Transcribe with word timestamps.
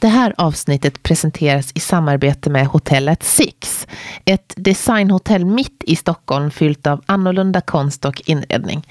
Det 0.00 0.08
här 0.08 0.34
avsnittet 0.38 1.02
presenteras 1.02 1.72
i 1.74 1.80
samarbete 1.80 2.50
med 2.50 2.66
hotellet 2.66 3.22
Six. 3.22 3.86
Ett 4.24 4.54
designhotell 4.56 5.44
mitt 5.44 5.82
i 5.86 5.96
Stockholm 5.96 6.50
fyllt 6.50 6.86
av 6.86 7.02
annorlunda 7.06 7.60
konst 7.60 8.04
och 8.04 8.22
inredning. 8.26 8.86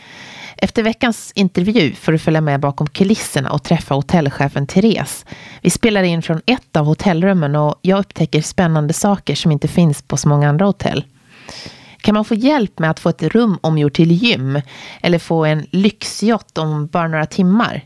Efter 0.58 0.84
veckans 0.84 1.32
intervju 1.36 1.94
får 1.94 2.12
du 2.12 2.20
följa 2.20 2.42
med 2.42 2.60
bakom 2.60 2.88
kulisserna 2.88 3.52
och 3.52 3.64
träffa 3.64 3.96
hotellchefen 3.96 4.68
Therese. 4.68 5.26
Vi 5.62 5.70
spelar 5.70 6.04
in 6.04 6.22
från 6.22 6.42
ett 6.46 6.76
av 6.76 6.86
hotellrummen 6.86 7.56
och 7.56 7.76
jag 7.82 8.00
upptäcker 8.00 8.42
spännande 8.42 8.94
saker 8.94 9.36
som 9.36 9.52
inte 9.52 9.68
finns 9.68 10.02
på 10.02 10.18
så 10.18 10.30
många 10.30 10.50
andra 10.50 10.66
hotell. 10.66 11.06
Kan 11.98 12.14
man 12.14 12.26
få 12.26 12.36
hjälp 12.36 12.80
med 12.80 12.92
att 12.92 13.00
få 13.00 13.10
ett 13.10 13.24
rum 13.24 13.60
omgjort 13.62 13.94
till 13.94 14.12
gym 14.12 14.62
eller 15.02 15.20
få 15.20 15.46
en 15.46 15.66
lyxjott 15.72 16.58
om 16.58 16.88
bara 16.88 17.08
några 17.08 17.26
timmar? 17.26 17.82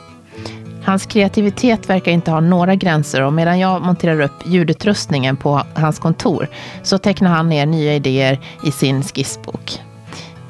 Hans 0.83 1.05
kreativitet 1.05 1.89
verkar 1.89 2.11
inte 2.11 2.31
ha 2.31 2.39
några 2.39 2.75
gränser 2.75 3.21
och 3.21 3.33
medan 3.33 3.59
jag 3.59 3.81
monterar 3.81 4.21
upp 4.21 4.45
ljudutrustningen 4.45 5.37
på 5.37 5.61
hans 5.73 5.99
kontor 5.99 6.47
så 6.83 6.97
tecknar 6.97 7.29
han 7.29 7.49
ner 7.49 7.65
nya 7.65 7.95
idéer 7.95 8.39
i 8.65 8.71
sin 8.71 9.03
skissbok. 9.03 9.79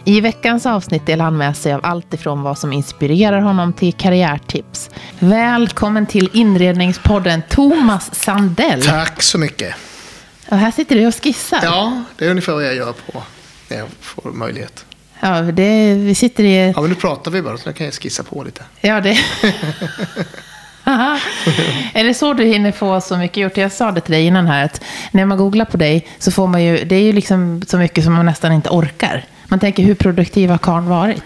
I 0.05 0.21
veckans 0.21 0.65
avsnitt 0.65 1.05
delar 1.05 1.25
han 1.25 1.37
med 1.37 1.57
sig 1.57 1.73
av 1.73 1.79
allt 1.83 2.13
ifrån 2.13 2.41
vad 2.41 2.57
som 2.57 2.73
inspirerar 2.73 3.41
honom 3.41 3.73
till 3.73 3.93
karriärtips. 3.93 4.89
Välkommen 5.19 6.05
till 6.05 6.29
inredningspodden 6.33 7.41
Thomas 7.49 8.15
Sandell. 8.15 8.81
Tack 8.81 9.23
så 9.23 9.37
mycket. 9.37 9.75
Och 10.49 10.57
här 10.57 10.71
sitter 10.71 10.95
du 10.95 11.07
och 11.07 11.23
skissar. 11.23 11.59
Ja, 11.63 12.03
det 12.17 12.25
är 12.25 12.29
ungefär 12.29 12.53
vad 12.53 12.65
jag 12.65 12.75
gör 12.75 12.93
på 12.93 13.23
när 13.67 13.77
jag 13.77 13.87
får 13.99 14.31
möjlighet. 14.31 14.85
Ja, 15.19 15.41
det, 15.41 15.93
vi 15.93 16.15
sitter 16.15 16.43
i... 16.43 16.73
Ja, 16.75 16.81
men 16.81 16.89
nu 16.89 16.95
pratar 16.95 17.31
vi 17.31 17.41
bara 17.41 17.57
så 17.57 17.69
då 17.69 17.73
kan 17.73 17.85
jag 17.85 17.93
skissa 17.93 18.23
på 18.23 18.43
lite. 18.43 18.63
Ja, 18.81 19.01
det... 19.01 19.09
är 21.93 22.03
det 22.03 22.13
så 22.13 22.33
du 22.33 22.43
hinner 22.43 22.71
få 22.71 23.01
så 23.01 23.17
mycket 23.17 23.37
gjort? 23.37 23.57
Jag 23.57 23.71
sa 23.71 23.91
det 23.91 24.01
till 24.01 24.11
dig 24.13 24.25
innan 24.25 24.47
här, 24.47 24.65
att 24.65 24.81
när 25.11 25.25
man 25.25 25.37
googlar 25.37 25.65
på 25.65 25.77
dig 25.77 26.07
så 26.19 26.31
får 26.31 26.47
man 26.47 26.63
ju, 26.63 26.83
det 26.85 26.95
är 26.95 27.01
ju 27.01 27.13
liksom 27.13 27.61
så 27.67 27.77
mycket 27.77 28.03
som 28.03 28.13
man 28.13 28.25
nästan 28.25 28.51
inte 28.51 28.69
orkar. 28.69 29.25
Man 29.51 29.59
tänker, 29.59 29.83
hur 29.83 29.95
produktiv 29.95 30.49
har 30.49 30.57
karln 30.57 30.85
varit? 30.85 31.23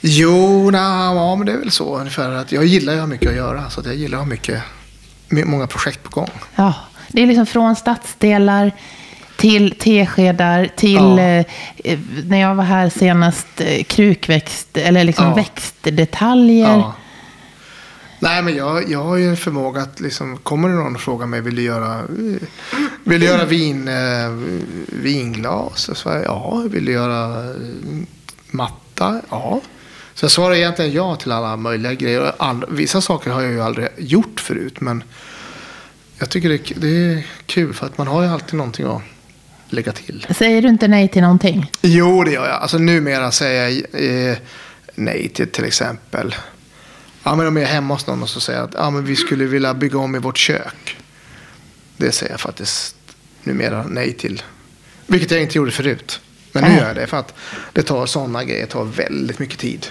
Jo, 0.00 0.70
na, 0.70 1.14
ja, 1.14 1.36
men 1.36 1.46
det 1.46 1.52
är 1.52 1.56
väl 1.56 1.70
så 1.70 1.98
ungefär. 1.98 2.30
Att 2.30 2.52
jag 2.52 2.64
gillar 2.64 2.94
ju 2.94 3.06
mycket 3.06 3.30
att 3.30 3.36
göra, 3.36 3.70
så 3.70 3.80
att 3.80 3.86
jag 3.86 3.94
gillar 3.94 4.18
att 4.18 4.24
ha 4.24 4.30
mycket, 4.30 4.62
många 5.28 5.66
projekt 5.66 6.02
på 6.02 6.10
gång. 6.10 6.30
Ja, 6.56 6.74
det 7.08 7.22
är 7.22 7.26
liksom 7.26 7.46
från 7.46 7.76
stadsdelar 7.76 8.72
till 9.36 9.74
teskedar, 9.78 10.68
till 10.76 10.94
ja. 10.94 11.20
eh, 11.20 11.98
när 12.24 12.40
jag 12.40 12.54
var 12.54 12.64
här 12.64 12.88
senast, 12.88 13.60
eh, 13.60 13.82
krukväxt, 13.82 14.76
eller 14.76 15.04
liksom 15.04 15.26
ja. 15.26 15.34
växtdetaljer. 15.34 16.76
Ja. 16.76 16.94
Nej, 18.20 18.42
men 18.42 18.56
jag, 18.56 18.90
jag 18.90 19.04
har 19.04 19.16
ju 19.16 19.28
en 19.28 19.36
förmåga 19.36 19.82
att 19.82 20.00
liksom, 20.00 20.36
kommer 20.36 20.68
det 20.68 20.74
någon 20.74 20.94
och 20.94 21.00
frågar 21.00 21.26
mig, 21.26 21.40
vill 21.40 21.56
du 21.56 21.62
göra, 21.62 22.02
vill 23.04 23.20
du 23.20 23.26
göra 23.26 23.44
vin, 23.44 23.88
eh, 23.88 24.30
vinglas? 24.86 25.90
Så 25.94 26.08
jag, 26.08 26.24
ja, 26.24 26.64
vill 26.70 26.84
du 26.84 26.92
göra 26.92 27.44
eh, 27.44 27.56
matta? 28.50 29.20
Ja. 29.30 29.60
Så 30.14 30.24
jag 30.24 30.30
svarar 30.30 30.54
egentligen 30.54 30.92
ja 30.92 31.16
till 31.16 31.32
alla 31.32 31.56
möjliga 31.56 31.94
grejer. 31.94 32.32
All, 32.38 32.64
vissa 32.68 33.00
saker 33.00 33.30
har 33.30 33.42
jag 33.42 33.52
ju 33.52 33.62
aldrig 33.62 33.88
gjort 33.96 34.40
förut, 34.40 34.80
men 34.80 35.02
jag 36.18 36.30
tycker 36.30 36.48
det, 36.48 36.58
det 36.76 36.88
är 36.88 37.26
kul 37.46 37.74
för 37.74 37.86
att 37.86 37.98
man 37.98 38.06
har 38.06 38.22
ju 38.22 38.28
alltid 38.28 38.54
någonting 38.54 38.86
att 38.86 39.02
lägga 39.68 39.92
till. 39.92 40.26
Säger 40.30 40.62
du 40.62 40.68
inte 40.68 40.88
nej 40.88 41.08
till 41.08 41.22
någonting? 41.22 41.70
Jo, 41.82 42.24
det 42.24 42.30
gör 42.30 42.46
jag. 42.46 42.62
Alltså 42.62 42.78
numera 42.78 43.30
säger 43.30 43.68
jag 43.68 44.30
eh, 44.30 44.36
nej 44.94 45.28
till 45.28 45.48
till 45.48 45.64
exempel. 45.64 46.34
Ja, 47.28 47.34
men 47.34 47.46
om 47.46 47.56
jag 47.56 47.64
är 47.64 47.74
hemma 47.74 47.94
hos 47.94 48.06
någon 48.06 48.22
och 48.22 48.28
så 48.28 48.40
säger 48.40 48.60
att 48.60 48.74
ja, 48.74 48.90
men 48.90 49.04
vi 49.04 49.16
skulle 49.16 49.44
vilja 49.44 49.74
bygga 49.74 49.98
om 49.98 50.16
i 50.16 50.18
vårt 50.18 50.38
kök. 50.38 50.96
Det 51.96 52.12
säger 52.12 52.32
jag 52.32 52.40
faktiskt 52.40 52.96
numera 53.42 53.84
nej 53.88 54.12
till. 54.12 54.42
Vilket 55.06 55.30
jag 55.30 55.42
inte 55.42 55.58
gjorde 55.58 55.70
förut. 55.70 56.20
Men 56.52 56.64
nu 56.64 56.76
gör 56.76 56.86
jag 56.86 56.96
det 56.96 57.06
för 57.06 57.16
att 57.16 57.34
det 57.72 57.82
tar 57.82 58.06
sådana 58.06 58.44
grejer 58.44 58.66
tar 58.66 58.84
väldigt 58.84 59.38
mycket 59.38 59.58
tid. 59.58 59.86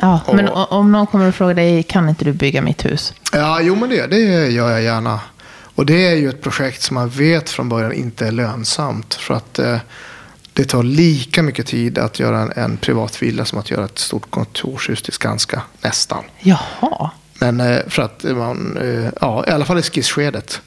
Ja, 0.00 0.20
och, 0.26 0.36
men 0.36 0.48
om 0.48 0.92
någon 0.92 1.06
kommer 1.06 1.28
och 1.28 1.34
frågar 1.34 1.54
dig, 1.54 1.82
kan 1.82 2.08
inte 2.08 2.24
du 2.24 2.32
bygga 2.32 2.62
mitt 2.62 2.84
hus? 2.84 3.14
Ja, 3.32 3.60
jo 3.60 3.74
men 3.74 3.88
det, 3.88 4.06
det 4.06 4.50
gör 4.50 4.70
jag 4.70 4.82
gärna. 4.82 5.20
Och 5.74 5.86
det 5.86 6.06
är 6.06 6.14
ju 6.14 6.28
ett 6.28 6.42
projekt 6.42 6.82
som 6.82 6.94
man 6.94 7.08
vet 7.08 7.50
från 7.50 7.68
början 7.68 7.92
inte 7.92 8.26
är 8.26 8.32
lönsamt. 8.32 9.14
För 9.14 9.34
att 9.34 9.58
eh, 9.58 9.78
det 10.56 10.64
tar 10.64 10.82
lika 10.82 11.42
mycket 11.42 11.66
tid 11.66 11.98
att 11.98 12.18
göra 12.18 12.40
en, 12.40 12.52
en 12.56 12.76
privat 12.76 13.22
villa 13.22 13.44
som 13.44 13.58
att 13.58 13.70
göra 13.70 13.84
ett 13.84 13.98
stort 13.98 14.30
kontorshus 14.30 15.02
till 15.02 15.12
Skanska. 15.12 15.62
Nästan. 15.80 16.24
Jaha. 16.40 17.10
Men 17.38 17.60
eh, 17.60 17.78
för 17.88 18.02
att 18.02 18.24
man, 18.24 18.78
eh, 18.80 19.10
ja 19.20 19.44
i 19.48 19.50
alla 19.50 19.64
fall 19.64 19.78
i 19.78 19.82
skissskedet. 19.82 20.60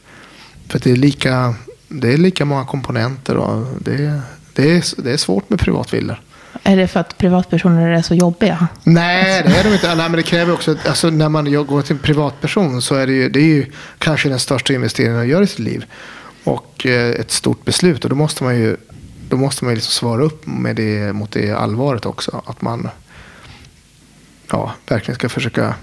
För 0.68 0.80
det 0.80 0.92
är 0.92 0.96
lika, 0.96 1.56
det 1.88 2.14
är 2.14 2.18
lika 2.18 2.46
många 2.46 2.66
komponenter 2.66 3.38
och 3.38 3.66
det, 3.80 4.22
det, 4.54 4.72
är, 4.72 5.02
det 5.02 5.12
är 5.12 5.18
svårt 5.18 5.50
med 5.50 5.60
privatvillor. 5.60 6.22
Är 6.64 6.78
det 6.78 6.88
för 6.88 7.00
att 7.00 7.18
privatpersoner 7.18 7.90
är 7.90 8.02
så 8.02 8.16
jobbiga? 8.16 8.68
Nej, 8.84 9.44
det 9.46 9.58
är 9.58 9.64
de 9.64 9.74
inte. 9.74 9.96
Nej, 9.96 10.10
men 10.10 10.18
det 10.18 10.24
kräver 10.24 10.54
också, 10.54 10.76
alltså, 10.88 11.10
när 11.10 11.30
man 11.30 11.66
går 11.66 11.82
till 11.82 11.96
en 11.96 12.00
privatperson 12.00 12.82
så 12.82 12.96
är 12.96 13.08
det 13.08 13.14
ju, 13.14 13.30
det 13.30 13.40
är 13.40 13.44
ju 13.44 13.66
kanske 13.98 14.30
den 14.30 14.40
största 14.40 14.74
investeringen 14.74 15.18
man 15.18 15.28
gör 15.28 15.42
i 15.42 15.48
sitt 15.48 15.60
liv. 15.60 15.86
Och 16.44 16.86
eh, 16.86 17.10
ett 17.10 17.32
stort 17.32 17.66
beslut. 17.66 18.04
Och 18.04 18.10
då 18.10 18.16
måste 18.16 18.44
man 18.44 18.56
ju, 18.56 18.78
då 19.30 19.38
måste 19.38 19.66
man 19.66 19.74
liksom 19.74 19.92
svara 19.92 20.24
upp 20.24 20.48
med 20.48 20.76
det, 20.76 21.14
mot 21.14 21.32
det 21.32 21.52
allvaret 21.52 22.06
också. 22.06 22.44
Att 22.46 22.62
man 22.62 22.90
ja, 24.52 24.74
verkligen 24.88 25.16
ska 25.16 25.30
försöka 25.30 25.76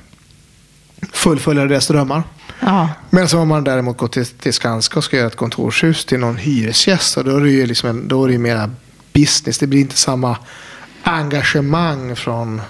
fullfölja 1.12 1.64
deras 1.64 1.88
drömmar. 1.88 2.22
Ja. 2.60 2.88
Men 3.10 3.28
så 3.28 3.38
om 3.38 3.48
man 3.48 3.64
däremot 3.64 3.98
går 3.98 4.08
till, 4.08 4.26
till 4.26 4.52
Skanska 4.52 4.98
och 4.98 5.04
ska 5.04 5.16
göra 5.16 5.26
ett 5.26 5.37
kontorshus 5.37 6.04
till 6.04 6.19
någon 6.19 6.37
hyresgäst. 6.37 7.14
då 7.14 7.37
är 7.37 7.40
det 7.40 7.50
ju 7.50 7.66
liksom 7.66 7.90
en, 7.90 8.08
då 8.08 8.25
är 8.25 8.28
det 8.28 8.38
mera 8.38 8.70
business. 9.12 9.58
Det 9.58 9.66
blir 9.66 9.81
inte 9.81 9.96
samma 9.96 10.37
engagemang 11.02 12.16
från, 12.16 12.62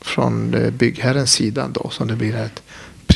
från 0.00 0.56
byggherrens 0.72 1.32
sida 1.32 1.68
då 1.68 1.90
som 1.90 2.08
det 2.08 2.16
blir 2.16 2.36
ett 2.36 2.62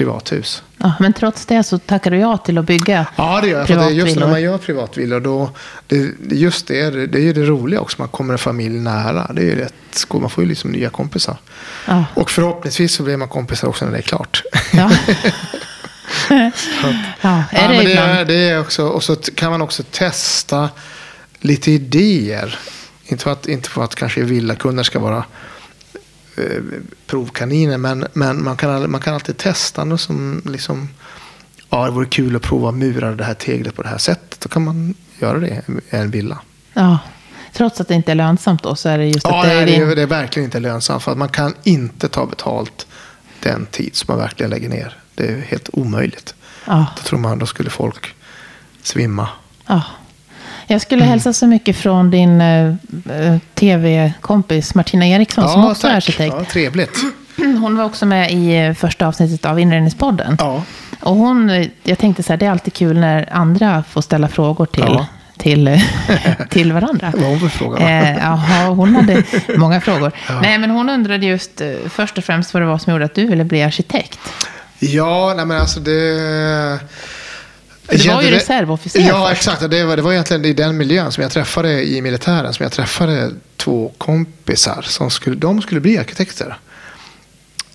privathus. 0.03 0.63
Ja, 0.79 0.93
men 1.01 1.13
trots 1.13 1.47
det 1.47 1.63
så 1.63 1.79
tackar 1.79 2.11
du 2.11 2.17
ja 2.17 2.37
till 2.37 2.59
att 2.59 2.65
bygga 2.65 3.07
Ja, 3.17 3.41
det 3.41 3.49
gör 3.49 3.59
jag. 3.59 3.67
För 3.67 3.77
det 3.77 3.85
är 3.85 3.91
just 3.91 4.17
när 4.17 4.27
man 4.27 4.43
gör 4.43 4.59
privatvillor, 4.59 5.21
då, 5.21 5.51
det, 5.87 6.13
just 6.31 6.67
det, 6.67 6.91
det 7.07 7.19
är 7.19 7.23
ju 7.23 7.33
det 7.33 7.45
roliga 7.45 7.81
också. 7.81 7.97
Man 7.99 8.09
kommer 8.09 8.33
en 8.33 8.39
familj 8.39 8.79
nära. 8.79 9.33
Det 9.33 9.43
är 9.43 9.45
ju 9.45 9.57
rätt 9.57 9.75
Man 10.13 10.31
får 10.31 10.45
ju 10.45 10.49
liksom 10.49 10.71
nya 10.71 10.91
kompisar. 10.91 11.37
Ja. 11.87 12.05
Och 12.15 12.31
förhoppningsvis 12.31 12.95
så 12.95 13.03
blir 13.03 13.17
man 13.17 13.29
kompisar 13.29 13.69
också 13.69 13.85
när 13.85 13.93
det 13.93 13.99
är 13.99 14.03
klart. 14.03 14.43
Ja. 14.73 14.91
ja, 17.21 17.45
är 17.51 17.69
det, 17.69 17.75
ja, 17.75 17.83
det, 17.83 17.95
är, 17.95 18.25
det 18.25 18.35
är 18.35 18.61
också, 18.61 18.87
och 18.87 19.05
så 19.05 19.17
kan 19.17 19.51
man 19.51 19.63
också 19.63 19.83
testa 19.83 20.69
lite 21.41 21.71
idéer 21.71 22.59
Inte 23.05 23.25
för 23.25 23.33
att, 23.33 23.49
inte 23.49 23.69
för 23.69 23.85
att 23.85 23.95
kanske 23.95 24.23
villakunder 24.23 24.83
ska 24.83 24.99
vara 24.99 25.25
provkaniner, 27.07 27.79
men, 27.79 28.07
men 28.13 28.45
man, 28.45 28.57
kan, 28.57 28.91
man 28.91 29.01
kan 29.01 29.15
alltid 29.15 29.37
testa 29.37 29.85
något 29.85 30.01
som 30.01 30.43
liksom, 30.45 30.89
ja, 31.71 31.85
det 31.85 31.91
vore 31.91 32.07
kul 32.07 32.37
att 32.37 32.43
prova 32.43 32.69
att 32.69 32.75
mura 32.75 33.13
det 33.13 33.25
här 33.25 33.35
teglet 33.35 33.75
på 33.75 33.83
det 33.83 33.89
här 33.89 33.99
sättet. 33.99 34.41
Då 34.41 34.49
kan 34.49 34.65
man 34.65 34.95
göra 35.19 35.39
det 35.39 35.49
i 35.49 35.61
en 35.91 36.11
villa. 36.11 36.39
Ja, 36.75 36.99
trots 37.53 37.81
att 37.81 37.89
det 37.89 37.95
inte 37.95 38.11
är 38.13 38.15
lönsamt 38.17 38.63
då 38.63 38.75
så 38.75 38.89
är 38.89 38.99
det 38.99 39.07
just 39.07 39.21
Ja, 39.25 39.41
att 39.41 39.47
det 39.49 39.53
är 39.53 39.67
din... 39.67 39.89
det 39.89 40.03
är 40.03 40.07
verkligen 40.07 40.45
inte 40.45 40.61
lönsamt. 40.61 41.03
För 41.03 41.13
att 41.13 41.19
man 41.19 41.29
kan 41.29 41.55
inte 41.63 42.09
ta 42.09 42.27
betalt 42.27 42.87
den 43.43 43.67
tid 43.67 43.97
som 43.97 44.07
man 44.15 44.19
verkligen 44.19 44.51
lägger 44.51 44.69
ner. 44.69 44.97
Det 45.15 45.27
är 45.27 45.41
helt 45.41 45.71
omöjligt. 45.73 46.35
Ja, 46.67 46.87
Då 46.97 47.03
tror 47.03 47.19
man 47.19 47.39
då 47.39 47.47
skulle 47.47 47.71
folk 47.71 48.15
svimma. 48.83 49.29
ja. 49.67 49.83
Jag 50.67 50.81
skulle 50.81 51.05
hälsa 51.05 51.33
så 51.33 51.47
mycket 51.47 51.77
från 51.77 52.11
din 52.11 52.41
eh, 52.41 52.67
eh, 52.67 53.37
tv-kompis 53.55 54.75
Martina 54.75 55.07
Eriksson 55.07 55.49
som 55.49 55.65
också 55.65 55.87
är 55.89 55.95
arkitekt. 55.97 56.35
Ja, 56.39 56.45
trevligt. 56.45 56.99
Hon 57.37 57.77
var 57.77 57.85
också 57.85 58.07
med 58.07 58.33
i 58.33 58.57
eh, 58.57 58.75
första 58.75 59.07
avsnittet 59.07 59.45
av 59.45 59.61
Inredningspodden. 59.61 60.37
Ja. 60.39 60.63
Och 61.01 61.17
hon, 61.17 61.51
eh, 61.51 61.67
jag 61.85 61.99
tänkte 61.99 62.23
så 62.23 62.33
här, 62.33 62.37
det 62.37 62.47
är 62.47 62.51
alltid 62.51 62.73
kul 62.75 63.01
när 63.01 63.29
andra 63.33 63.85
får 63.91 64.01
ställa 64.01 64.29
frågor 64.29 64.67
till, 64.67 64.85
Ja. 64.87 65.07
till, 65.39 65.81
till 66.51 66.73
varandra. 66.73 67.13
Vad 67.17 67.25
hon 67.25 67.41
för 67.41 67.49
fråga? 67.49 67.79
Eh, 67.79 68.17
jaha, 68.19 68.69
hon 68.69 68.97
hade 68.97 69.23
många 69.57 69.81
frågor. 69.81 70.13
Nej, 70.43 70.59
men 70.59 70.71
hon 70.71 70.89
undrade 70.89 71.27
just 71.27 71.63
först 71.91 72.19
och 72.19 72.25
främst 72.25 72.55
vad 72.55 72.63
det 72.63 72.67
var 72.67 72.79
som 72.79 72.93
gjorde 72.93 73.05
att 73.05 73.15
du 73.15 73.27
ville 73.27 73.45
bli 73.45 73.63
arkitekt. 73.63 74.19
Ja, 74.79 75.33
nej 75.37 75.47
men 75.47 75.61
alltså 75.61 75.81
det... 75.81 76.79
Du 77.89 78.09
var 78.09 78.23
ju 78.23 78.31
reservofficer 78.31 79.01
Ja, 79.01 79.29
först. 79.29 79.39
exakt. 79.39 79.71
Det 79.71 79.85
var, 79.85 79.97
det 79.97 80.03
var 80.03 80.13
egentligen 80.13 80.45
i 80.45 80.53
den 80.53 80.77
miljön 80.77 81.13
som 81.13 81.23
jag 81.23 81.33
träffade 81.33 81.85
i 81.85 82.03
militären. 82.03 82.55
Som 82.55 82.63
jag 82.63 82.73
träffade 82.73 83.31
två 83.57 83.93
kompisar 83.99 84.83
som 84.83 85.11
skulle, 85.11 85.37
de 85.37 85.63
skulle 85.63 85.81
bli 85.81 85.99
arkitekter. 85.99 86.59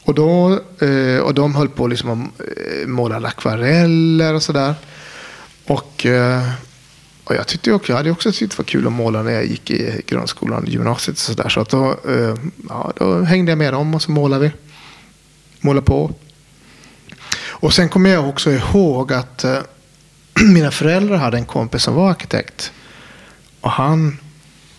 Och, 0.03 0.13
då, 0.15 0.59
eh, 0.81 1.19
och 1.19 1.33
de 1.33 1.55
höll 1.55 1.69
på 1.69 1.87
liksom 1.87 2.09
att 2.11 2.41
eh, 2.41 2.87
måla 2.87 3.27
akvareller 3.27 4.33
och 4.33 4.43
sådär. 4.43 4.75
Och, 5.65 6.05
eh, 6.05 6.49
och 7.23 7.35
jag 7.35 7.47
tyckte 7.47 7.71
också, 7.71 7.91
jag 7.91 7.97
hade 7.97 8.11
också 8.11 8.31
tyckt 8.31 8.51
det 8.51 8.57
var 8.57 8.65
kul 8.65 8.87
att 8.87 8.93
måla 8.93 9.23
när 9.23 9.31
jag 9.31 9.45
gick 9.45 9.71
i 9.71 10.01
grundskolan 10.07 10.63
och 10.63 10.69
gymnasiet. 10.69 11.17
Och 11.17 11.21
så 11.21 11.33
där. 11.33 11.49
Så 11.49 11.59
att 11.59 11.69
då, 11.69 11.95
ja, 12.69 12.93
då 12.95 13.21
hängde 13.21 13.51
jag 13.51 13.57
med 13.57 13.73
dem 13.73 13.95
och 13.95 14.01
så 14.01 14.11
målade 14.11 14.43
vi. 14.43 14.51
Målade 15.59 15.85
på. 15.85 16.11
Och 17.47 17.73
sen 17.73 17.89
kommer 17.89 18.09
jag 18.09 18.29
också 18.29 18.51
ihåg 18.51 19.13
att 19.13 19.45
mina 20.53 20.71
föräldrar 20.71 21.17
hade 21.17 21.37
en 21.37 21.45
kompis 21.45 21.83
som 21.83 21.93
var 21.93 22.09
arkitekt. 22.09 22.71
Och 23.61 23.71
han, 23.71 24.19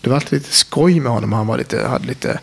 det 0.01 0.09
var 0.09 0.15
alltid 0.15 0.39
lite 0.39 0.53
skoj 0.53 0.99
med 0.99 1.11
honom. 1.11 1.33
Han 1.33 1.47
var 1.47 1.57
lite, 1.57 1.87
hade 1.87 2.07
lite, 2.07 2.39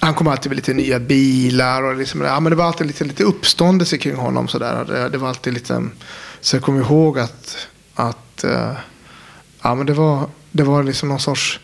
han 0.00 0.14
kom 0.14 0.26
alltid 0.26 0.50
med 0.50 0.56
lite 0.56 0.74
nya 0.74 0.98
bilar 0.98 1.82
och 1.82 1.96
liksom, 1.96 2.20
ja, 2.20 2.40
men 2.40 2.50
det 2.50 2.56
var 2.56 2.64
alltid 2.64 2.86
lite, 2.86 3.04
lite 3.04 3.24
uppståndelse 3.24 3.98
kring 3.98 4.16
honom. 4.16 4.48
Så, 4.48 4.58
där. 4.58 4.84
Det, 4.84 5.08
det 5.08 5.18
var 5.18 5.28
alltid 5.28 5.54
lite, 5.54 5.88
så 6.40 6.56
jag 6.56 6.62
kommer 6.62 6.80
ihåg 6.80 7.18
att, 7.18 7.68
att 7.94 8.44
eh, 8.44 8.72
ja, 9.62 9.74
men 9.74 9.86
det, 9.86 9.94
var, 9.94 10.28
det 10.50 10.62
var 10.62 10.82
liksom 10.82 11.08
någon 11.08 11.20
sorts 11.20 11.60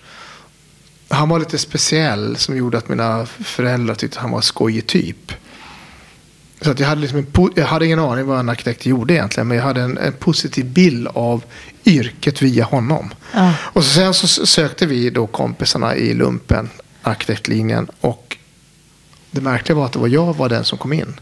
han 1.08 1.28
var 1.28 1.38
lite 1.38 1.58
speciell 1.58 2.36
som 2.36 2.56
gjorde 2.56 2.78
att 2.78 2.88
mina 2.88 3.26
föräldrar 3.26 3.94
tyckte 3.94 4.18
att 4.18 4.22
han 4.22 4.30
var 4.30 4.38
en 4.38 4.42
skojig 4.42 4.86
typ. 4.86 5.32
Så 6.62 6.70
att 6.70 6.80
jag, 6.80 6.86
hade 6.88 7.00
liksom 7.00 7.18
en, 7.18 7.50
jag 7.56 7.66
hade 7.66 7.86
ingen 7.86 7.98
aning 7.98 8.26
vad 8.26 8.38
en 8.40 8.48
arkitekt 8.48 8.86
gjorde 8.86 9.14
egentligen. 9.14 9.48
Men 9.48 9.56
jag 9.56 9.64
hade 9.64 9.80
en, 9.82 9.98
en 9.98 10.12
positiv 10.12 10.64
bild 10.66 11.08
av 11.14 11.44
yrket 11.84 12.42
via 12.42 12.64
honom. 12.64 13.10
Ja. 13.34 13.52
Och 13.60 13.84
sen 13.84 14.14
så 14.14 14.46
sökte 14.46 14.86
vi 14.86 15.10
då 15.10 15.26
kompisarna 15.26 15.96
i 15.96 16.14
lumpen, 16.14 16.70
arkitektlinjen. 17.02 17.86
Och 18.00 18.36
det 19.30 19.40
märkliga 19.40 19.76
var 19.76 19.84
att 19.86 19.92
det 19.92 19.98
var 19.98 20.08
jag 20.08 20.36
var 20.36 20.48
den 20.48 20.64
som 20.64 20.78
kom 20.78 20.92
in. 20.92 21.20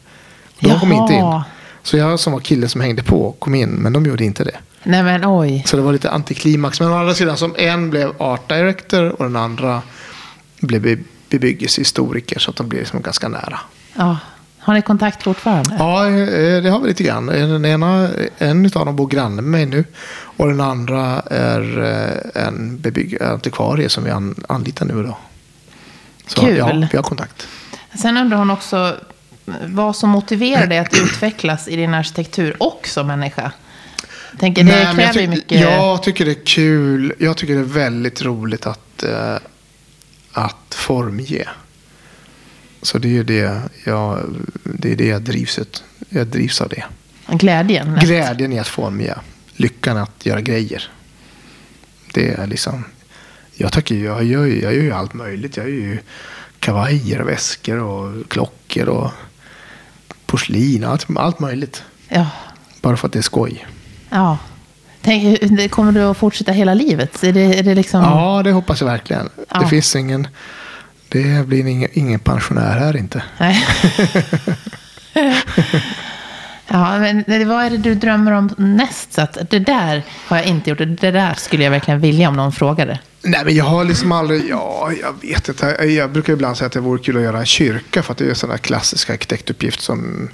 De 0.61 0.81
kom 0.81 0.93
inte 0.93 1.13
in. 1.15 1.19
Jaha. 1.21 1.45
Så 1.83 1.97
jag 1.97 2.21
som 2.21 2.33
var 2.33 2.41
killen 2.41 2.69
som 2.69 2.81
hängde 2.81 3.03
på 3.03 3.33
kom 3.39 3.55
in, 3.55 3.69
men 3.71 3.93
de 3.93 4.07
gjorde 4.07 4.25
inte 4.25 4.45
det. 4.45 4.57
Nej, 4.83 5.03
men 5.03 5.23
oj. 5.25 5.63
Så 5.67 5.77
det 5.77 5.83
var 5.83 5.93
lite 5.93 6.11
antiklimax. 6.11 6.81
Men 6.81 6.89
å 6.93 6.97
andra 6.99 7.15
sidan, 7.15 7.37
som 7.37 7.55
en 7.59 7.91
blev 7.91 8.23
art 8.23 8.49
director 8.49 9.09
och 9.09 9.25
den 9.25 9.37
andra 9.37 9.83
blev 10.61 10.83
be- 10.83 10.99
bebyggelsehistoriker. 11.31 12.39
Så 12.39 12.51
att 12.51 12.57
de 12.57 12.69
blev 12.69 12.81
liksom 12.81 13.03
ganska 13.03 13.29
nära. 13.29 13.61
Ja. 13.97 14.19
Har 14.63 14.75
ni 14.75 14.83
kontakt 14.83 15.23
fortfarande? 15.23 15.77
Ja, 15.79 16.07
eh, 16.09 16.63
det 16.63 16.71
har 16.71 16.81
vi 16.81 16.89
lite 16.89 17.03
grann. 17.03 17.27
Den 17.27 17.65
ena, 17.65 18.09
en 18.39 18.65
av 18.75 18.87
dem 18.87 18.97
bor 18.97 19.09
granne 19.09 19.43
med 19.43 19.45
mig 19.45 19.67
nu. 19.67 19.85
Och 20.37 20.49
den 20.49 20.61
andra 20.61 21.21
är 21.31 21.79
eh, 22.35 22.43
en 22.47 22.79
bebygg- 22.79 23.23
antikvarie 23.33 23.89
som 23.89 24.05
vi 24.05 24.11
an, 24.11 24.45
anlitar 24.49 24.87
nu 24.87 25.01
idag. 25.01 25.17
Så 26.27 26.41
Kul. 26.41 26.57
ja, 26.57 26.87
vi 26.91 26.97
har 26.97 27.03
kontakt. 27.05 27.49
Sen 28.03 28.17
undrar 28.17 28.39
hon 28.39 28.51
också 28.51 28.97
vad 29.67 29.97
som 29.97 30.11
motiverar 30.11 30.67
dig 30.67 30.79
att 30.79 30.95
utvecklas 30.99 31.69
i 31.69 31.77
din 31.77 31.95
arkitektur 31.95 32.57
och 32.63 32.81
som 32.89 33.07
människa. 33.07 33.53
Jag 34.31 34.41
tänker, 34.41 34.65
det 34.65 34.71
Nej, 34.73 34.83
jag 34.85 34.95
kräver 34.97 35.13
tyck- 35.13 35.29
mycket... 35.29 35.61
Jag 35.61 36.03
tycker 36.03 36.25
det 36.25 36.31
är 36.31 36.45
kul. 36.47 37.13
Jag 37.19 37.37
tycker 37.37 37.55
det 37.55 37.61
är 37.61 37.65
väldigt 37.65 38.23
roligt 38.23 38.67
att, 38.67 39.03
eh, 39.03 39.37
att 40.33 40.75
formge. 40.75 41.45
Så 42.83 42.99
det 42.99 43.19
är 43.19 43.25
det 43.25 43.63
jag, 43.85 44.37
det 44.65 44.93
är 44.93 44.97
det 44.97 45.07
jag 45.07 45.23
drivs 45.23 45.59
ut. 45.59 45.85
Jag 46.09 46.27
drivs 46.27 46.61
av 46.61 46.69
det. 46.69 46.85
Glädjen. 47.27 47.99
Glädjen 48.01 48.53
i 48.53 48.59
att 48.59 48.69
formge. 48.69 49.15
Lyckan 49.57 49.97
att 49.97 50.27
göra 50.27 50.41
grejer. 50.41 50.91
Det 52.13 52.29
är 52.29 52.47
liksom. 52.47 52.85
Jag, 53.55 53.73
tycker, 53.73 53.95
jag, 53.95 54.25
gör, 54.25 54.47
jag 54.47 54.75
gör 54.75 54.83
ju 54.83 54.93
allt 54.93 55.15
möjligt. 55.15 55.57
Jag 55.57 55.71
gör 55.71 55.77
ju 55.77 55.99
kavajer 56.59 57.21
och 57.21 57.29
väskor 57.29 57.79
och 57.79 58.29
klockor 58.29 58.89
och 58.89 59.11
porslin. 60.27 60.85
Allt, 60.85 61.07
allt 61.17 61.41
möjligt. 61.41 61.83
Ja. 62.09 62.27
Bara 62.81 62.97
för 62.97 63.07
att 63.07 63.13
det 63.13 63.19
är 63.19 63.23
skoj. 63.23 63.67
ja. 64.11 64.39
Tänk, 65.03 65.71
kommer 65.71 65.93
du 65.93 66.01
att 66.03 66.17
fortsätta 66.17 66.53
hela 66.53 66.75
livet? 66.75 67.25
Är 67.25 67.33
det, 67.33 67.59
är 67.59 67.63
det 67.63 67.75
liksom... 67.75 68.03
Ja, 68.03 68.43
det 68.43 68.53
hoppas 68.53 68.81
jag 68.81 68.89
verkligen. 68.89 69.29
Ja. 69.49 69.61
Det 69.61 69.67
finns 69.67 69.97
ingen... 69.97 70.29
Det 71.13 71.47
blir 71.47 71.67
ingen, 71.67 71.91
ingen 71.93 72.21
pensionär 72.21 72.79
här 72.79 72.97
inte. 72.97 73.23
Nej. 73.39 73.67
ja, 76.69 76.99
men 76.99 77.25
vad 77.49 77.65
är 77.65 77.71
det 77.71 77.77
du 77.77 77.95
drömmer 77.95 78.33
om 78.33 78.55
näst? 78.57 79.13
Så 79.13 79.21
att 79.21 79.51
det 79.51 79.59
där 79.59 80.03
har 80.27 80.37
jag 80.37 80.47
inte 80.47 80.71
gjort. 80.71 80.79
Det 80.79 81.11
där 81.11 81.35
skulle 81.35 81.65
jag 81.65 81.71
verkligen 81.71 82.01
vilja 82.01 82.29
om 82.29 82.37
någon 82.37 82.53
frågade. 82.53 82.99
Nej, 83.23 83.45
men 83.45 83.55
jag 83.55 83.65
har 83.65 83.85
liksom 83.85 84.13
aldrig... 84.13 84.43
Ja, 84.51 84.93
jag 85.03 85.15
vet 85.29 85.49
inte. 85.49 85.67
Jag, 85.67 86.11
brukar 86.11 86.33
ibland 86.33 86.57
säga 86.57 86.67
att 86.67 86.73
det 86.73 86.81
vore 86.81 87.03
kul 87.03 87.17
att 87.17 87.23
göra 87.23 87.39
en 87.39 87.47
kyrka. 87.47 88.03
För 88.03 88.13
att 88.13 88.19
det 88.19 88.25
är 88.25 88.29
en 88.29 88.35
sån 88.35 88.51
där 88.51 88.59
klassisk 88.59 89.11
arkitektuppgift 89.11 89.81
som... 89.81 90.29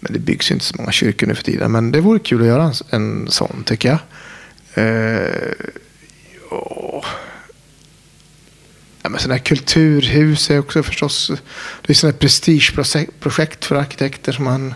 Men 0.00 0.12
det 0.12 0.18
byggs 0.18 0.50
inte 0.50 0.64
så 0.64 0.76
många 0.76 0.92
kyrkor 0.92 1.26
nu 1.26 1.34
för 1.34 1.44
tiden. 1.44 1.72
Men 1.72 1.92
det 1.92 2.00
vore 2.00 2.18
kul 2.18 2.40
att 2.40 2.46
göra 2.46 2.62
en, 2.62 2.72
en 2.90 3.30
sån, 3.30 3.62
tycker 3.66 3.88
jag. 3.88 3.98
Ja. 6.50 7.04
Ja, 9.02 9.08
men 9.08 9.20
sådana 9.20 9.34
här 9.34 9.44
kulturhus 9.44 10.50
är 10.50 10.58
också 10.58 10.82
förstås... 10.82 11.30
Det 11.86 11.92
är 11.92 11.94
sådana 11.94 12.12
här 12.12 12.18
prestigeprojekt 12.18 13.64
för 13.64 13.76
arkitekter 13.76 14.32
som 14.32 14.44
man... 14.44 14.74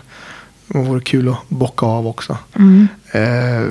Det 0.67 0.77
vore 0.77 1.01
kul 1.01 1.29
att 1.29 1.49
bocka 1.49 1.85
av 1.85 2.07
också. 2.07 2.37
Eh, 3.11 3.61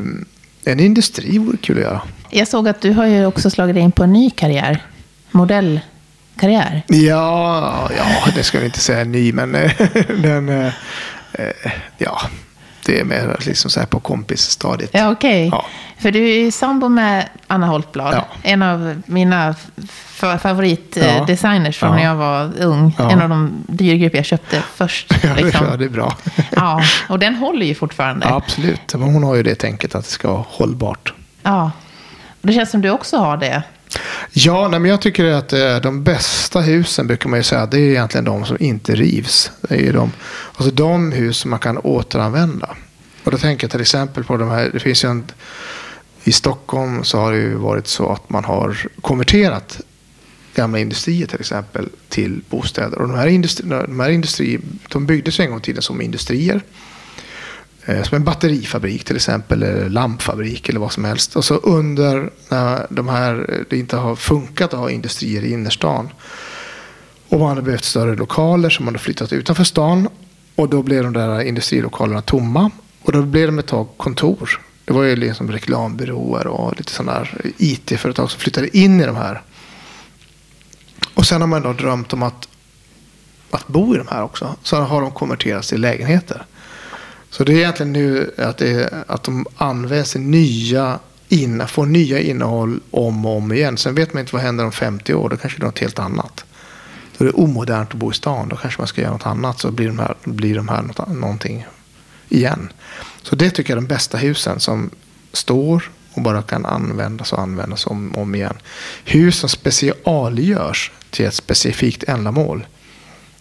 en 0.65 0.81
industri 0.81 1.39
vore 1.39 1.57
kul 1.57 1.77
att 1.77 1.83
göra. 1.83 2.03
Jag 2.31 2.49
såg 2.49 2.69
att 2.69 2.81
du 2.81 2.91
har 2.91 3.07
ju 3.07 3.27
också 3.27 3.51
slagit 3.51 3.77
in 3.77 3.93
på 3.93 4.03
en 4.03 4.13
ny 4.13 4.31
karriär. 4.31 4.83
Modellkarriär. 5.31 6.83
Ja, 6.89 7.91
ja, 7.97 8.33
det 8.35 8.43
ska 8.43 8.59
vi 8.59 8.65
inte 8.65 8.81
säga 8.81 9.05
ny, 9.05 9.33
men 9.33 9.53
den, 10.23 10.49
eh, 10.49 10.73
eh, 11.33 11.73
ja, 11.99 12.21
det 12.87 13.01
är 13.01 13.05
mer 13.05 13.37
liksom 13.47 13.71
så 13.71 13.81
här 13.81 13.87
på 13.87 14.01
kompisstadiet. 14.01 14.91
Ja, 14.93 15.11
okej. 15.13 15.49
Ja. 15.53 15.67
För 15.99 16.11
du 16.11 16.31
är 16.31 16.39
ju 16.39 16.51
sambo 16.51 16.89
med 16.89 17.29
Anna 17.47 17.67
Holtblad. 17.67 18.15
Ja. 18.15 18.25
En 18.43 18.63
av 18.63 19.03
mina 19.07 19.55
favoritdesigners 20.39 21.79
från 21.79 21.89
Ja. 21.91 21.97
när 21.97 22.05
jag 22.05 22.15
var 22.15 22.51
ung. 22.61 22.93
En 22.99 23.23
av 23.23 23.29
de 23.29 23.65
dyrgrupper 23.67 24.19
jag 24.19 24.25
köpte 24.27 24.63
först. 24.75 25.13
Ja, 25.23 25.29
det, 25.37 25.43
liksom. 25.43 25.67
det 25.79 25.85
är 25.85 25.89
bra. 25.89 26.17
Ja, 26.51 26.83
och 27.09 27.19
den 27.19 27.35
håller 27.35 27.67
ju 27.67 27.75
fortfarande. 27.75 28.27
Absolut. 28.27 28.93
Hon 28.93 29.23
har 29.25 29.35
ju 29.35 29.43
det 29.43 29.55
tänket 29.55 29.95
att 29.95 30.05
det 30.05 30.11
ska 30.11 30.29
vara 30.33 30.45
hållbart. 30.49 31.13
Ja. 31.43 31.71
Det 32.41 32.53
känns 32.53 32.71
som 32.71 32.81
du 32.81 32.91
också 32.91 33.17
har 33.17 33.37
det. 33.37 33.63
Ja, 34.33 34.69
nej, 34.69 34.81
men 34.81 34.91
jag 34.91 35.01
tycker 35.01 35.25
att 35.25 35.53
eh, 35.53 35.77
de 35.77 36.05
bästa 36.05 36.61
husen 36.61 37.07
brukar 37.07 37.29
man 37.29 37.39
ju 37.39 37.43
säga, 37.43 37.67
det 37.67 37.79
är 37.79 37.91
egentligen 37.91 38.25
de 38.25 38.47
som 38.47 38.57
inte 38.61 38.95
rivs. 38.95 39.51
Det 39.61 39.89
är 39.89 39.93
de, 39.93 40.13
alltså 40.55 40.75
de 40.75 41.13
hus 41.13 41.37
som 41.37 41.51
man 41.51 41.61
kan 41.61 41.79
återanvända. 41.79 42.77
Och 43.25 43.31
då 43.31 43.39
tänker 43.39 43.65
jag 43.65 43.71
till 43.71 43.81
exempel 43.81 44.25
på 44.25 44.37
de 44.37 44.49
här, 44.51 44.71
det 44.73 44.81
finns 44.81 45.05
ju 45.05 45.09
en, 45.09 45.25
i 46.25 46.33
Stockholm 46.33 47.05
så 47.05 47.19
har 47.19 47.33
det 47.33 47.39
ju 47.39 47.55
varit 47.55 47.87
så 47.87 48.13
att 48.13 48.31
man 48.31 48.45
har 48.45 48.89
konverterat 49.01 49.81
gamla 50.55 50.79
industrier 50.79 51.27
till 51.27 51.41
exempel 51.41 51.89
till 52.09 52.41
bostäder. 52.51 52.99
Och 52.99 53.09
de 53.09 53.17
här, 53.17 53.27
industri, 53.27 53.69
de 53.69 54.01
här 54.01 54.11
industrier, 54.11 54.61
de 54.89 55.07
byggdes 55.07 55.41
en 55.41 55.51
gång 55.51 55.59
i 55.59 55.63
tiden 55.63 55.83
som 55.83 56.01
industrier. 56.01 56.63
Eh, 57.87 58.03
som 58.03 58.17
en 58.17 58.25
batterifabrik 58.25 59.05
till 59.05 59.17
exempel, 59.17 59.63
eller 59.63 59.89
lampfabrik 59.89 60.69
eller 60.69 60.81
vad 60.81 60.93
som 60.93 61.05
helst. 61.05 61.37
Och 61.37 61.45
så 61.45 61.55
under 61.55 62.31
när 62.49 62.87
de 62.91 63.09
här, 63.09 63.65
det 63.71 63.79
inte 63.79 63.97
har 63.97 64.17
funkat 64.17 64.75
att 64.75 64.81
ha 64.81 64.91
industrier 64.91 65.43
i 65.45 65.53
innerstan 65.53 66.09
och 67.29 67.41
man 67.41 67.57
har 67.57 67.63
behövt 67.63 67.85
större 67.85 68.17
lokaler 68.17 68.71
som 68.71 68.85
man 68.85 68.95
har 68.95 68.99
flyttat 68.99 69.33
utanför 69.33 69.65
stan. 69.65 70.09
Och 70.55 70.69
då 70.69 70.83
blev 70.83 71.03
de 71.03 71.13
där 71.13 71.43
industrilokalerna 71.43 72.23
tomma. 72.23 72.71
Och 73.03 73.13
då 73.13 73.23
blev 73.23 73.47
de 73.47 73.59
ett 73.59 73.67
tag 73.67 73.89
kontor. 73.97 74.61
Det 74.85 74.93
var 74.93 75.03
ju 75.03 75.17
liksom 75.17 75.53
reklambyråer 75.53 76.47
och 76.47 76.77
lite 76.77 76.93
sådana 76.93 77.19
där 77.19 77.53
IT-företag 77.59 78.31
som 78.31 78.41
flyttade 78.41 78.77
in 78.77 79.01
i 79.01 79.07
de 79.07 79.17
här. 79.17 79.43
Och 81.15 81.27
sen 81.27 81.41
har 81.41 81.49
man 81.49 81.63
då 81.63 81.73
drömt 81.73 82.13
om 82.13 82.23
att, 82.23 82.49
att 83.51 83.67
bo 83.69 83.95
i 83.95 83.99
de 83.99 84.09
här 84.09 84.23
också. 84.23 84.57
Så 84.63 84.77
har 84.77 85.01
de 85.01 85.11
konverterats 85.11 85.69
till 85.69 85.81
lägenheter. 85.81 86.47
Så 87.37 87.45
det 87.45 87.53
är 87.53 87.57
egentligen 87.57 87.93
nu 87.93 88.35
att, 88.39 88.59
det, 88.59 89.05
att 89.07 89.23
de 89.23 89.47
används 89.57 90.17
i 90.17 90.19
nya, 90.19 90.99
inna, 91.29 91.67
får 91.67 91.87
nya 91.87 92.21
innehåll 92.21 92.81
om 92.91 93.27
och 93.27 93.37
om 93.37 93.53
igen. 93.53 93.77
Sen 93.77 93.95
vet 93.95 94.13
man 94.13 94.21
inte 94.21 94.35
vad 94.35 94.43
händer 94.43 94.65
om 94.65 94.73
50 94.73 95.15
år. 95.15 95.29
Då 95.29 95.37
kanske 95.37 95.59
det 95.59 95.63
är 95.63 95.67
något 95.67 95.79
helt 95.79 95.99
annat. 95.99 96.45
Då 97.19 97.25
är 97.25 97.29
det 97.29 97.35
omodernt 97.35 97.91
att 97.91 97.95
bo 97.95 98.11
i 98.11 98.15
stan. 98.15 98.49
Då 98.49 98.57
kanske 98.57 98.81
man 98.81 98.89
ska 98.89 99.01
göra 99.01 99.13
något 99.13 99.27
annat. 99.27 99.61
Så 99.61 99.71
blir 99.71 99.87
de 99.87 99.99
här, 99.99 100.15
blir 100.25 100.55
de 100.55 100.69
här 100.69 100.83
något, 100.83 101.09
någonting 101.09 101.67
igen. 102.29 102.73
Så 103.23 103.37
det 103.37 103.51
tycker 103.51 103.73
jag 103.73 103.77
är 103.77 103.81
de 103.81 103.95
bästa 103.95 104.19
husen 104.19 104.61
som 104.61 104.91
står 105.33 105.91
och 106.13 106.23
bara 106.23 106.43
kan 106.43 106.67
användas 106.67 107.33
och 107.33 107.41
användas 107.41 107.87
om 107.87 108.11
och 108.11 108.23
om 108.23 108.35
igen. 108.35 108.57
Hus 109.05 109.39
som 109.39 109.49
specialgörs 109.49 110.93
till 111.11 111.27
ett 111.27 111.35
specifikt 111.35 112.05
ändamål. 112.05 112.67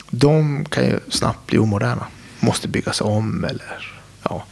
De 0.10 0.66
kan 0.66 0.86
ju 0.86 1.00
snabbt 1.10 1.48
bli 1.48 1.58
omoderna. 1.58 2.08
Måste 2.44 2.68
byggas 2.68 3.02
om 3.02 3.44
eller 3.44 4.02
ja. 4.24 4.46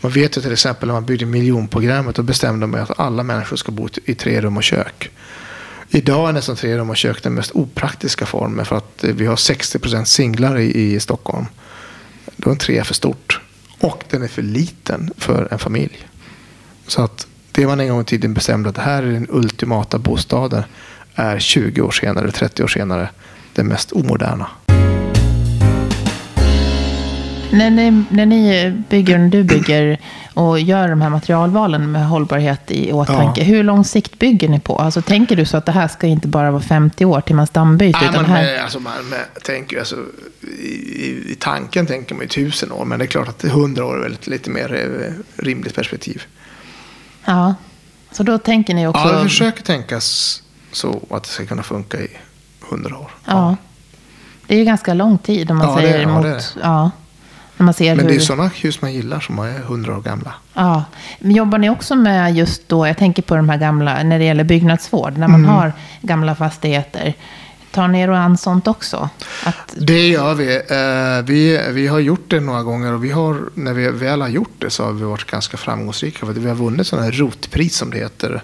Man 0.00 0.12
vet 0.12 0.36
ju 0.36 0.40
till 0.40 0.52
exempel 0.52 0.86
när 0.86 0.94
man 0.94 1.04
byggde 1.04 1.26
miljonprogrammet. 1.26 2.16
Då 2.16 2.22
bestämde 2.22 2.66
man 2.66 2.80
att 2.80 3.00
alla 3.00 3.22
människor 3.22 3.56
ska 3.56 3.72
bo 3.72 3.88
i 4.04 4.14
tre 4.14 4.40
rum 4.40 4.56
och 4.56 4.62
kök. 4.62 5.10
Idag 5.88 6.28
är 6.28 6.32
nästan 6.32 6.56
tre 6.56 6.78
rum 6.78 6.90
och 6.90 6.96
kök 6.96 7.22
den 7.22 7.34
mest 7.34 7.50
opraktiska 7.54 8.26
formen 8.26 8.64
för 8.64 8.76
att 8.76 9.04
vi 9.04 9.26
har 9.26 9.36
60 9.36 9.78
procent 9.78 10.08
singlar 10.08 10.58
i, 10.58 10.94
i 10.94 11.00
Stockholm. 11.00 11.46
Då 12.36 12.50
är 12.50 12.52
en 12.52 12.58
trea 12.58 12.84
för 12.84 12.94
stort. 12.94 13.40
Och 13.80 14.04
den 14.10 14.22
är 14.22 14.28
för 14.28 14.42
liten 14.42 15.10
för 15.18 15.48
en 15.50 15.58
familj. 15.58 16.08
Så 16.86 17.02
att 17.02 17.26
det 17.52 17.66
man 17.66 17.80
en 17.80 17.88
gång 17.88 18.00
i 18.00 18.04
tiden 18.04 18.34
bestämde 18.34 18.68
att 18.68 18.74
det 18.74 18.82
här 18.82 19.02
är 19.02 19.12
den 19.12 19.26
ultimata 19.30 19.98
bostaden 19.98 20.62
är 21.14 21.38
20 21.38 21.80
år 21.80 21.90
senare, 21.90 22.30
30 22.30 22.62
år 22.62 22.68
senare, 22.68 23.08
den 23.54 23.66
mest 23.66 23.92
omoderna. 23.92 24.46
När 27.52 27.70
ni, 27.70 28.04
när 28.08 28.26
ni 28.26 28.70
bygger, 28.88 29.18
när 29.18 29.28
du 29.28 29.42
bygger 29.44 29.98
och 30.34 30.60
gör 30.60 30.88
de 30.88 31.00
här 31.00 31.10
materialvalen 31.10 31.92
med 31.92 32.06
hållbarhet 32.06 32.70
i 32.70 32.92
åtanke, 32.92 33.40
ja. 33.40 33.46
hur 33.46 33.62
lång 33.62 33.84
sikt 33.84 34.18
bygger 34.18 34.48
ni 34.48 34.60
på? 34.60 34.76
Alltså, 34.76 35.02
tänker 35.02 35.36
du 35.36 35.44
så 35.44 35.56
att 35.56 35.66
det 35.66 35.72
här 35.72 35.88
ska 35.88 36.06
inte 36.06 36.28
bara 36.28 36.50
vara 36.50 36.62
50 36.62 37.04
år 37.04 37.20
till 37.20 37.36
man 37.36 37.46
stambyter? 37.46 38.00
Ja, 38.02 38.10
utan 38.10 38.24
här... 38.24 38.58
alltså, 38.58 38.80
man, 38.80 38.92
man 39.10 39.18
tänker, 39.42 39.78
alltså, 39.78 39.96
i, 40.60 41.32
i, 41.32 41.36
tanken 41.38 41.86
tänker 41.86 42.14
man 42.14 42.22
ju 42.22 42.28
tusen 42.28 42.72
år, 42.72 42.84
men 42.84 42.98
det 42.98 43.04
är 43.04 43.06
klart 43.06 43.28
att 43.28 43.44
100 43.44 43.84
år 43.84 43.96
är 43.96 44.02
väl 44.02 44.16
lite 44.24 44.50
mer 44.50 44.74
eh, 44.74 45.42
rimligt 45.44 45.74
perspektiv. 45.74 46.22
Ja, 47.24 47.54
så 48.12 48.22
då 48.22 48.38
tänker 48.38 48.74
ni 48.74 48.86
också... 48.86 49.08
Ja, 49.08 49.22
vi 49.22 49.28
försöker 49.28 49.62
tänka 49.62 50.00
så 50.72 51.02
att 51.10 51.22
det 51.22 51.28
ska 51.28 51.46
kunna 51.46 51.62
funka 51.62 52.00
i 52.00 52.08
100 52.68 52.98
år. 52.98 53.10
Ja. 53.24 53.32
ja. 53.32 53.56
Det 54.46 54.54
är 54.54 54.58
ju 54.58 54.64
ganska 54.64 54.94
lång 54.94 55.18
tid 55.18 55.50
om 55.50 55.58
man 55.58 55.68
ja, 55.68 55.76
säger 55.76 55.98
det, 55.98 56.02
emot. 56.02 56.24
Ja, 56.24 56.30
det 56.30 56.34
är 56.34 56.34
det. 56.34 56.44
Ja. 56.62 56.90
När 57.62 57.64
man 57.64 57.74
ser 57.74 57.96
Men 57.96 58.04
hur... 58.04 58.12
det 58.12 58.18
är 58.18 58.20
sådana 58.20 58.48
hus 58.48 58.82
man 58.82 58.92
gillar 58.92 59.20
som 59.20 59.38
är 59.38 59.58
hundra 59.58 59.96
år 59.96 60.00
gamla. 60.00 60.34
Ja. 60.54 60.84
Men 61.18 61.32
jobbar 61.32 61.58
ni 61.58 61.70
också 61.70 61.94
med 61.94 62.36
just 62.36 62.68
då, 62.68 62.86
jag 62.86 62.98
tänker 62.98 63.22
på 63.22 63.36
de 63.36 63.48
här 63.48 63.58
gamla, 63.58 64.02
när 64.02 64.18
det 64.18 64.24
gäller 64.24 64.44
byggnadsvård, 64.44 65.18
när 65.18 65.28
man 65.28 65.40
mm. 65.40 65.50
har 65.50 65.72
gamla 66.00 66.34
fastigheter. 66.34 67.14
Tar 67.70 67.88
ni 67.88 68.00
er 68.00 68.08
an 68.08 68.38
sånt 68.38 68.68
också? 68.68 69.08
Att... 69.44 69.74
Det 69.76 70.08
gör 70.08 70.34
vi. 70.34 70.54
Eh, 70.54 71.24
vi. 71.26 71.60
Vi 71.70 71.86
har 71.86 71.98
gjort 71.98 72.30
det 72.30 72.40
några 72.40 72.62
gånger 72.62 72.92
och 72.92 73.04
vi 73.04 73.10
har, 73.10 73.40
när 73.54 73.72
vi 73.72 73.88
väl 73.88 74.20
har 74.20 74.28
gjort 74.28 74.54
det 74.58 74.70
så 74.70 74.84
har 74.84 74.92
vi 74.92 75.04
varit 75.04 75.24
ganska 75.24 75.56
framgångsrika. 75.56 76.26
För 76.26 76.32
vi 76.32 76.48
har 76.48 76.56
vunnit 76.56 76.86
sådana 76.86 77.04
här 77.04 77.12
rotpris 77.12 77.76
som 77.76 77.90
det 77.90 77.98
heter 77.98 78.42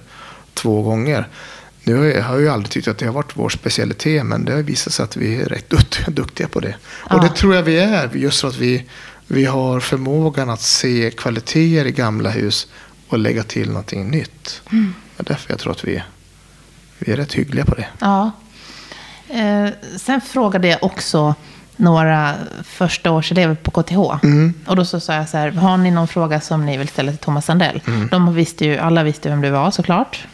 två 0.55 0.83
gånger. 0.83 1.29
Nu 1.89 2.21
har 2.21 2.35
jag 2.35 2.41
ju 2.41 2.49
aldrig 2.49 2.71
tyckt 2.71 2.89
att 2.89 2.99
det 2.99 3.07
har 3.07 3.13
varit 3.13 3.37
vår 3.37 3.49
specialitet, 3.49 4.27
men 4.27 4.45
det 4.45 4.53
har 4.53 4.63
visat 4.63 4.93
sig 4.93 5.05
att 5.05 5.17
vi 5.17 5.41
är 5.41 5.45
rätt 5.45 5.71
duktiga 6.07 6.49
på 6.49 6.61
det. 6.61 6.75
Ja. 7.11 7.17
Och 7.17 7.23
det 7.23 7.29
tror 7.29 7.55
jag 7.55 7.63
vi 7.63 7.79
är, 7.79 8.11
just 8.15 8.41
för 8.41 8.49
att 8.49 8.57
vi, 8.57 8.85
vi 9.27 9.45
har 9.45 9.81
förmågan 9.81 10.51
att 10.51 10.61
se 10.61 11.11
kvaliteter 11.11 11.87
i 11.87 11.93
gamla 11.93 12.31
hus 12.31 12.67
och 13.09 13.19
lägga 13.19 13.43
till 13.43 13.69
någonting 13.69 14.11
nytt. 14.11 14.63
Mm. 14.73 14.95
Det 15.17 15.23
är 15.23 15.25
därför 15.25 15.53
jag 15.53 15.59
tror 15.59 15.73
att 15.73 15.85
vi, 15.85 16.03
vi 16.99 17.13
är 17.13 17.17
rätt 17.17 17.33
hyggliga 17.33 17.65
på 17.65 17.75
det. 17.75 17.87
Ja. 17.99 18.31
Eh, 19.29 19.69
sen 19.97 20.21
frågade 20.21 20.69
jag 20.69 20.85
också 20.85 21.35
några 21.77 22.35
första 22.65 23.11
årselever 23.11 23.55
på 23.55 23.71
KTH. 23.71 24.25
Mm. 24.25 24.55
Och 24.67 24.77
då 24.77 24.85
så 24.85 25.01
sa 25.01 25.15
jag 25.15 25.29
så 25.29 25.37
här, 25.37 25.51
har 25.51 25.77
ni 25.77 25.91
någon 25.91 26.09
fråga 26.09 26.41
som 26.41 26.67
ni 26.67 26.77
vill 26.77 26.89
ställa 26.89 27.13
till 27.13 27.19
Thomas 27.19 27.47
Sandell? 27.47 27.83
Mm. 27.87 28.09
De 28.09 28.35
visste 28.35 28.65
ju, 28.65 28.79
alla 28.79 29.03
visste 29.03 29.29
vem 29.29 29.41
du 29.41 29.51
var 29.51 29.71
såklart. 29.71 30.27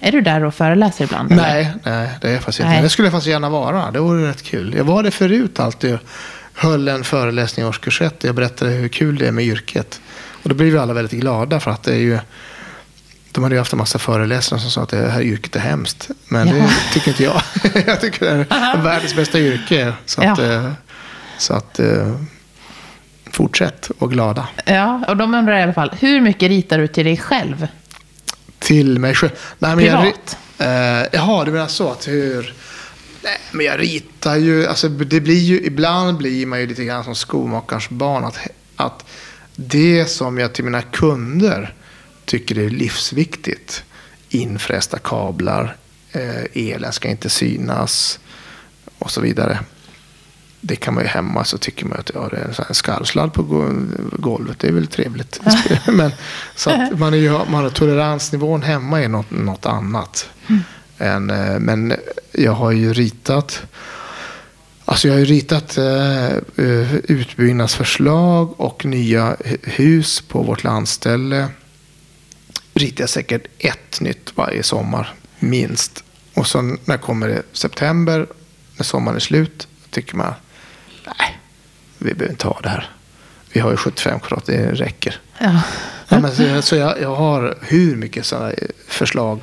Är 0.00 0.12
du 0.12 0.20
där 0.20 0.44
och 0.44 0.54
föreläser 0.54 1.04
ibland? 1.04 1.30
Nej, 1.30 1.72
nej 1.82 2.10
det 2.20 2.28
är 2.28 2.32
jag 2.32 2.42
faktiskt 2.42 2.60
inte. 2.60 2.82
Det 2.82 2.88
skulle 2.88 3.06
jag 3.06 3.12
faktiskt 3.12 3.30
gärna 3.30 3.50
vara. 3.50 3.90
Det 3.90 4.00
vore 4.00 4.28
rätt 4.28 4.42
kul. 4.42 4.74
Jag 4.76 4.84
var 4.84 5.02
det 5.02 5.10
förut 5.10 5.60
alltid. 5.60 5.98
Höll 6.54 6.88
en 6.88 7.04
föreläsning 7.04 7.66
i 7.66 7.68
årskurs 7.68 8.02
1. 8.02 8.24
Jag 8.24 8.34
berättade 8.34 8.70
hur 8.70 8.88
kul 8.88 9.18
det 9.18 9.28
är 9.28 9.32
med 9.32 9.44
yrket. 9.44 10.00
Och 10.42 10.48
då 10.48 10.54
blev 10.54 10.72
vi 10.72 10.78
alla 10.78 10.94
väldigt 10.94 11.20
glada 11.20 11.60
för 11.60 11.70
att 11.70 11.82
det 11.82 11.94
är 11.94 11.98
ju 11.98 12.18
de 13.32 13.44
hade 13.44 13.54
ju 13.54 13.58
haft 13.58 13.72
en 13.72 13.78
massa 13.78 13.98
föreläsare 13.98 14.60
som 14.60 14.70
sa 14.70 14.82
att 14.82 14.88
det 14.88 15.10
här 15.10 15.22
yrket 15.22 15.56
är 15.56 15.60
hemskt. 15.60 16.10
Men 16.28 16.48
ja. 16.48 16.54
det 16.54 16.70
tycker 16.92 17.08
inte 17.08 17.24
jag. 17.24 17.42
jag 17.86 18.00
tycker 18.00 18.26
det 18.26 18.46
är 18.50 18.82
världens 18.82 19.16
bästa 19.16 19.38
yrke. 19.38 19.92
Så 20.06 20.22
att, 20.22 20.38
ja. 20.38 20.52
Eh, 20.52 20.72
så 21.38 21.54
att 21.54 21.78
eh, 21.78 22.14
fortsätt 23.30 23.90
och 23.98 24.12
glada. 24.12 24.48
Ja, 24.64 25.04
och 25.08 25.16
de 25.16 25.34
undrar 25.34 25.58
i 25.58 25.62
alla 25.62 25.72
fall, 25.72 25.90
hur 26.00 26.20
mycket 26.20 26.48
ritar 26.48 26.78
du 26.78 26.86
till 26.86 27.04
dig 27.04 27.16
själv? 27.16 27.66
Till 28.68 28.98
mig 28.98 29.14
själv. 29.14 29.30
Nej, 29.58 29.76
men? 29.76 29.84
Jag, 29.84 30.06
eh, 30.58 31.06
jaha, 31.12 31.44
du 31.44 31.50
menar 31.50 31.66
så 31.66 31.90
att 31.90 32.08
hur... 32.08 32.54
Nej, 33.22 33.38
men 33.52 33.66
jag 33.66 33.80
ritar 33.80 34.36
ju, 34.36 34.66
alltså 34.66 34.88
det 34.88 35.20
blir 35.20 35.38
ju, 35.38 35.60
ibland 35.60 36.18
blir 36.18 36.46
man 36.46 36.60
ju 36.60 36.66
lite 36.66 36.84
grann 36.84 37.04
som 37.04 37.14
skomakarens 37.14 37.88
barn. 37.88 38.24
Att, 38.24 38.38
att 38.76 39.04
det 39.56 40.06
som 40.06 40.38
jag 40.38 40.52
till 40.52 40.64
mina 40.64 40.82
kunder 40.82 41.74
tycker 42.24 42.58
är 42.58 42.70
livsviktigt, 42.70 43.84
infrästa 44.28 44.98
kablar, 44.98 45.76
eh, 46.12 46.44
elen 46.54 46.92
ska 46.92 47.08
inte 47.08 47.30
synas 47.30 48.18
och 48.98 49.10
så 49.10 49.20
vidare 49.20 49.58
det 50.60 50.76
kan 50.76 50.94
man 50.94 51.02
ju 51.02 51.08
hemma 51.08 51.44
så 51.44 51.58
tycker 51.58 51.86
man 51.86 51.98
att 51.98 52.10
ja, 52.14 52.28
det 52.30 52.36
är 52.36 52.64
en 52.68 52.74
skarvsladd 52.74 53.32
på 53.32 53.42
golvet. 54.12 54.58
Det 54.58 54.68
är 54.68 54.72
väl 54.72 54.86
trevligt. 54.86 55.40
Men, 55.86 56.10
så 56.54 56.70
att 56.70 56.98
man, 56.98 57.14
är 57.14 57.18
ju, 57.18 57.30
man 57.30 57.54
har 57.62 57.70
toleransnivån 57.70 58.62
hemma 58.62 59.02
är 59.02 59.08
något, 59.08 59.30
något 59.30 59.66
annat. 59.66 60.28
Mm. 60.46 60.62
Än, 60.98 61.30
eh, 61.30 61.58
men 61.58 61.94
jag 62.32 62.52
har 62.52 62.72
ju 62.72 62.92
ritat 62.92 63.62
Alltså 64.84 65.08
jag 65.08 65.14
har 65.14 65.18
ju 65.18 65.24
ritat 65.24 65.78
eh, 65.78 66.94
utbyggnadsförslag 66.94 68.60
och 68.60 68.84
nya 68.84 69.36
hus 69.62 70.20
på 70.20 70.42
vårt 70.42 70.64
landställe. 70.64 71.48
Ritar 72.74 73.02
jag 73.02 73.10
säkert 73.10 73.46
ett 73.58 74.00
nytt 74.00 74.32
varje 74.34 74.62
sommar, 74.62 75.14
minst. 75.38 76.04
Och 76.34 76.46
så 76.46 76.76
när 76.84 76.96
kommer 76.96 77.28
det 77.28 77.42
september, 77.52 78.26
när 78.76 78.84
sommaren 78.84 79.16
är 79.16 79.20
slut, 79.20 79.68
tycker 79.90 80.16
man 80.16 80.34
vi 81.98 82.14
behöver 82.14 82.32
inte 82.32 82.46
ha 82.46 82.60
det 82.62 82.68
här. 82.68 82.90
Vi 83.52 83.60
har 83.60 83.70
ju 83.70 83.76
75 83.76 84.20
kvadrat, 84.20 84.46
det 84.46 84.72
räcker. 84.72 85.20
Ja. 85.38 85.60
ja 86.08 86.18
men, 86.20 86.62
så 86.62 86.76
jag, 86.76 87.00
jag 87.00 87.14
har 87.14 87.58
hur 87.60 87.96
mycket 87.96 88.26
sådana 88.26 88.52
förslag 88.88 89.40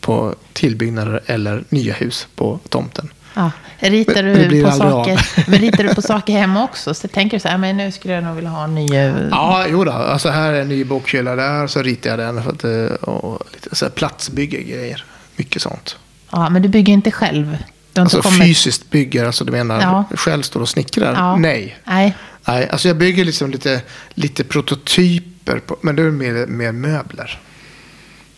på 0.00 0.34
tillbyggnader 0.52 1.20
eller 1.26 1.64
nya 1.68 1.94
hus 1.94 2.26
på 2.34 2.58
tomten. 2.68 3.12
Ja. 3.34 3.50
Ritar, 3.78 4.22
du 4.22 4.64
på 4.64 4.70
saker, 4.70 5.20
men 5.50 5.58
ritar 5.58 5.84
du 5.84 5.94
på 5.94 6.02
saker 6.02 6.32
hemma 6.32 6.64
också? 6.64 6.94
Så 6.94 7.08
tänker 7.08 7.36
du 7.36 7.40
så 7.40 7.48
här, 7.48 7.58
men 7.58 7.76
nu 7.76 7.92
skulle 7.92 8.14
jag 8.14 8.24
nog 8.24 8.34
vilja 8.34 8.50
ha 8.50 8.64
en 8.64 8.74
ny... 8.74 8.86
Eh, 8.96 9.14
ja, 9.30 9.66
jo 9.68 9.84
då. 9.84 9.92
Alltså 9.92 10.28
här 10.28 10.52
är 10.52 10.60
en 10.60 10.68
ny 10.68 10.84
bokhylla 10.84 11.36
där, 11.36 11.66
så 11.66 11.82
ritar 11.82 12.10
jag 12.10 12.18
den. 12.18 12.42
För 12.42 12.50
att, 12.50 12.64
eh, 12.64 12.96
och 12.96 13.42
lite 13.52 13.76
så 13.76 13.84
här 13.84 13.92
platsbygge 13.92 14.62
grejer. 14.62 15.04
Mycket 15.36 15.62
sånt. 15.62 15.96
Ja, 16.30 16.48
men 16.50 16.62
du 16.62 16.68
bygger 16.68 16.92
inte 16.92 17.10
själv? 17.10 17.58
Alltså 18.02 18.22
kommit... 18.22 18.42
fysiskt 18.42 18.90
bygger, 18.90 19.24
alltså 19.24 19.44
du 19.44 19.52
menar 19.52 19.80
ja. 19.80 20.04
själv 20.16 20.42
står 20.42 20.60
och 20.60 20.68
snickrar? 20.68 21.14
Ja. 21.14 21.36
Nej. 21.36 21.78
Nej. 21.84 22.16
Nej, 22.48 22.68
alltså 22.68 22.88
jag 22.88 22.96
bygger 22.96 23.24
liksom 23.24 23.50
lite, 23.50 23.82
lite 24.10 24.44
prototyper, 24.44 25.58
på, 25.58 25.78
men 25.80 25.96
det 25.96 26.02
är 26.02 26.10
mer, 26.10 26.46
mer 26.46 26.72
möbler. 26.72 27.40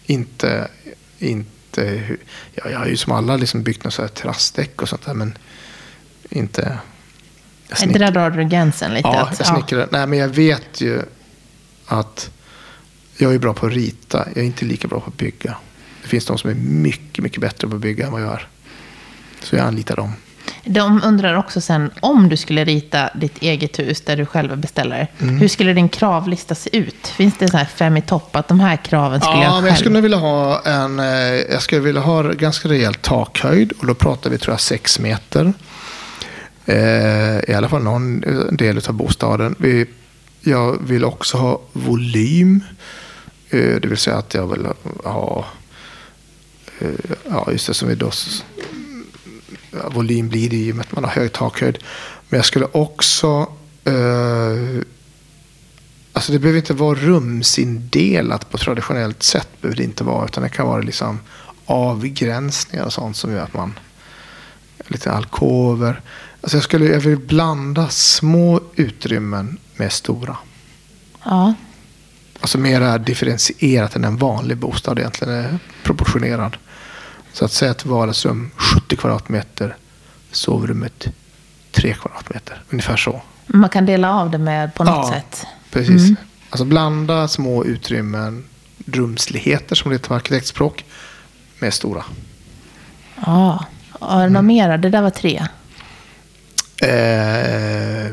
Inte, 0.06 0.68
inte 1.18 2.02
ja, 2.54 2.70
jag 2.70 2.78
har 2.78 2.86
ju 2.86 2.96
som 2.96 3.12
alla 3.12 3.36
liksom 3.36 3.62
byggt 3.62 3.98
här 3.98 4.08
terrassdäck 4.08 4.82
och 4.82 4.88
sånt 4.88 5.06
där, 5.06 5.14
men 5.14 5.38
inte... 6.30 6.78
Inte 7.82 7.98
där 7.98 8.10
drar 8.10 8.30
du 8.30 8.44
gränsen 8.44 8.94
lite? 8.94 9.08
Ja, 9.08 9.32
jag 9.38 9.46
snickrar. 9.46 9.80
Ja. 9.80 9.86
Nej, 9.90 10.06
men 10.06 10.18
jag 10.18 10.28
vet 10.28 10.80
ju 10.80 11.02
att 11.86 12.30
jag 13.16 13.34
är 13.34 13.38
bra 13.38 13.54
på 13.54 13.66
att 13.66 13.72
rita. 13.72 14.28
Jag 14.34 14.38
är 14.38 14.46
inte 14.46 14.64
lika 14.64 14.88
bra 14.88 15.00
på 15.00 15.06
att 15.06 15.16
bygga. 15.16 15.56
Det 16.02 16.08
finns 16.08 16.26
de 16.26 16.38
som 16.38 16.50
är 16.50 16.54
mycket, 16.54 17.24
mycket 17.24 17.40
bättre 17.40 17.68
på 17.68 17.74
att 17.74 17.80
bygga 17.80 18.06
än 18.06 18.12
vad 18.12 18.22
jag 18.22 18.32
är. 18.32 18.48
Så 19.42 19.56
jag 19.56 19.66
anlitar 19.66 19.96
dem. 19.96 20.12
De 20.64 21.02
undrar 21.04 21.34
också 21.34 21.60
sen, 21.60 21.90
om 22.00 22.28
du 22.28 22.36
skulle 22.36 22.64
rita 22.64 23.10
ditt 23.14 23.42
eget 23.42 23.78
hus 23.78 24.00
där 24.00 24.16
du 24.16 24.26
själv 24.26 24.52
är 24.52 24.56
beställare, 24.56 25.06
mm. 25.18 25.38
hur 25.38 25.48
skulle 25.48 25.72
din 25.72 25.88
kravlista 25.88 26.54
se 26.54 26.76
ut? 26.76 27.06
Finns 27.06 27.38
det 27.38 27.48
så 27.48 27.56
här 27.56 27.64
fem 27.64 27.96
i 27.96 28.02
topp, 28.02 28.36
att 28.36 28.48
de 28.48 28.60
här 28.60 28.76
kraven 28.76 29.20
skulle 29.20 29.36
ja, 29.36 29.42
jag 29.42 29.52
själv... 29.52 29.62
Men 29.62 29.70
jag 29.70 29.78
skulle 29.78 30.00
vilja 30.00 30.16
ha 30.18 30.62
en, 30.64 30.98
eh, 30.98 31.06
jag 31.50 31.62
skulle 31.62 31.80
vilja 31.80 32.00
ha 32.00 32.22
ganska 32.22 32.68
rejäl 32.68 32.94
takhöjd 32.94 33.72
och 33.72 33.86
då 33.86 33.94
pratar 33.94 34.30
vi 34.30 34.38
tror 34.38 34.52
jag 34.52 34.60
sex 34.60 34.98
meter. 34.98 35.52
Eh, 36.66 37.50
I 37.50 37.54
alla 37.56 37.68
fall 37.68 37.82
någon 37.82 38.20
del 38.56 38.80
av 38.88 38.94
bostaden. 38.94 39.54
Vi, 39.58 39.86
jag 40.40 40.78
vill 40.86 41.04
också 41.04 41.36
ha 41.36 41.60
volym. 41.72 42.64
Eh, 43.50 43.80
det 43.80 43.88
vill 43.88 43.98
säga 43.98 44.16
att 44.16 44.34
jag 44.34 44.46
vill 44.46 44.66
ha, 45.04 45.46
ja 47.30 47.48
just 47.52 47.66
det 47.66 47.74
som 47.74 47.88
vi 47.88 47.94
då 47.94 48.10
volym 49.70 50.28
blir 50.28 50.50
det 50.50 50.56
i 50.56 50.72
och 50.72 50.76
med 50.76 50.86
att 50.86 50.92
man 50.92 51.04
har 51.04 51.10
hög 51.10 51.32
takhöjd. 51.32 51.78
Men 52.28 52.38
jag 52.38 52.46
skulle 52.46 52.66
också... 52.72 53.52
Eh, 53.84 54.82
alltså 56.12 56.32
det 56.32 56.38
behöver 56.38 56.58
inte 56.58 56.74
vara 56.74 56.98
rumsindelat 56.98 58.50
på 58.50 58.58
traditionellt 58.58 59.22
sätt. 59.22 59.48
behöver 59.60 59.76
det 59.76 59.84
inte 59.84 60.04
vara, 60.04 60.24
utan 60.24 60.42
det 60.42 60.48
kan 60.48 60.66
vara 60.66 60.82
liksom 60.82 61.20
avgränsningar 61.66 62.84
och 62.84 62.92
sånt 62.92 63.16
som 63.16 63.32
gör 63.32 63.42
att 63.42 63.54
man... 63.54 63.78
Lite 64.86 65.12
alkover. 65.12 66.00
Alltså 66.40 66.56
jag, 66.56 66.64
skulle, 66.64 66.84
jag 66.84 67.00
vill 67.00 67.18
blanda 67.18 67.88
små 67.88 68.60
utrymmen 68.74 69.58
med 69.76 69.92
stora. 69.92 70.36
Ja. 71.24 71.54
Alltså 72.40 72.58
mer 72.58 72.98
differentierat 72.98 73.96
än 73.96 74.04
en 74.04 74.16
vanlig 74.16 74.56
bostad 74.56 74.98
egentligen 74.98 75.34
är 75.34 75.58
proportionerad. 75.82 76.56
Så 77.32 77.44
att 77.44 77.52
säga 77.52 77.70
ett 77.70 77.84
vardagsrum 77.84 78.50
70 78.56 78.96
kvadratmeter, 78.96 79.76
sovrummet 80.32 81.06
3 81.72 81.94
kvadratmeter. 81.94 82.62
Ungefär 82.70 82.96
så. 82.96 83.22
Man 83.46 83.70
kan 83.70 83.86
dela 83.86 84.14
av 84.14 84.30
det 84.30 84.38
med 84.38 84.74
på 84.74 84.84
något 84.84 84.94
ja, 84.94 85.12
sätt? 85.12 85.46
precis. 85.70 86.04
Mm. 86.04 86.16
Alltså 86.50 86.64
blanda 86.64 87.28
små 87.28 87.64
utrymmen, 87.64 88.44
rumsligheter 88.86 89.74
som 89.74 89.90
det 89.90 89.94
heter 89.94 90.08
på 90.08 90.14
arkitektspråk, 90.14 90.84
med 91.58 91.74
stora. 91.74 92.04
Ja, 93.26 93.64
är 94.00 94.22
det 94.22 94.28
något 94.28 94.44
mer? 94.44 94.78
Det 94.78 94.88
där 94.88 95.02
var 95.02 95.10
tre. 95.10 95.46
Eh, 96.82 98.10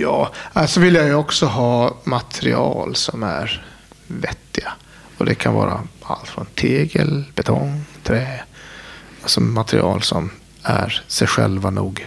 ja, 0.00 0.32
alltså 0.52 0.80
vill 0.80 0.94
jag 0.94 1.06
ju 1.06 1.14
också 1.14 1.46
ha 1.46 1.96
material 2.04 2.94
som 2.94 3.22
är 3.22 3.66
vettiga. 4.06 4.72
Och 5.18 5.26
det 5.26 5.34
kan 5.34 5.54
vara 5.54 5.80
allt 6.02 6.28
från 6.28 6.46
tegel, 6.46 7.24
betong, 7.34 7.84
trä. 8.08 8.40
Alltså 9.22 9.40
material 9.40 10.02
som 10.02 10.30
är 10.62 11.02
sig 11.06 11.26
själva 11.26 11.70
nog. 11.70 12.06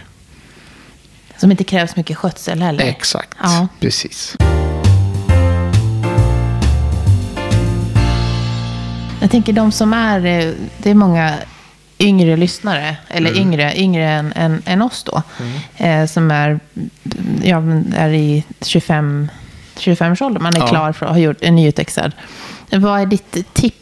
Som 1.36 1.50
inte 1.50 1.64
krävs 1.64 1.96
mycket 1.96 2.16
skötsel 2.16 2.62
heller. 2.62 2.84
Exakt, 2.84 3.38
ja. 3.42 3.68
precis. 3.80 4.36
Jag 9.20 9.30
tänker 9.30 9.52
de 9.52 9.72
som 9.72 9.92
är, 9.92 10.26
eh, 10.26 10.52
det 10.78 10.90
är 10.90 10.94
många 10.94 11.34
yngre 11.98 12.36
lyssnare, 12.36 12.96
eller 13.08 13.30
mm. 13.30 13.42
yngre, 13.42 13.78
yngre 13.78 14.10
än, 14.10 14.32
än, 14.36 14.62
än 14.66 14.82
oss 14.82 15.04
då, 15.04 15.22
mm. 15.40 15.60
eh, 15.76 16.06
som 16.06 16.30
är, 16.30 16.60
ja, 17.42 17.62
är 17.96 18.10
i 18.10 18.44
25, 18.60 19.28
25-årsåldern. 19.76 20.42
Man 20.42 20.56
är 20.56 20.60
ja. 20.60 20.66
klar 20.66 20.92
för 20.92 21.06
att 21.06 21.12
ha 21.12 21.18
gjort 21.18 21.38
en 21.40 21.56
nyutexad. 21.56 22.12
Vad 22.70 23.00
är 23.00 23.06
ditt 23.06 23.54
tips 23.54 23.81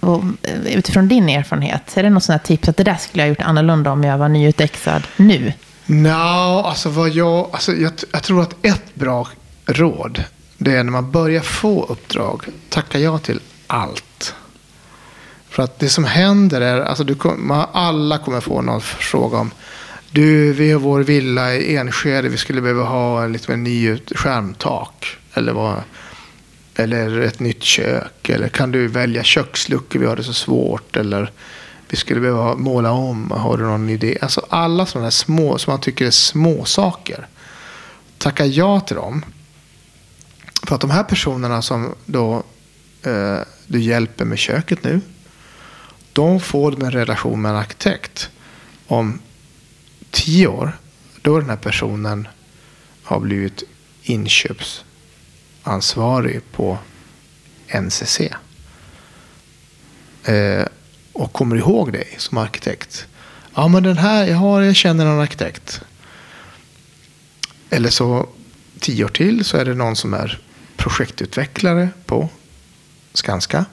och, 0.00 0.22
eh, 0.42 0.66
utifrån 0.66 1.08
din 1.08 1.28
erfarenhet? 1.28 1.96
Är 1.96 2.02
det 2.02 2.10
något 2.10 2.24
sånt 2.24 2.44
tips 2.44 2.68
att 2.68 2.76
det 2.76 2.84
där 2.84 2.96
skulle 2.96 3.22
jag 3.22 3.26
ha 3.26 3.28
gjort 3.28 3.42
annorlunda 3.42 3.90
om 3.90 4.04
jag 4.04 4.18
var 4.18 4.28
nyutexad 4.28 5.02
nu? 5.16 5.52
No, 5.86 6.08
alltså 6.64 6.88
vad 6.88 7.08
jag, 7.08 7.48
alltså 7.52 7.72
jag, 7.72 7.92
jag 8.12 8.22
tror 8.22 8.42
att 8.42 8.66
ett 8.66 8.94
bra 8.94 9.28
råd 9.66 10.24
det 10.58 10.76
är 10.76 10.84
när 10.84 10.92
man 10.92 11.10
börjar 11.10 11.40
få 11.40 11.84
uppdrag, 11.84 12.44
tacka 12.68 12.98
ja 12.98 13.18
till 13.18 13.40
allt. 13.66 14.34
För 15.48 15.62
att 15.62 15.78
det 15.78 15.88
som 15.88 16.04
händer 16.04 16.60
är, 16.60 16.80
alltså 16.80 17.04
du, 17.04 17.14
kommer, 17.14 17.66
alla 17.72 18.18
kommer 18.18 18.40
få 18.40 18.62
någon 18.62 18.80
fråga 18.80 19.38
om 19.38 19.50
du, 20.10 20.52
vi 20.52 20.72
har 20.72 20.80
vår 20.80 21.00
villa 21.00 21.54
i 21.54 21.76
Enskede, 21.76 22.28
vi 22.28 22.36
skulle 22.36 22.60
behöva 22.60 22.84
ha 22.84 23.24
en 23.24 23.32
lite 23.32 23.50
mer 23.50 23.56
ny 23.56 23.98
skärmtak. 24.14 25.16
Eller 25.34 25.52
vad, 25.52 25.82
eller 26.78 27.20
ett 27.20 27.40
nytt 27.40 27.62
kök. 27.62 28.28
Eller 28.28 28.48
kan 28.48 28.72
du 28.72 28.88
välja 28.88 29.24
köksluckor? 29.24 30.00
Vi 30.00 30.06
har 30.06 30.16
det 30.16 30.24
så 30.24 30.32
svårt. 30.32 30.96
Eller 30.96 31.32
vi 31.88 31.96
skulle 31.96 32.20
behöva 32.20 32.54
måla 32.54 32.90
om. 32.90 33.30
Har 33.30 33.56
du 33.56 33.64
någon 33.64 33.88
idé? 33.88 34.18
Alltså 34.20 34.46
alla 34.50 34.86
sådana 34.86 35.06
här 35.06 35.10
små, 35.10 35.58
som 35.58 35.70
man 35.70 35.80
tycker 35.80 36.06
är 36.06 36.10
små 36.10 36.64
saker. 36.64 37.26
Tacka 38.18 38.46
ja 38.46 38.80
till 38.80 38.96
dem. 38.96 39.24
För 40.62 40.74
att 40.74 40.80
de 40.80 40.90
här 40.90 41.02
personerna 41.02 41.62
som 41.62 41.94
då 42.06 42.42
eh, 43.02 43.38
du 43.66 43.80
hjälper 43.80 44.24
med 44.24 44.38
köket 44.38 44.84
nu. 44.84 45.00
De 46.12 46.40
får 46.40 46.84
en 46.84 46.90
relation 46.90 47.42
med 47.42 47.50
en 47.50 47.56
arkitekt. 47.56 48.30
Om 48.86 49.18
tio 50.10 50.46
år. 50.46 50.78
Då 51.22 51.40
den 51.40 51.50
här 51.50 51.56
personen 51.56 52.28
har 53.02 53.20
blivit 53.20 53.62
inköps 54.02 54.84
ansvarig 55.68 56.40
på 56.52 56.78
NCC. 57.68 58.20
Eh, 60.24 60.64
och 61.12 61.32
kommer 61.32 61.56
ihåg 61.56 61.92
dig 61.92 62.14
som 62.18 62.38
arkitekt. 62.38 63.06
Ja, 63.54 63.68
men 63.68 63.82
den 63.82 63.98
här, 63.98 64.26
jag, 64.26 64.36
har, 64.36 64.62
jag 64.62 64.76
känner 64.76 65.06
en 65.06 65.20
arkitekt. 65.20 65.80
Eller 67.70 67.90
så 67.90 68.28
tio 68.80 69.04
år 69.04 69.08
till 69.08 69.44
så 69.44 69.56
är 69.56 69.64
det 69.64 69.74
någon 69.74 69.96
som 69.96 70.14
är 70.14 70.40
projektutvecklare 70.76 71.88
på 72.06 72.28
Skanska. 73.12 73.64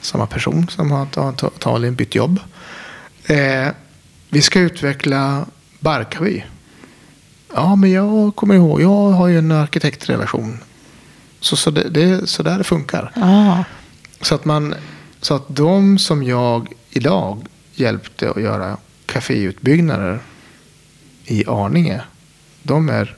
Samma 0.00 0.26
person 0.26 0.68
som 0.68 0.90
har 0.90 1.08
antagligen 1.16 1.94
bytt 1.94 2.14
jobb. 2.14 2.40
Eh, 3.24 3.68
vi 4.28 4.42
ska 4.42 4.60
utveckla 4.60 5.46
Barkarby. 5.80 6.44
Ja, 7.54 7.76
men 7.76 7.90
jag 7.90 8.36
kommer 8.36 8.54
ihåg, 8.54 8.82
jag 8.82 9.10
har 9.10 9.28
ju 9.28 9.38
en 9.38 9.52
arkitektrelation 9.52 10.58
så, 11.40 11.56
så 11.56 11.70
det, 11.70 11.88
det 11.88 12.26
så 12.26 12.42
där 12.42 12.58
det 12.58 12.64
funkar. 12.64 13.12
Ah. 13.14 13.64
Så, 14.20 14.34
att 14.34 14.44
man, 14.44 14.74
så 15.20 15.34
att 15.34 15.44
de 15.48 15.98
som 15.98 16.22
jag 16.22 16.72
idag 16.90 17.46
hjälpte 17.74 18.30
att 18.30 18.42
göra 18.42 18.76
kaféutbyggnader 19.06 20.18
i 21.24 21.44
Arninge. 21.46 22.02
De 22.62 22.88
är 22.88 23.16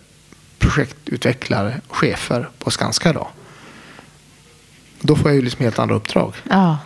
projektutvecklare 0.59 1.81
och 1.89 1.97
chefer 1.97 2.49
på 2.59 2.71
Skanska 2.71 3.11
idag. 3.11 3.29
Då 5.01 5.17
får 5.17 5.31
jag 5.31 5.37
ju 5.37 5.43
liksom 5.43 5.65
helt 5.65 5.79
andra 5.79 5.95
uppdrag. 5.95 6.35
Ah. 6.51 6.77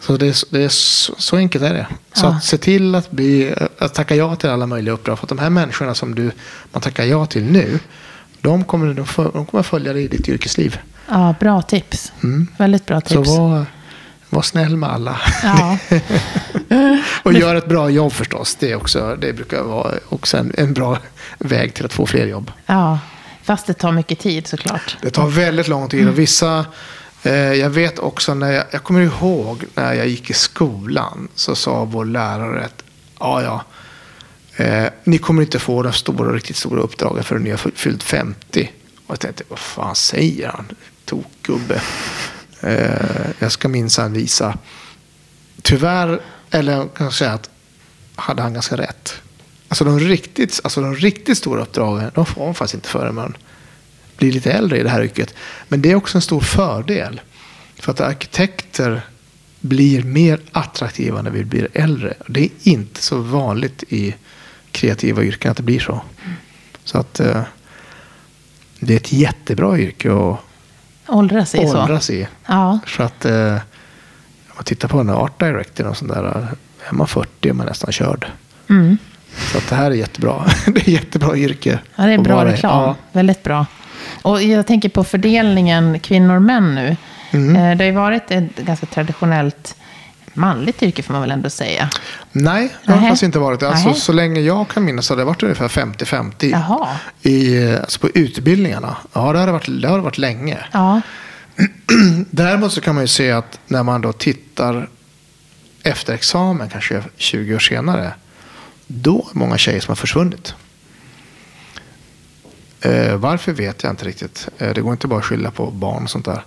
Så 0.00 0.16
det 0.16 0.26
är, 0.26 0.36
det 0.50 0.64
är 0.64 0.68
så, 0.68 1.14
så, 1.18 1.36
enkelt 1.36 1.64
är 1.64 1.74
det. 1.74 1.86
Så 2.12 2.26
att 2.26 2.44
se 2.44 2.58
till 2.58 2.94
att, 2.94 3.10
bli, 3.10 3.54
att 3.78 3.94
tacka 3.94 4.16
ja 4.16 4.36
till 4.36 4.50
alla 4.50 4.66
möjliga 4.66 4.94
uppdrag. 4.94 5.18
För 5.18 5.24
att 5.24 5.28
de 5.28 5.38
här 5.38 5.50
människorna 5.50 5.94
som 5.94 6.14
du, 6.14 6.30
man 6.72 6.82
tackar 6.82 7.04
ja 7.04 7.26
till 7.26 7.44
nu. 7.44 7.78
De 8.44 8.64
kommer, 8.64 8.94
de 9.32 9.46
kommer 9.46 9.62
följa 9.62 9.92
dig 9.92 10.04
i 10.04 10.08
ditt 10.08 10.28
yrkesliv. 10.28 10.78
Ja, 11.08 11.34
bra 11.40 11.62
tips. 11.62 12.12
Mm. 12.22 12.46
Väldigt 12.58 12.86
bra 12.86 13.00
tips. 13.00 13.14
Så 13.14 13.48
var, 13.48 13.66
var 14.30 14.42
snäll 14.42 14.76
med 14.76 14.90
alla. 14.90 15.20
Ja. 15.42 15.78
och 17.22 17.32
gör 17.32 17.54
ett 17.54 17.68
bra 17.68 17.90
jobb 17.90 18.12
förstås. 18.12 18.56
Det, 18.60 18.74
också, 18.74 19.16
det 19.20 19.32
brukar 19.32 19.62
vara 19.62 19.94
också 20.08 20.36
en, 20.36 20.52
en 20.58 20.74
bra 20.74 20.98
väg 21.38 21.74
till 21.74 21.84
att 21.84 21.92
få 21.92 22.06
fler 22.06 22.26
jobb. 22.26 22.52
Ja, 22.66 22.98
fast 23.42 23.66
det 23.66 23.74
tar 23.74 23.92
mycket 23.92 24.18
tid 24.18 24.46
såklart. 24.46 24.96
Det 25.02 25.10
tar 25.10 25.26
väldigt 25.26 25.68
lång 25.68 25.88
tid. 25.88 26.08
Och 26.08 26.18
vissa, 26.18 26.64
eh, 27.22 27.32
jag 27.34 27.70
vet 27.70 27.98
också 27.98 28.34
när 28.34 28.52
jag, 28.52 28.64
jag 28.70 28.82
kommer 28.82 29.00
ihåg 29.00 29.64
när 29.74 29.92
jag 29.92 30.08
gick 30.08 30.30
i 30.30 30.34
skolan 30.34 31.28
så 31.34 31.54
sa 31.54 31.84
vår 31.84 32.04
lärare 32.04 32.64
att 32.64 32.84
ja, 33.18 33.42
ja, 33.42 33.64
eh, 34.56 34.86
ni 35.04 35.18
kommer 35.18 35.42
inte 35.42 35.58
få 35.58 35.82
de 35.82 35.92
stora, 35.92 36.32
riktigt 36.32 36.56
stora 36.56 36.82
uppdragen 36.82 37.24
förrän 37.24 37.42
ni 37.42 37.50
har 37.50 37.58
fyllt 37.58 38.02
50. 38.02 38.70
Och 39.06 39.12
jag 39.12 39.20
tänkte, 39.20 39.44
vad 39.48 39.58
fan 39.58 39.94
säger 39.94 40.48
han? 40.48 40.66
tokgubbe. 41.04 41.82
Eh, 42.60 43.30
jag 43.38 43.52
ska 43.52 43.68
minsann 43.68 44.12
visa. 44.12 44.58
Tyvärr, 45.62 46.20
eller 46.50 46.72
jag 46.72 46.94
kan 46.94 47.12
säga 47.12 47.32
att 47.32 47.50
hade 48.16 48.42
han 48.42 48.54
ganska 48.54 48.76
rätt. 48.76 49.14
Alltså 49.68 49.84
de 49.84 50.00
riktigt, 50.00 50.60
alltså 50.64 50.80
de 50.80 50.94
riktigt 50.94 51.38
stora 51.38 51.62
uppdragen, 51.62 52.10
de 52.14 52.26
får 52.26 52.44
man 52.44 52.54
faktiskt 52.54 52.74
inte 52.74 52.88
förrän 52.88 53.14
man 53.14 53.36
blir 54.16 54.32
lite 54.32 54.52
äldre 54.52 54.78
i 54.78 54.82
det 54.82 54.88
här 54.88 55.02
yrket. 55.02 55.34
Men 55.68 55.82
det 55.82 55.90
är 55.90 55.94
också 55.94 56.18
en 56.18 56.22
stor 56.22 56.40
fördel. 56.40 57.20
För 57.76 57.92
att 57.92 58.00
arkitekter 58.00 59.02
blir 59.60 60.02
mer 60.02 60.40
attraktiva 60.52 61.22
när 61.22 61.30
vi 61.30 61.44
blir 61.44 61.68
äldre. 61.72 62.14
Det 62.28 62.44
är 62.44 62.50
inte 62.62 63.02
så 63.02 63.18
vanligt 63.18 63.84
i 63.88 64.14
kreativa 64.74 65.22
yrken 65.22 65.50
att 65.50 65.56
det 65.56 65.62
blir 65.62 65.80
så. 65.80 66.00
Så 66.84 66.98
att 66.98 67.20
eh, 67.20 67.42
det 68.80 68.92
är 68.92 68.96
ett 68.96 69.12
jättebra 69.12 69.78
yrke 69.78 70.12
att 70.12 70.38
Åldras 71.06 71.54
i 71.54 71.58
så. 71.58 71.82
åldras 71.82 72.10
i. 72.10 72.28
Ja. 72.46 72.78
Så 72.86 73.02
att 73.02 73.24
eh, 73.24 73.52
om 73.54 74.56
man 74.56 74.64
tittar 74.64 74.88
på 74.88 74.98
en 75.00 75.10
art 75.10 75.40
director 75.40 75.86
och 75.86 75.96
sånt 75.96 76.12
där. 76.12 76.24
Är 76.88 76.94
man 76.94 77.06
40 77.08 77.48
är 77.48 77.52
man 77.52 77.66
nästan 77.66 77.92
körd. 77.92 78.26
Mm. 78.70 78.98
Så 79.52 79.58
att 79.58 79.68
det 79.68 79.74
här 79.76 79.90
är 79.90 79.94
jättebra. 79.94 80.44
det 80.66 80.86
är 80.88 80.90
jättebra 80.90 81.36
yrke. 81.36 81.78
Ja, 81.96 82.06
det 82.06 82.12
är 82.12 82.18
bra 82.18 82.44
reklam. 82.44 82.82
Ja. 82.82 82.96
Väldigt 83.12 83.42
bra. 83.42 83.66
Och 84.22 84.42
jag 84.42 84.66
tänker 84.66 84.88
på 84.88 85.04
fördelningen 85.04 86.00
kvinnor-män 86.00 86.74
nu. 86.74 86.96
Mm. 87.30 87.56
Eh, 87.56 87.76
Det 87.76 87.84
har 87.84 87.90
ju 87.90 87.96
varit 87.96 88.30
ett 88.30 88.56
ganska 88.56 88.86
traditionellt 88.86 89.76
manligt 90.34 90.82
yrke 90.82 91.02
får 91.02 91.12
man 91.12 91.22
väl 91.22 91.30
ändå 91.30 91.50
säga. 91.50 91.90
Nej, 92.32 92.74
det 92.84 92.92
har 92.92 93.00
faktiskt 93.00 93.22
inte 93.22 93.38
varit. 93.38 93.62
Alltså, 93.62 93.94
så 93.94 94.12
länge 94.12 94.40
jag 94.40 94.68
kan 94.68 94.84
minnas 94.84 95.08
har 95.08 95.16
det 95.16 95.24
varit 95.24 95.42
ungefär 95.42 95.68
50-50 95.68 96.50
Jaha. 96.50 96.88
i, 97.22 97.68
alltså 97.76 98.00
på 98.00 98.08
utbildningarna. 98.08 98.96
Ja, 99.12 99.32
det 99.32 99.38
har 99.38 99.48
varit, 99.48 99.82
det 99.82 99.88
har 99.88 99.98
varit 99.98 100.18
länge. 100.18 100.58
Ja. 100.72 101.00
Däremot 102.30 102.72
så 102.72 102.80
kan 102.80 102.94
man 102.94 103.04
ju 103.04 103.08
se 103.08 103.30
att 103.30 103.58
när 103.66 103.82
man 103.82 104.00
då 104.00 104.12
tittar 104.12 104.88
efter 105.82 106.12
examen, 106.12 106.68
kanske 106.68 107.02
20 107.16 107.54
år 107.54 107.58
senare, 107.58 108.14
då 108.86 109.28
är 109.34 109.38
många 109.38 109.58
tjejer 109.58 109.80
som 109.80 109.90
har 109.90 109.96
försvunnit. 109.96 110.54
Eh, 112.80 113.16
varför 113.16 113.52
vet 113.52 113.82
jag 113.82 113.92
inte 113.92 114.04
riktigt. 114.04 114.48
Eh, 114.58 114.74
det 114.74 114.80
går 114.80 114.92
inte 114.92 115.06
bara 115.06 115.18
att 115.18 115.24
skylla 115.24 115.50
på 115.50 115.70
barn 115.70 116.02
och 116.02 116.10
sånt 116.10 116.24
där. 116.24 116.44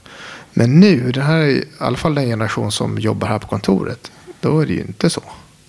Men 0.57 0.79
nu, 0.79 1.11
det 1.11 1.21
här 1.21 1.37
är 1.37 1.47
i 1.47 1.65
alla 1.77 1.97
fall 1.97 2.15
den 2.15 2.25
generation 2.25 2.71
som 2.71 2.97
jobbar 2.99 3.27
här 3.27 3.39
på 3.39 3.47
kontoret, 3.47 4.11
då 4.39 4.59
är 4.59 4.65
det 4.65 4.73
ju 4.73 4.81
inte 4.81 5.09
så. 5.09 5.21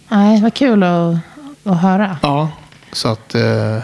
Nej, 0.09 0.43
vad 0.43 0.55
kul 0.55 0.83
att, 0.83 1.17
att 1.65 1.81
höra. 1.81 2.19
Ja, 2.23 2.51
så 2.93 3.09
att 3.09 3.35
eh, 3.35 3.79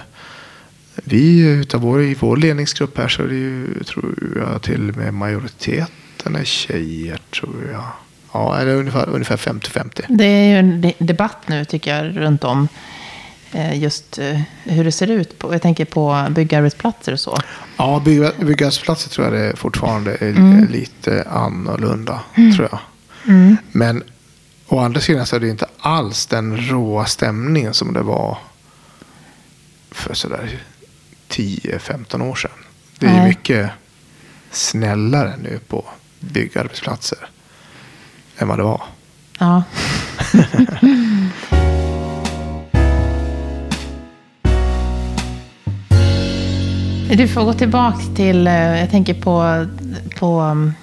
vi 0.94 1.38
utav 1.40 1.80
vår, 1.80 2.02
i 2.02 2.14
vår 2.14 2.36
ledningsgrupp 2.36 2.98
här 2.98 3.08
så 3.08 3.22
är 3.22 3.26
det 3.26 3.34
ju, 3.34 3.84
tror 3.84 4.14
jag, 4.36 4.62
till 4.62 4.90
och 4.90 4.96
med 4.96 5.14
majoriteten 5.14 6.36
är 6.36 6.44
tjejer, 6.44 7.18
tror 7.40 7.68
jag. 7.72 7.84
Ja, 8.32 8.56
är 8.56 8.66
det 8.66 8.74
ungefär, 8.74 9.08
ungefär 9.08 9.36
50-50. 9.36 10.02
Det 10.08 10.24
är 10.24 10.48
ju 10.48 10.58
en 10.58 10.80
de- 10.80 10.94
debatt 10.98 11.38
nu 11.46 11.64
tycker 11.64 11.96
jag 11.96 12.16
runt 12.16 12.44
om 12.44 12.68
just 13.74 14.18
eh, 14.18 14.40
hur 14.64 14.84
det 14.84 14.92
ser 14.92 15.10
ut. 15.10 15.38
På, 15.38 15.54
jag 15.54 15.62
tänker 15.62 15.84
på 15.84 16.26
byggarbetsplatser 16.30 17.12
och 17.12 17.20
så. 17.20 17.38
Ja, 17.76 18.02
bygga, 18.04 18.32
byggarbetsplatser 18.40 19.10
tror 19.10 19.26
jag 19.26 19.34
det 19.42 19.56
fortfarande 19.56 20.14
är 20.20 20.28
Mm. 20.30 20.64
lite 20.70 21.26
annorlunda, 21.30 22.20
tror 22.56 22.68
jag. 22.70 22.78
Men 23.72 24.02
å 24.66 24.78
andra 24.78 25.00
sidan 25.00 25.26
så 25.26 25.36
är 25.36 25.40
det 25.40 25.48
inte 25.48 25.66
alls 25.78 26.26
den 26.26 26.56
råa 26.56 27.04
stämningen 27.06 27.74
som 27.74 27.92
det 27.92 28.02
var 28.02 28.38
för 29.90 30.14
sådär 30.14 30.58
10-15 31.28 32.22
år 32.22 32.34
sedan. 32.34 32.50
Det 32.98 33.06
är 33.06 33.12
Nej. 33.12 33.28
mycket 33.28 33.70
snällare 34.50 35.34
nu 35.42 35.58
på 35.68 35.84
byggarbetsplatser 36.20 37.18
än 38.38 38.48
vad 38.48 38.58
det 38.58 38.62
var. 38.62 38.82
Ja. 39.38 39.62
Du 47.16 47.28
får 47.28 47.44
gå 47.44 47.52
tillbaka 47.52 47.98
till, 48.16 48.46
eh, 48.46 48.80
jag 48.80 48.90
tänker 48.90 49.14
på, 49.14 49.66
på 50.18 50.40
um, 50.40 50.74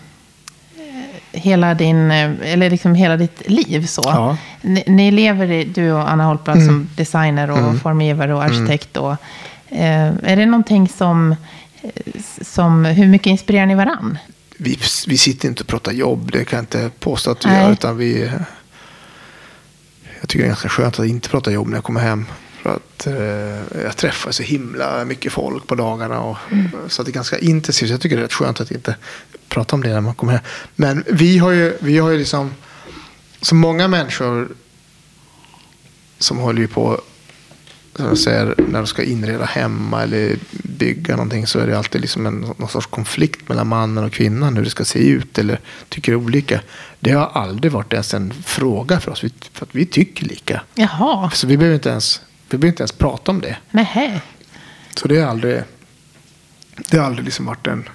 eh, 0.78 1.40
hela 1.40 1.74
din, 1.74 2.12
eh, 2.12 2.32
eller 2.44 2.70
liksom 2.70 2.96
hela 2.96 3.18
ditt 3.18 3.50
liv 3.50 3.86
så. 3.86 4.02
Ja. 4.06 4.38
Ni, 4.62 4.84
ni 4.88 5.12
lever, 5.12 5.66
du 5.66 5.92
och 5.92 6.12
Anna 6.12 6.24
Holtblad, 6.24 6.64
som 6.66 6.90
designer 6.96 7.52
och 7.52 7.82
formgivare 7.82 8.34
och 8.34 8.44
arkitekt. 8.44 8.98
Och, 8.98 9.12
eh, 9.70 10.12
är 10.24 10.36
det 10.36 10.46
någonting 10.46 10.88
som, 10.88 11.36
som, 12.42 12.86
hur 12.86 13.08
mycket 13.08 13.28
inspirerar 13.28 13.66
ni 13.66 13.76
varann? 13.76 14.18
Vi, 14.58 14.80
vi 15.08 15.18
sitter 15.18 15.48
inte 15.48 15.64
och 15.64 15.68
pratar 15.68 15.92
jobb, 15.92 16.32
det 16.32 16.46
kan 16.46 16.58
jag 16.58 16.64
inte 16.64 16.90
påstå 17.00 17.32
att 17.32 17.46
vi 17.46 17.50
Nej. 17.50 17.64
gör. 17.64 17.72
Utan 17.72 17.98
vi, 17.98 18.32
jag 20.20 20.30
tycker 20.30 20.44
det 20.44 20.46
är 20.46 20.48
ganska 20.48 20.70
skönt 20.70 21.00
att 21.00 21.06
inte 21.06 21.30
prata 21.30 21.52
jobb 21.52 21.68
när 21.68 21.78
jag 21.78 21.84
kommer 21.84 22.02
hem. 22.02 22.26
För 22.62 22.70
att 22.70 23.08
eh, 23.08 23.84
jag 23.84 23.98
träffar 23.98 24.32
så 24.32 24.44
himla 24.44 25.06
mycket 25.06 25.34
folk 25.34 25.68
på 25.68 25.76
dagarna. 25.76 26.22
Och, 26.22 26.38
Så 26.88 27.02
att 27.02 27.06
det 27.06 27.12
är 27.12 27.14
ganska 27.14 27.40
intensivt. 27.40 27.90
Jag 27.90 28.02
tycker 28.02 28.16
det 28.16 28.22
är 28.22 28.24
rätt 28.24 28.34
skönt 28.34 28.62
att 28.62 28.72
inte 28.72 28.96
prata 29.50 29.76
om 29.76 29.84
det 29.84 29.94
när 29.94 30.02
man 30.02 30.16
kommer 30.16 30.34
hem. 30.34 30.42
Men 30.76 31.04
vi 31.08 31.38
har 31.38 31.52
ju, 31.52 31.78
vi 31.80 31.98
har 31.98 32.10
ju 32.10 32.18
liksom, 32.18 32.52
så 33.42 33.56
många 33.56 33.88
människor 33.88 34.50
som 36.20 36.38
håller 36.38 36.62
ju 36.62 36.68
på, 36.68 37.02
som 37.96 38.06
jag 38.06 38.18
säger, 38.18 38.56
när 38.58 38.80
de 38.80 38.88
ska 38.88 39.04
inreda 39.04 39.46
hemma 39.46 40.04
eller 40.04 40.38
bygga 40.52 41.16
någonting 41.16 41.48
så 41.48 41.60
är 41.60 41.68
det 41.68 41.78
alltid 41.78 42.02
liksom 42.02 42.26
en 42.26 42.40
någon 42.58 42.70
sorts 42.70 42.88
konflikt 42.88 43.50
mellan 43.50 43.68
mannen 43.68 44.04
och 44.04 44.12
kvinnan 44.12 44.56
hur 44.58 44.64
det 44.64 44.70
ska 44.70 44.86
se 44.86 45.00
ut 45.00 45.38
eller 45.38 45.60
tycker 45.90 46.16
olika. 46.16 46.62
Det 47.00 47.12
har 47.12 47.26
aldrig 47.34 47.72
varit 47.72 47.94
ens 47.94 48.14
en 48.14 48.34
fråga 48.46 49.00
för 49.00 49.12
oss, 49.12 49.20
för 49.54 49.66
att 49.66 49.76
vi 49.76 49.86
tycker 49.86 50.26
lika. 50.26 50.62
Jaha, 50.76 51.32
Så 51.32 51.48
vi 51.48 51.58
behöver 51.58 51.76
inte 51.76 51.90
ens, 51.90 52.22
vi 52.54 52.58
behöver 52.58 52.72
inte 52.74 52.82
ens 52.84 52.92
prata 52.92 53.32
om 53.32 53.42
det. 53.42 53.58
nähä. 53.72 54.22
Så 54.96 55.08
det 55.08 55.20
har 55.22 55.28
aldrig, 55.30 55.64
det 56.90 56.98
har 56.98 57.06
aldrig 57.06 57.26
liksom 57.26 57.46
varit 57.46 57.68
en 57.68 57.90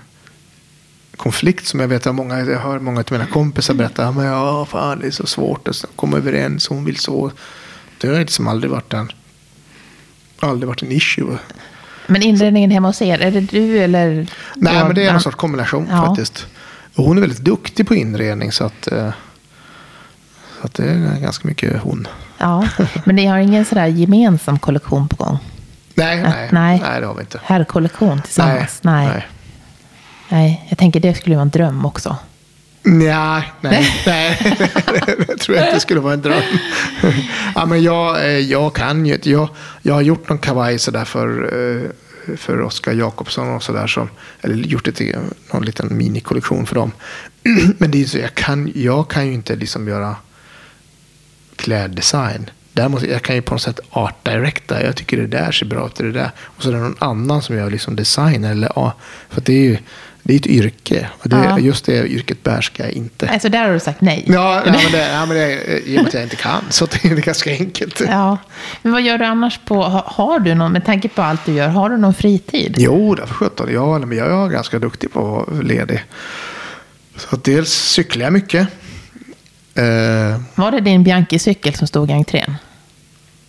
konflikt 1.16 1.66
som 1.66 1.80
jag 1.80 1.88
vet 1.88 2.06
att 2.06 2.14
många, 2.14 2.40
jag 2.40 2.58
hör 2.60 2.78
många 2.78 3.00
av 3.00 3.06
mina 3.10 3.26
kompisar 3.26 3.74
berätta, 3.74 4.02
"Ja, 4.02 4.12
men 4.12 4.24
ja, 4.26 4.66
fan 4.66 4.98
det 4.98 5.06
är 5.06 5.10
så 5.10 5.26
svårt 5.26 5.68
att 5.68 5.84
komma 5.96 6.16
överens, 6.16 6.68
hon 6.68 6.84
vill 6.84 6.96
så. 6.96 7.32
Det 8.00 8.08
har 8.08 8.18
liksom 8.18 8.48
aldrig 8.48 8.70
varit 8.70 8.92
en, 8.92 9.12
aldrig 10.40 10.68
varit 10.68 10.82
en 10.82 10.92
issue. 10.92 11.38
Men 12.06 12.22
inredningen 12.22 12.70
hemma 12.70 12.88
hos 12.88 13.02
er, 13.02 13.18
är 13.18 13.30
det 13.30 13.40
du 13.40 13.78
eller? 13.78 14.26
Nej, 14.56 14.84
men 14.84 14.94
det 14.94 15.06
är 15.06 15.14
en 15.14 15.20
sorts 15.20 15.36
kombination 15.36 15.88
Ja. 15.90 16.06
faktiskt. 16.06 16.46
Och 16.94 17.04
hon 17.04 17.16
är 17.16 17.20
väldigt 17.20 17.44
duktig 17.44 17.86
på 17.88 17.94
inredning 17.94 18.52
så 18.52 18.64
att, 18.64 18.92
eh, 18.92 19.10
så 20.60 20.66
att 20.66 20.74
det 20.74 20.84
är 20.84 21.20
ganska 21.20 21.48
mycket 21.48 21.80
hon. 21.82 22.08
Ja, 22.38 22.68
men 23.04 23.16
ni 23.16 23.26
har 23.26 23.38
ingen 23.38 23.64
sådär 23.64 23.86
gemensam 23.86 24.58
kollektion 24.58 25.08
på 25.08 25.16
gång? 25.24 25.38
Nej, 25.94 26.16
Äh, 26.18 26.22
nej, 26.22 26.48
nej. 26.52 26.80
nej. 26.82 27.00
det 27.00 27.06
har 27.06 27.14
vi 27.14 27.20
inte. 27.20 27.40
Herrkollektion 27.44 28.22
tillsammans? 28.22 28.78
Nej. 28.82 29.06
nej. 29.06 29.26
Nej, 30.28 30.66
jag 30.68 30.78
tänker 30.78 31.00
det 31.00 31.14
skulle 31.14 31.36
vara 31.36 31.42
en 31.42 31.50
dröm 31.50 31.86
också. 31.86 32.16
Nej, 32.82 33.52
nej, 33.60 33.88
nej. 34.06 34.38
det 35.28 35.36
tror 35.38 35.56
jag 35.56 35.66
inte 35.68 35.80
skulle 35.80 36.00
vara 36.00 36.14
en 36.14 36.22
dröm. 36.22 36.42
ja, 37.54 37.66
men 37.66 37.82
jag, 37.82 38.24
eh, 38.24 38.38
jag 38.38 38.74
kan 38.74 39.06
ju 39.06 39.14
inte. 39.14 39.30
Jag, 39.30 39.48
jag 39.82 39.94
har 39.94 40.02
gjort 40.02 40.28
någon 40.28 40.38
kavaj 40.38 40.78
sådär 40.78 41.04
för, 41.04 41.42
eh, 41.42 42.36
för 42.36 42.60
Oskar 42.62 42.92
Jakobsson 42.92 43.54
och 43.54 43.62
sådär. 43.62 43.86
Som, 43.86 44.08
eller 44.40 44.54
gjort 44.54 44.94
till 44.96 45.16
någon 45.52 45.64
liten 45.64 45.96
minikollektion 45.96 46.66
för 46.66 46.74
dem. 46.74 46.92
men 47.78 47.90
det 47.90 48.02
är 48.02 48.04
så, 48.04 48.18
jag, 48.18 48.34
kan, 48.34 48.72
jag 48.74 49.08
kan 49.10 49.26
ju 49.26 49.32
inte 49.32 49.56
liksom 49.56 49.88
göra 49.88 50.16
kläddesign. 51.56 52.50
Däremot 52.72 53.02
jag 53.02 53.22
kan 53.22 53.34
ju 53.34 53.42
på 53.42 53.54
något 53.54 53.62
sätt 53.62 53.80
art 53.90 54.24
directa. 54.24 54.82
Jag 54.82 54.96
tycker 54.96 55.16
det 55.16 55.26
där 55.26 55.52
ser 55.52 55.66
bra 55.66 55.86
ut. 55.86 55.94
Det 55.94 56.12
där. 56.12 56.30
Och 56.38 56.62
så 56.62 56.68
är 56.68 56.72
det 56.72 56.78
någon 56.78 56.96
annan 56.98 57.42
som 57.42 57.56
gör 57.56 57.70
liksom 57.70 57.96
design. 57.96 58.44
Eller, 58.44 58.72
ja, 58.76 58.92
för 59.28 59.40
det 59.40 59.52
är 59.52 59.64
ju 59.64 59.78
det 60.26 60.34
är 60.34 60.36
ett 60.36 60.46
yrke. 60.46 61.08
Och 61.22 61.28
det, 61.28 61.36
Ja. 61.36 61.58
Just 61.58 61.84
det 61.84 62.06
yrket 62.06 62.42
behärskar 62.42 62.84
jag 62.84 62.92
inte. 62.92 63.26
Nej, 63.26 63.40
så 63.40 63.48
där 63.48 63.66
har 63.66 63.72
du 63.72 63.80
sagt 63.80 64.00
nej? 64.00 64.24
Ja, 64.26 64.62
ja, 64.66 64.72
men 64.72 64.92
det, 64.92 65.08
ja, 65.12 65.26
men 65.26 65.36
det, 65.36 65.78
i 65.88 65.96
och 65.96 66.00
med 66.00 66.06
att 66.06 66.14
jag 66.14 66.22
inte 66.22 66.36
kan. 66.36 66.62
Så 66.70 66.86
det 66.86 67.04
är 67.04 67.14
ganska 67.16 67.50
enkelt. 67.50 68.00
Ja. 68.00 68.38
Men 68.82 68.92
vad 68.92 69.02
gör 69.02 69.18
du 69.18 69.24
annars 69.24 69.60
på, 69.64 69.82
har, 69.82 70.40
du 70.40 70.54
någon, 70.54 70.72
med 70.72 70.84
tanke 70.84 71.08
på 71.08 71.22
allt 71.22 71.44
du 71.44 71.52
gör, 71.52 71.68
har 71.68 71.90
du 71.90 71.96
någon 71.96 72.14
fritid? 72.14 72.74
Jo, 72.78 73.14
därför 73.14 73.34
sjutton. 73.34 73.68
Ja, 73.72 73.98
men 73.98 74.18
jag 74.18 74.44
är 74.44 74.48
ganska 74.48 74.78
duktig 74.78 75.12
på 75.12 75.18
att 75.20 75.48
vara 75.52 75.62
ledig. 75.62 76.04
Så 77.16 77.36
dels 77.36 77.72
cyklar 77.72 78.24
jag 78.24 78.32
mycket. 78.32 78.68
Eh, 79.76 80.40
Var 80.54 80.70
det 80.70 80.80
din 80.80 81.02
Bianchi-cykel 81.04 81.74
som 81.74 81.86
stod 81.86 82.10
i 82.10 82.12
entrén? 82.12 82.54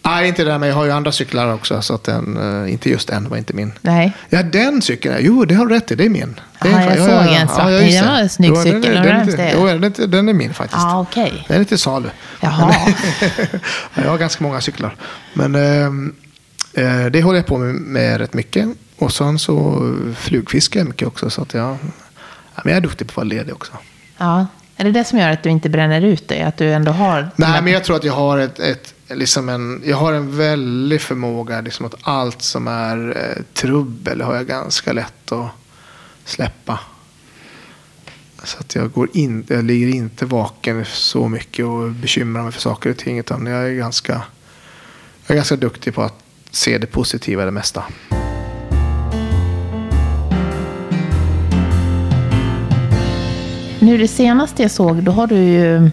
nej, 0.02 0.28
inte 0.28 0.44
det, 0.44 0.58
men 0.58 0.70
jag 0.70 0.76
har 0.76 0.86
ju 0.86 0.92
andra 0.92 1.12
cyklar 1.12 1.54
också. 1.54 1.82
Så 1.82 1.94
att 1.94 2.04
den, 2.04 2.38
eh, 2.66 2.74
inte 2.74 2.90
just 2.90 3.08
den 3.08 3.30
var 3.30 3.38
inte 3.38 3.54
min. 3.54 3.74
Nej. 3.82 4.14
Ja, 4.30 4.44
den 4.44 4.82
cykeln. 4.82 5.16
Jo, 5.20 5.46
det 5.46 5.56
har 5.56 5.66
du 5.66 5.76
rätt 5.76 5.92
i. 5.92 5.96
Det 5.96 6.06
är 6.06 6.10
min. 6.10 6.40
Det 6.62 6.68
är 6.70 6.74
Aha, 6.74 6.82
jag 6.96 6.98
såg 6.98 7.34
en 7.36 7.48
svart. 7.48 7.72
just 7.72 8.00
Det 8.00 8.06
var 8.08 8.18
en 8.20 8.30
snygg 8.30 8.50
Jo, 8.50 8.56
den 8.56 8.68
är- 8.76 8.82
cykel. 8.82 8.96
Den, 9.04 9.22
inte- 9.22 9.38
det 9.38 9.44
är. 9.44 9.54
jo, 9.74 9.80
den, 9.80 10.12
den 10.12 10.30
är 10.30 10.34
min 10.34 10.54
faktiskt. 10.54 10.82
Ja, 10.82 11.00
okej. 11.02 11.46
Den 11.48 11.62
är 11.62 11.66
till 11.66 11.78
salu. 11.80 12.10
Jaha. 12.42 12.74
jag 13.94 14.10
har 14.10 14.18
ganska 14.18 14.44
många 14.44 14.62
cyklar. 14.62 14.96
Men 15.34 15.56
ehm, 15.56 16.16
eh, 16.74 17.06
det 17.06 17.22
håller 17.22 17.38
jag 17.40 17.46
på 17.46 17.58
med, 17.58 17.76
med 17.76 18.18
rätt 18.18 18.34
mycket. 18.34 18.68
Och 18.98 19.14
sen 19.14 19.40
så 19.40 19.82
flugfiskar 20.18 20.80
jag 20.80 20.88
mycket 20.88 21.08
också. 21.08 21.30
Så 21.30 21.42
att 21.42 21.54
jag, 21.54 21.78
ja, 22.56 22.62
men 22.64 22.74
jag 22.74 22.78
är 22.78 22.82
duktig 22.82 23.08
på 23.08 23.12
att 23.12 23.18
vara 23.18 23.24
ledig 23.24 23.54
också. 23.54 23.72
Ja. 24.18 24.48
Är 24.80 24.84
det 24.84 24.92
det 24.92 25.04
som 25.04 25.20
gör 25.20 25.30
att 25.30 25.44
du 25.44 25.50
inte 25.50 25.70
bränner 25.70 26.02
ut 26.02 26.28
dig? 26.28 26.42
Att 26.42 26.58
du 26.58 26.74
ändå 26.74 26.92
har... 26.92 27.30
Nej, 27.36 27.62
men 27.62 27.74
jag 27.74 27.84
tror 27.84 27.96
att 27.96 28.04
jag 28.04 28.14
har 28.14 28.38
ett, 28.38 28.60
ett 28.60 28.94
liksom 29.10 29.50
en, 29.50 29.82
jag 29.86 29.98
har 29.98 30.14
en 30.14 30.38
väldig 30.38 31.02
förmåga 31.02 31.62
liksom 31.62 31.86
att 31.86 31.96
allt 32.02 32.42
som 32.42 32.68
är 32.68 33.18
eh, 33.18 33.44
trubbel 33.54 34.22
har 34.22 34.36
jag 34.36 34.48
ganska 34.48 34.94
lätt 34.94 35.32
att 35.32 35.50
släppa. 36.26 36.80
Så 38.44 38.58
att 38.60 38.76
jag, 38.76 38.92
går 38.92 39.10
in, 39.14 39.46
jag 39.48 39.64
ligger 39.64 39.88
inte 39.88 40.26
vaken 40.26 40.86
så 40.86 41.28
mycket 41.28 41.66
och 41.66 41.92
bekymrar 41.92 42.44
mig 42.44 42.52
för 42.52 42.62
saker 42.62 42.90
och 42.90 42.98
ting. 42.98 43.20
Utan 43.20 43.46
jag 43.46 43.68
är 43.68 43.74
ganska, 43.74 44.22
jag 45.26 45.32
är 45.32 45.36
ganska 45.36 45.56
duktig 45.56 45.94
på 45.94 46.02
att 46.02 46.24
se 46.52 46.78
det 46.78 46.88
positiva 46.88 47.42
i 47.42 47.46
det 47.46 47.52
mesta. 47.52 47.84
Nu 53.80 53.98
det 53.98 54.08
senaste 54.08 54.62
jag 54.62 54.72
såg, 54.72 55.04
då 55.04 55.12
har 55.12 55.28
du 55.28 55.36
ju 55.36 55.92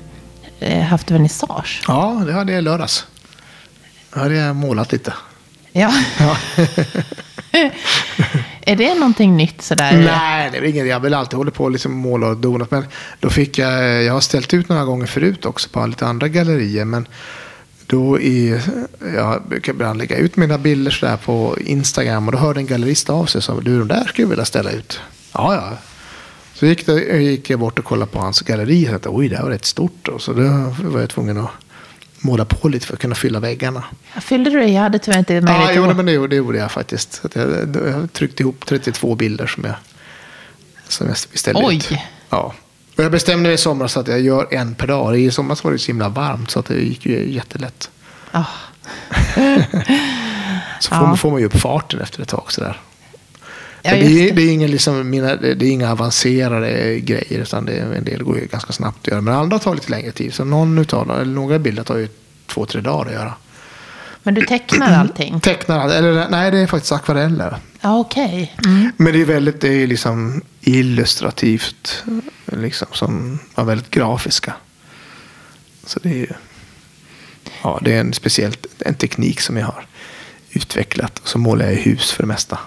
eh, 0.61 0.83
haft 0.83 1.11
vernissage. 1.11 1.83
Ja, 1.88 2.23
det 2.27 2.33
hade 2.33 2.53
jag 2.53 2.59
i 2.59 2.62
lördags. 2.62 3.07
Då 4.12 4.20
hade 4.20 4.35
jag 4.35 4.57
målat 4.57 4.92
lite. 4.92 5.12
Ja. 5.73 5.92
Ja. 6.18 6.37
är 8.61 8.77
det 8.77 8.94
någonting 8.94 9.37
nytt 9.37 9.62
sådär? 9.62 9.92
Nej, 9.92 10.51
det 10.53 10.59
är 10.59 10.62
inget. 10.62 10.87
Jag 10.87 11.01
väl 11.01 11.14
alltid 11.14 11.37
hållit 11.37 11.55
på 11.55 11.64
och 11.64 11.70
liksom 11.70 11.92
måla 11.92 12.27
och 12.27 12.37
donat. 12.37 12.70
Men 12.70 12.85
då 13.20 13.31
fick 13.31 13.59
jag, 13.59 14.03
jag 14.03 14.12
har 14.12 14.20
ställt 14.20 14.55
ut 14.55 14.68
några 14.68 14.85
gånger 14.85 15.07
förut 15.07 15.47
också 15.47 15.68
på 15.68 15.87
lite 15.87 16.07
andra 16.07 16.29
gallerier. 16.29 16.85
Men 16.85 17.09
då 17.87 18.20
i, 18.20 18.61
jag 19.14 19.42
brukar 19.49 19.73
ibland 19.73 19.99
lägga 19.99 20.16
ut 20.16 20.37
mina 20.37 20.59
bilder 20.59 20.90
sådär 20.90 21.16
på 21.16 21.59
Instagram. 21.61 22.27
Och 22.27 22.33
då 22.33 22.38
hörde 22.38 22.61
en 22.61 22.66
gallerist 22.66 23.11
av 23.11 23.27
sig 23.27 23.42
sa, 23.42 23.61
du 23.61 23.79
de 23.79 23.88
där 23.88 24.05
skulle 24.05 24.25
jag 24.25 24.31
vilja 24.31 24.44
ställa 24.44 24.70
ut. 24.70 25.01
Ja, 25.33 25.55
ja. 25.55 25.79
Så 26.54 26.66
gick, 26.66 26.86
det, 26.86 27.00
gick 27.22 27.50
jag 27.50 27.58
bort 27.60 27.78
och 27.78 27.84
kollade 27.84 28.10
på 28.12 28.18
hans 28.18 28.40
galleri. 28.40 28.84
Och 28.86 28.90
tänkte, 28.90 29.08
oj, 29.08 29.28
det 29.28 29.36
här 29.36 29.42
var 29.42 29.50
rätt 29.50 29.64
stort. 29.64 30.08
Och 30.08 30.22
så 30.22 30.32
då 30.32 30.42
var 30.82 31.00
jag 31.00 31.10
tvungen 31.10 31.38
att 31.38 31.50
måla 32.18 32.44
på 32.44 32.68
lite 32.68 32.86
för 32.86 32.94
att 32.94 33.00
kunna 33.00 33.14
fylla 33.14 33.40
väggarna. 33.40 33.84
Fyllde 34.20 34.50
du 34.50 34.58
det? 34.60 34.66
Jag 34.68 34.82
hade 34.82 34.98
tyvärr 34.98 35.18
inte 35.18 35.34
Ja, 35.34 35.40
möjlighet 35.40 35.76
jo, 35.76 35.84
att... 35.90 35.96
men 35.96 36.06
det, 36.06 36.28
det 36.28 36.36
gjorde 36.36 36.58
jag 36.58 36.72
faktiskt. 36.72 37.22
Jag, 37.34 37.48
jag 37.86 38.12
tryckte 38.12 38.42
ihop 38.42 38.66
32 38.66 39.14
bilder 39.14 39.46
som 39.46 39.64
jag, 39.64 39.74
som 40.88 41.06
jag 41.08 41.16
ställde 41.16 41.62
Oj. 41.64 41.76
ut. 41.76 41.92
Ja. 42.30 42.54
Och 42.96 43.04
jag 43.04 43.12
bestämde 43.12 43.42
mig 43.42 43.52
i 43.54 43.58
somras 43.58 43.96
att 43.96 44.08
jag 44.08 44.20
gör 44.20 44.48
en 44.50 44.74
per 44.74 44.86
dag. 44.86 45.20
I 45.20 45.30
somras 45.30 45.64
var 45.64 45.72
det 45.72 45.78
så 45.78 45.86
himla 45.86 46.08
varmt 46.08 46.50
så 46.50 46.58
att 46.58 46.66
det 46.66 46.74
gick 46.74 47.06
ju 47.06 47.32
jättelätt. 47.32 47.90
Ah, 48.30 48.44
Så 50.80 50.88
får, 50.88 50.98
Ja. 50.98 51.06
man, 51.06 51.16
får 51.18 51.30
man 51.30 51.40
ju 51.40 51.46
upp 51.46 51.56
farten 51.56 52.00
efter 52.00 52.22
ett 52.22 52.28
tag. 52.28 52.44
Sådär. 52.52 52.80
Ja, 53.85 53.90
det, 53.90 54.29
är, 54.29 54.35
det. 54.35 54.42
är 54.42 54.53
ingen, 54.53 54.70
liksom, 54.70 55.11
mina, 55.11 55.37
det 55.37 55.62
är 55.66 55.70
inga 55.70 55.92
avancerade 55.92 57.01
grejer. 57.01 57.38
Utan 57.40 57.64
det, 57.64 57.73
är- 57.73 57.92
en 57.92 58.05
del 58.05 58.23
går 58.23 58.38
ju 58.38 58.47
ganska 58.47 58.73
snabbt 58.73 58.99
att 59.01 59.07
göra. 59.07 59.20
Men 59.20 59.35
andra 59.35 59.59
tar 59.59 59.75
lite 59.75 59.90
längre 59.90 60.12
tid. 60.12 60.35
Så 60.35 60.44
någon 60.44 60.79
utav 60.79 61.11
eller 61.11 61.25
några 61.25 61.59
bilder 61.59 61.83
tar 61.85 61.97
ju 61.97 62.09
två, 62.47 62.66
tre 62.66 62.81
dagar 62.81 63.07
att 63.07 63.12
göra. 63.12 63.35
Men 64.23 64.35
du 64.35 64.42
tecknar 64.47 64.92
allting? 64.99 65.40
Tecknar, 65.40 65.88
eller 65.88 66.29
nej 66.29 66.51
det 66.51 66.59
är 66.59 66.66
faktiskt 66.66 66.92
akvareller. 66.92 67.57
Ja, 67.81 67.99
okej. 67.99 68.55
Mm. 68.64 68.92
Men 68.97 69.12
det 69.12 69.20
är 69.20 69.25
väldigt, 69.25 69.61
det 69.61 69.68
är 69.83 69.87
liksom 69.87 70.42
illustrativt. 70.61 72.05
Liksom 72.47 72.88
som, 72.92 73.38
ja, 73.55 73.64
väldigt 73.64 73.90
grafiska. 73.90 74.55
Så 75.87 76.01
det 76.03 76.09
är 76.09 76.14
ju, 76.14 76.27
ja 77.62 77.81
det 77.85 77.92
är 77.92 78.01
en 78.01 78.12
speciell 78.12 78.55
en 78.79 78.94
teknik 78.94 79.40
som 79.40 79.57
jag 79.57 79.66
har 79.66 79.87
utvecklat. 80.51 81.18
Och 81.18 81.29
så 81.29 81.38
målar 81.38 81.64
jag 81.64 81.75
i 81.75 81.81
hus 81.81 82.12
för 82.12 82.23
det 82.23 82.27
mesta. 82.27 82.59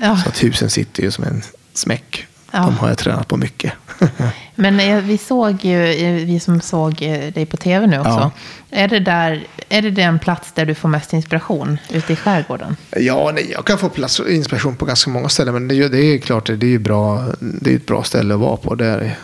Ja. 0.00 0.16
Så 0.16 0.28
att 0.28 0.44
husen 0.44 0.70
sitter 0.70 1.02
ju 1.02 1.10
som 1.10 1.24
en 1.24 1.42
smäck. 1.74 2.26
Ja. 2.50 2.58
De 2.58 2.76
har 2.78 2.88
jag 2.88 2.98
tränat 2.98 3.28
på 3.28 3.36
mycket. 3.36 3.72
Men 4.54 4.80
eh, 4.80 5.00
vi 5.00 5.18
såg 5.18 5.64
ju, 5.64 5.92
eh, 5.92 6.26
vi 6.26 6.40
som 6.40 6.60
såg 6.60 7.02
eh, 7.02 7.32
dig 7.32 7.46
på 7.46 7.56
tv 7.56 7.86
nu 7.86 7.98
också. 7.98 8.10
Ja. 8.10 8.30
Är, 8.70 8.88
det 8.88 9.00
där, 9.00 9.46
är 9.68 9.82
det 9.82 9.90
den 9.90 10.18
plats 10.18 10.52
där 10.52 10.66
du 10.66 10.74
får 10.74 10.88
mest 10.88 11.12
inspiration? 11.12 11.78
Ute 11.90 12.12
i 12.12 12.16
skärgården? 12.16 12.76
Ja, 12.90 13.30
nej, 13.34 13.50
jag 13.52 13.64
kan 13.64 13.78
få 13.78 13.88
plats, 13.88 14.20
inspiration 14.20 14.76
på 14.76 14.84
ganska 14.84 15.10
många 15.10 15.28
ställen. 15.28 15.54
Men 15.54 15.68
det, 15.68 15.88
det 15.88 15.98
är 15.98 16.18
klart, 16.18 16.46
det 16.46 16.66
är 16.66 16.70
ju 16.70 16.78
bra, 16.78 17.24
det 17.40 17.72
är 17.72 17.76
ett 17.76 17.86
bra 17.86 18.02
ställe 18.02 18.34
att 18.34 18.40
vara 18.40 18.56
på. 18.56 18.74
Där. 18.74 19.16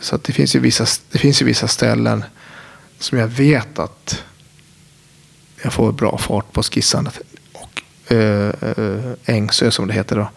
Så 0.00 0.18
det, 0.22 0.32
finns 0.32 0.56
ju 0.56 0.60
vissa, 0.60 0.86
det 1.10 1.18
finns 1.18 1.42
ju 1.42 1.46
vissa 1.46 1.68
ställen 1.68 2.24
som 2.98 3.18
jag 3.18 3.26
vet 3.26 3.78
att 3.78 4.22
jag 5.62 5.72
får 5.72 5.92
bra 5.92 6.18
fart 6.18 6.52
på 6.52 6.62
skissandet. 6.62 7.20
Och 8.06 8.12
äh, 8.12 9.12
Ängsö 9.26 9.70
som 9.70 9.86
det 9.86 9.94
heter 9.94 10.16
då. 10.16 10.30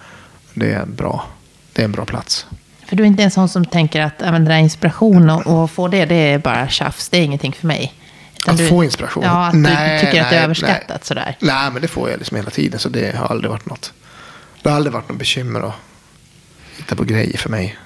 Det 0.53 0.73
är, 0.73 0.81
en 0.81 0.95
bra, 0.95 1.25
det 1.73 1.81
är 1.81 1.85
en 1.85 1.91
bra 1.91 2.05
plats. 2.05 2.45
För 2.87 2.95
du 2.95 3.03
är 3.03 3.07
inte 3.07 3.23
en 3.23 3.31
sån 3.31 3.49
som 3.49 3.65
tänker 3.65 4.01
att 4.01 4.19
där 4.19 4.57
inspiration 4.57 5.29
och, 5.29 5.47
och 5.47 5.71
få 5.71 5.87
det, 5.87 6.05
det 6.05 6.15
är 6.15 6.39
bara 6.39 6.67
tjafs. 6.67 7.09
Det 7.09 7.17
är 7.17 7.21
ingenting 7.21 7.53
för 7.53 7.67
mig. 7.67 7.93
Utan 8.37 8.53
Att 8.53 8.57
du, 8.57 8.67
få 8.67 8.83
inspiration? 8.83 9.23
Ja, 9.23 9.45
att 9.45 9.53
du 9.53 9.59
Nej, 9.59 9.99
tycker 9.99 10.21
att 10.21 10.29
det 10.29 10.35
är 10.35 10.39
nej, 10.39 10.43
överskattat 10.43 10.87
nej. 10.89 10.99
sådär. 11.01 11.37
Nej, 11.39 11.71
men 11.71 11.81
det 11.81 11.87
får 11.87 12.09
jag 12.09 12.17
liksom 12.17 12.37
hela 12.37 12.49
tiden. 12.49 12.79
Så 12.79 12.89
det 12.89 13.15
har 13.15 13.27
aldrig 13.27 13.51
varit 13.51 13.65
något. 13.65 13.93
Det 14.63 14.69
har 14.69 14.75
aldrig 14.75 14.93
varit 14.93 15.09
något 15.09 15.19
bekymmer 15.19 15.61
att 15.61 15.73
hitta 16.77 16.95
på 16.95 17.03
grejer 17.03 17.37
för 17.37 17.49
mig. 17.49 17.77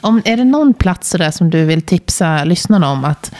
Om, 0.00 0.22
är 0.24 0.36
det 0.36 0.44
någon 0.44 0.74
plats 0.74 1.08
sådär 1.10 1.30
som 1.30 1.50
du 1.50 1.64
vill 1.64 1.82
tipsa 1.82 2.44
lyssnarna 2.44 2.90
om 2.90 3.04
att 3.04 3.32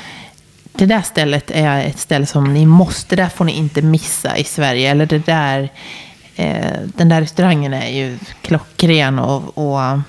det 0.73 0.87
där 0.87 1.03
stället 1.03 1.51
är 1.51 1.85
ett 1.85 1.99
ställe 1.99 2.27
som 2.27 2.55
ni 2.55 2.67
måste, 2.67 3.17
där 3.17 3.29
får 3.29 3.45
ni 3.45 3.53
inte 3.53 3.83
missa 3.83 4.37
i 4.37 4.45
Sverige. 4.45 4.91
Eller 4.91 5.07
det 5.07 5.27
där, 5.27 5.73
eh, 6.37 6.81
den 6.97 7.09
där 7.09 7.21
restaurangen 7.21 7.75
är 7.75 7.89
ju 7.89 8.19
klockren 8.41 9.19
och, 9.19 9.59
och 9.59 9.83
eh, 9.83 10.01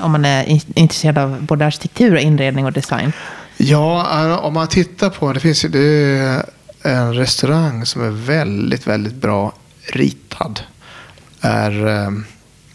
om 0.00 0.12
man 0.12 0.24
är 0.24 0.60
intresserad 0.78 1.18
av 1.18 1.42
både 1.42 1.66
arkitektur 1.66 2.14
och 2.14 2.20
inredning 2.20 2.66
och 2.66 2.72
design. 2.72 3.12
Ja, 3.56 4.22
eh, 4.24 4.44
om 4.44 4.54
man 4.54 4.68
tittar 4.68 5.10
på 5.10 5.32
det 5.32 5.40
finns 5.40 5.64
ju 5.64 5.68
det 5.68 6.46
en 6.82 7.14
restaurang 7.14 7.86
som 7.86 8.02
är 8.02 8.10
väldigt, 8.10 8.86
väldigt 8.86 9.14
bra 9.14 9.52
ritad. 9.92 10.60
Är, 11.40 11.86
eh, 11.86 12.10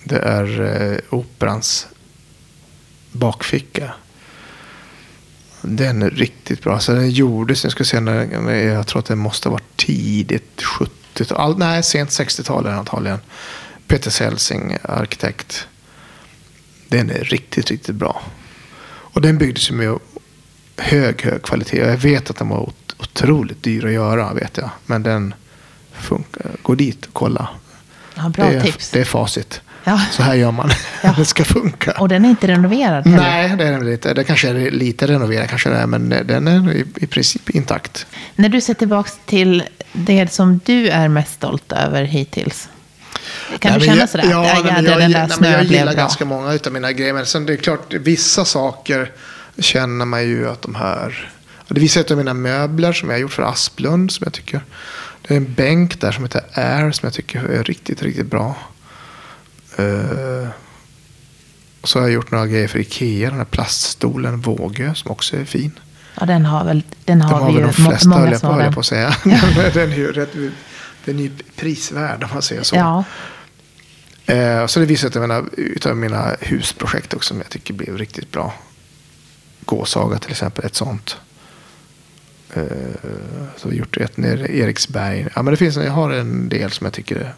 det 0.04 0.20
är 0.20 1.02
Operans 1.10 1.88
bakficka. 3.12 3.94
Den 5.62 6.02
är 6.02 6.10
riktigt 6.10 6.64
bra. 6.64 6.80
Så 6.80 6.92
den 6.92 7.10
gjordes, 7.12 7.64
jag 7.64 7.72
ska 7.72 7.84
säga, 7.84 8.00
när, 8.02 8.54
jag 8.56 8.88
tror 8.88 9.00
att 9.00 9.06
den 9.06 9.18
måste 9.18 9.50
ha 9.50 9.54
varit 9.54 9.78
tidigt 9.78 10.62
70-tal. 10.62 11.58
Nej, 11.58 11.84
sent 11.84 12.10
60-tal 12.10 12.66
är 12.66 12.70
den 12.70 12.80
antagligen. 12.80 13.20
Peter 13.88 14.10
Selsing, 14.12 14.78
arkitekt. 14.82 15.68
Den 16.88 17.10
är 17.10 17.24
riktigt, 17.24 17.72
riktigt 17.72 17.96
bra. 17.96 18.22
Och 18.88 19.22
den 19.22 19.38
byggdes 19.38 19.70
ju 19.72 19.74
med 19.76 20.00
hög, 20.78 21.22
hög 21.22 21.42
kvalitet. 21.44 21.78
Jag 21.78 21.98
vet 21.98 22.30
att 22.30 22.36
den 22.38 22.50
var 22.50 22.60
ot- 22.60 22.96
otroligt 23.00 23.64
dyr 23.64 23.86
att 23.86 23.92
göra, 23.92 24.34
vet 24.34 24.58
jag. 24.58 24.70
Men 24.86 25.04
den 25.04 25.34
funkar. 25.94 26.52
Gå 26.62 26.76
dit 26.76 27.06
och 27.06 27.14
kolla. 27.14 27.50
Ja, 28.16 28.30
bra 28.30 28.46
det, 28.50 28.56
är, 28.56 28.62
tips. 28.62 28.90
det 28.90 29.00
är 29.00 29.06
facit. 29.06 29.62
Ja. 29.84 30.02
Så 30.12 30.24
här 30.24 30.36
gör 30.36 30.52
man. 30.52 30.70
Ja. 31.04 31.14
det 31.18 31.26
ska 31.26 31.44
funka. 31.44 31.92
Och 31.92 32.10
den 32.10 32.26
är 32.26 32.30
inte 32.30 32.48
renoverad 32.48 33.08
heller. 33.08 33.18
Nej, 33.18 33.56
det 33.58 33.68
är 33.68 33.72
den 33.72 33.92
inte. 33.92 34.14
Det 34.14 34.24
kanske 34.24 34.50
är 34.50 34.72
lite 34.72 35.08
renoverad, 35.08 35.50
kanske 35.50 35.70
det 35.70 35.76
är, 35.76 35.88
men 35.88 36.10
den 36.10 36.48
är 36.48 36.72
i, 36.74 36.86
i 36.96 37.08
princip 37.08 37.50
intakt. 37.50 38.06
När 38.36 38.50
du 38.50 38.62
ser 38.62 38.74
tillbaka 38.74 39.10
till 39.26 39.64
det 39.94 40.32
som 40.34 40.60
du 40.66 40.90
är 40.90 41.08
mest 41.08 41.34
stolt 41.34 41.72
över 41.72 42.04
hittills. 42.04 42.70
Kan 43.60 43.72
Nej, 43.72 43.80
du 43.80 43.86
känna 43.86 43.98
jag- 44.00 44.10
sådär? 44.10 44.28
Ja, 44.32 44.42
nej, 44.42 44.52
ja, 44.56 44.64
men 44.64 44.84
den 44.84 44.86
jag, 44.86 45.12
där 45.12 45.28
nej, 45.28 45.38
men 45.40 45.52
jag 45.52 45.64
gillar 45.64 45.86
bra. 45.86 45.94
ganska 45.94 46.26
många 46.26 46.60
av 46.66 46.72
mina 46.74 46.92
grejer. 46.92 47.14
Men 47.14 47.26
sen 47.26 47.46
det 47.46 47.54
är 47.54 47.58
klart, 47.58 47.94
vissa 47.94 48.46
saker 48.46 49.12
känner 49.58 50.06
man 50.06 50.24
ju 50.24 50.50
att 50.50 50.62
de 50.62 50.76
här... 50.76 51.30
Det 51.68 51.80
visar 51.80 52.02
ett 52.02 52.12
av 52.12 52.18
mina 52.18 52.34
möbler 52.34 52.94
som 52.94 53.10
jag 53.10 53.16
har 53.16 53.22
gjort 53.22 53.32
för 53.34 53.44
Asplund. 53.44 54.12
Som 54.12 54.24
jag 54.24 54.34
tycker. 54.34 54.62
Det 55.28 55.34
är 55.34 55.38
en 55.38 55.54
bänk 55.54 56.02
där 56.02 56.12
som 56.12 56.24
heter 56.24 56.42
Air 56.54 56.92
som 56.92 57.06
jag 57.08 57.14
tycker 57.14 57.40
är 57.44 57.64
riktigt, 57.64 58.02
riktigt 58.04 58.26
bra. 58.28 58.56
Uh, 59.80 60.48
så 61.84 62.00
har 62.00 62.06
jag 62.06 62.14
gjort 62.14 62.32
några 62.32 62.48
grejer 62.48 62.68
för 62.68 62.80
Ikea. 62.80 63.30
Den 63.30 63.38
här 63.38 63.46
plaststolen 63.46 64.42
Vågö 64.42 64.94
som 64.96 65.12
också 65.12 65.38
är 65.38 65.46
fin. 65.46 65.72
Ja, 66.20 66.26
den 66.26 66.46
har 66.46 66.66
väl, 66.66 66.84
den 67.06 67.22
har 67.22 67.30
De 67.32 67.42
har 67.42 67.52
vi 67.52 67.58
ju 67.60 67.64
de 67.66 67.74
flesta 67.74 68.10
många 68.10 68.40
som 68.40 68.50
har 68.50 68.60
den. 68.60 68.74
på 68.74 68.80
att 68.80 68.86
säga. 68.86 69.16
Ja. 69.26 69.40
den 69.74 69.92
är 69.92 69.96
ju 69.98 70.12
rätt, 70.12 70.34
den 71.06 71.20
är 71.20 71.24
ju 71.24 71.32
prisvärd 71.56 72.24
om 72.24 72.30
man 72.34 72.42
säger 72.42 72.64
så. 72.64 72.76
Ja, 72.76 73.04
Eh, 74.26 74.66
så 74.66 74.80
det 74.80 74.86
visar 74.86 75.18
av 75.18 75.22
mina, 75.22 75.44
utav 75.58 75.98
mina 75.98 76.36
husprojekt 76.40 77.14
också 77.14 77.28
som 77.28 77.38
jag 77.38 77.50
tycker 77.50 77.74
blev 77.74 77.98
riktigt 77.98 78.32
bra. 78.32 78.54
Gåsaga 79.66 80.20
till 80.20 80.32
exempel, 80.32 80.66
ett 80.66 80.76
sånt. 80.76 81.18
Eh, 82.54 82.64
så 83.58 83.70
vi 83.70 83.76
har 83.76 83.80
gjort 83.80 83.98
ett 83.98 84.18
nere 84.18 84.48
i 84.48 84.60
Eriksberg. 84.60 85.28
Ja, 85.36 85.42
men 85.42 85.52
det 85.52 85.58
finns, 85.58 85.76
jag 85.76 85.92
har 85.92 86.12
en 86.12 86.50
del 86.50 86.72
som 86.72 86.86
jag 86.86 86.94
tycker 86.94 87.34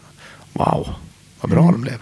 wow, 0.52 0.94
vad 1.40 1.50
bra 1.50 1.60
Mm. 1.62 1.72
de 1.72 1.80
blev. 1.80 1.98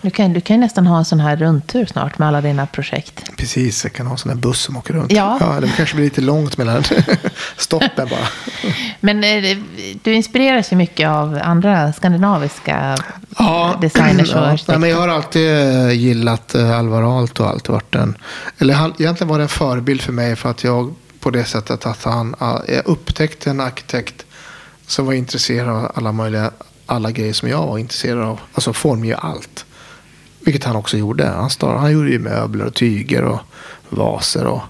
Du 0.00 0.10
kan, 0.10 0.32
du 0.32 0.40
kan 0.40 0.56
ju 0.56 0.60
nästan 0.60 0.86
ha 0.86 0.98
en 0.98 1.04
sån 1.04 1.20
här 1.20 1.36
rundtur 1.36 1.86
snart 1.86 2.18
med 2.18 2.28
alla 2.28 2.40
dina 2.40 2.66
projekt. 2.66 3.36
Precis, 3.36 3.84
jag 3.84 3.92
kan 3.92 4.06
ha 4.06 4.12
en 4.12 4.18
sån 4.18 4.30
här 4.30 4.38
buss 4.38 4.60
som 4.60 4.76
åker 4.76 4.94
runt. 4.94 5.12
Ja. 5.12 5.58
det 5.60 5.72
kanske 5.76 5.94
blir 5.94 6.04
lite 6.04 6.20
långt 6.20 6.58
mellan 6.58 6.82
stoppen 7.56 8.08
bara. 8.10 8.28
Men 9.00 9.24
eh, 9.24 9.58
du 10.02 10.14
inspireras 10.14 10.72
ju 10.72 10.76
mycket 10.76 11.08
av 11.08 11.38
andra 11.42 11.92
skandinaviska 11.92 12.96
Ja, 13.38 13.78
designers 13.80 14.34
och 14.34 14.40
ja. 14.40 14.44
arkitekter. 14.44 14.72
Nej, 14.72 14.80
men 14.80 14.90
jag 14.90 14.96
har 14.96 15.08
alltid 15.08 15.50
eh, 15.50 15.92
gillat 15.92 16.54
eh, 16.54 16.78
Alvar 16.78 17.02
Aalto 17.02 17.42
och 17.42 17.50
alltid 17.50 17.70
varit 17.70 17.94
en... 17.94 18.16
Eller 18.58 18.74
han, 18.74 18.94
egentligen 18.98 19.28
var 19.28 19.38
det 19.38 19.44
en 19.44 19.48
förebild 19.48 20.00
för 20.00 20.12
mig 20.12 20.36
för 20.36 20.50
att 20.50 20.64
jag 20.64 20.94
på 21.20 21.30
det 21.30 21.44
sättet 21.44 21.86
att 21.86 22.04
han... 22.04 22.34
Jag 22.68 22.86
upptäckte 22.86 23.50
en 23.50 23.60
arkitekt 23.60 24.26
som 24.86 25.06
var 25.06 25.12
intresserad 25.12 25.68
av 25.68 25.92
alla 25.94 26.12
möjliga... 26.12 26.50
Alla 26.90 27.10
grejer 27.10 27.32
som 27.32 27.48
jag 27.48 27.66
var 27.66 27.78
intresserad 27.78 28.24
av. 28.24 28.40
Alltså 28.54 28.72
formge 28.72 29.16
allt. 29.16 29.64
Vilket 30.48 30.64
han 30.64 30.76
också 30.76 30.96
gjorde. 30.96 31.26
Han, 31.26 31.50
star, 31.50 31.76
han 31.76 31.92
gjorde 31.92 32.10
ju 32.10 32.18
möbler 32.18 32.64
och 32.64 32.74
tyger 32.74 33.22
och 33.22 33.40
vaser 33.88 34.44
och 34.46 34.62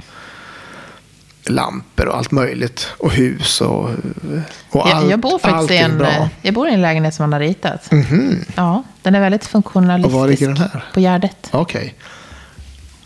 lampor 1.44 2.06
och 2.06 2.16
allt 2.16 2.30
möjligt. 2.30 2.88
Och 2.98 3.12
hus 3.12 3.60
och, 3.60 3.84
och 3.84 3.90
jag, 4.72 4.88
allt. 4.88 5.10
jag 5.10 5.18
bor 5.18 5.38
faktiskt 5.38 5.70
i 5.70 5.76
är 5.76 5.84
en, 5.84 6.00
eh, 6.00 6.28
jag 6.42 6.54
bor 6.54 6.68
i 6.68 6.72
en 6.72 6.82
lägenhet 6.82 7.14
som 7.14 7.22
han 7.22 7.32
har 7.32 7.40
ritat. 7.40 7.90
Mhm. 7.90 8.44
Ja, 8.54 8.82
den 9.02 9.14
är 9.14 9.20
väldigt 9.20 9.46
funktionalistisk. 9.46 10.14
Och 10.14 10.20
var 10.20 10.28
ligger 10.28 10.46
den 10.48 10.56
här? 10.56 10.84
På 10.94 11.00
Gärdet. 11.00 11.48
Okej. 11.50 11.94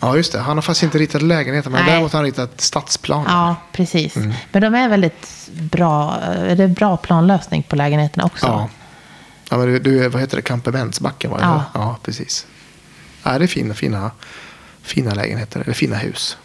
Ja, 0.00 0.16
just 0.16 0.32
det. 0.32 0.38
Han 0.38 0.56
har 0.56 0.62
faktiskt 0.62 0.82
inte 0.82 0.98
ritat 0.98 1.22
lägenheten, 1.22 1.72
men 1.72 1.80
Nej. 1.84 1.90
däremot 1.90 2.12
har 2.12 2.18
han 2.18 2.26
ritat 2.26 2.60
stadsplanen. 2.60 3.26
Ja, 3.28 3.56
precis. 3.72 4.16
Mm. 4.16 4.32
Men 4.52 4.62
de 4.62 4.74
är 4.74 4.88
väldigt 4.88 5.48
bra. 5.52 6.16
Är 6.20 6.56
det 6.56 6.68
bra 6.68 6.96
planlösning 6.96 7.62
på 7.62 7.76
lägenheterna 7.76 8.24
också? 8.24 8.46
Ja. 8.46 8.68
ja 9.50 9.56
men 9.56 9.66
du, 9.66 9.78
du, 9.78 10.08
vad 10.08 10.20
heter 10.20 10.36
det? 10.36 10.42
Kampementsbacken 10.42 11.30
var 11.30 11.38
det? 11.38 11.44
Ja. 11.44 11.64
ja 11.74 11.96
precis. 12.02 12.46
Ja, 13.22 13.38
det 13.38 13.44
är 13.44 13.48
fina, 13.48 13.74
fina, 13.74 14.10
fina 14.82 15.14
lägenheter, 15.14 15.60
eller 15.60 15.72
fina 15.74 15.96
hus. 15.96 16.36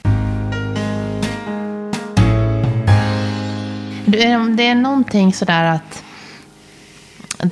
Är- 4.06 4.56
Det 4.58 4.68
är 4.68 4.76
någonting 4.76 5.34
sådär 5.34 5.64
att 5.66 6.04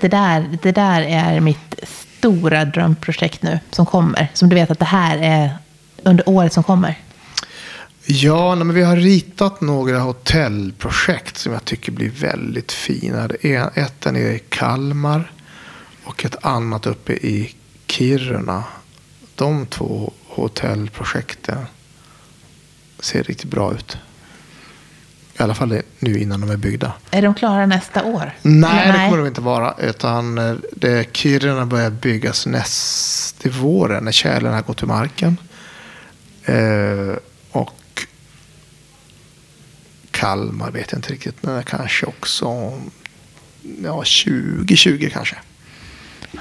det 0.01 0.07
där, 0.07 0.57
det 0.61 0.71
där 0.71 1.01
är 1.01 1.39
mitt 1.39 1.75
stora 1.83 2.65
drömprojekt 2.65 3.41
nu 3.43 3.59
som 3.71 3.85
kommer. 3.85 4.27
Som 4.33 4.49
du 4.49 4.55
vet 4.55 4.71
att 4.71 4.79
det 4.79 4.85
här 4.85 5.17
är 5.17 5.57
under 6.03 6.29
året 6.29 6.53
som 6.53 6.63
kommer. 6.63 6.95
Ja, 8.05 8.55
men 8.55 8.73
vi 8.73 8.83
har 8.83 8.95
ritat 8.97 9.61
några 9.61 9.99
hotellprojekt 9.99 11.38
som 11.38 11.53
jag 11.53 11.65
tycker 11.65 11.91
blir 11.91 12.09
väldigt 12.09 12.71
fina. 12.71 13.29
Är 13.41 13.69
ett 13.79 14.01
där 14.01 14.11
nere 14.11 14.33
i 14.35 14.39
Kalmar 14.49 15.31
och 16.03 16.25
ett 16.25 16.45
annat 16.45 16.85
uppe 16.88 17.13
i 17.13 17.55
Kiruna. 17.88 18.63
De 19.36 19.65
två 19.65 20.13
hotellprojekten 20.28 21.65
ser 23.00 23.24
riktigt 23.24 23.50
bra 23.50 23.74
ut. 23.74 23.98
I 25.39 25.43
alla 25.43 25.56
fall 25.56 25.82
nu 26.00 26.19
innan 26.19 26.41
de 26.41 26.50
är 26.50 26.58
byggda. 26.58 26.93
Är 27.12 27.21
de 27.21 27.34
klara 27.34 27.65
nästa 27.65 28.04
år? 28.04 28.32
Nej, 28.41 28.89
Eller 28.89 29.00
det 29.00 29.06
kommer 29.06 29.17
de 29.17 29.28
inte 29.28 29.41
vara. 29.41 29.76
Utan 29.80 30.38
eh, 30.38 30.56
det, 30.71 31.17
Kiruna 31.17 31.65
börjar 31.65 31.89
byggas 31.89 32.45
näst 32.45 33.39
till 33.39 33.52
våren 33.52 34.06
när 34.06 34.12
kärlen 34.12 34.54
har 34.54 34.62
gått 34.62 34.84
ur 34.84 34.88
marken. 34.88 35.38
Eh, 36.43 37.15
och 37.52 38.06
Kalmar 40.12 40.71
vet 40.71 40.91
jag 40.91 41.00
inte 41.00 41.13
riktigt, 41.13 41.43
men 41.43 41.63
kanske 41.63 42.06
också 42.06 42.45
ja, 43.84 44.04
2020 44.26 45.10
kanske. 45.13 45.36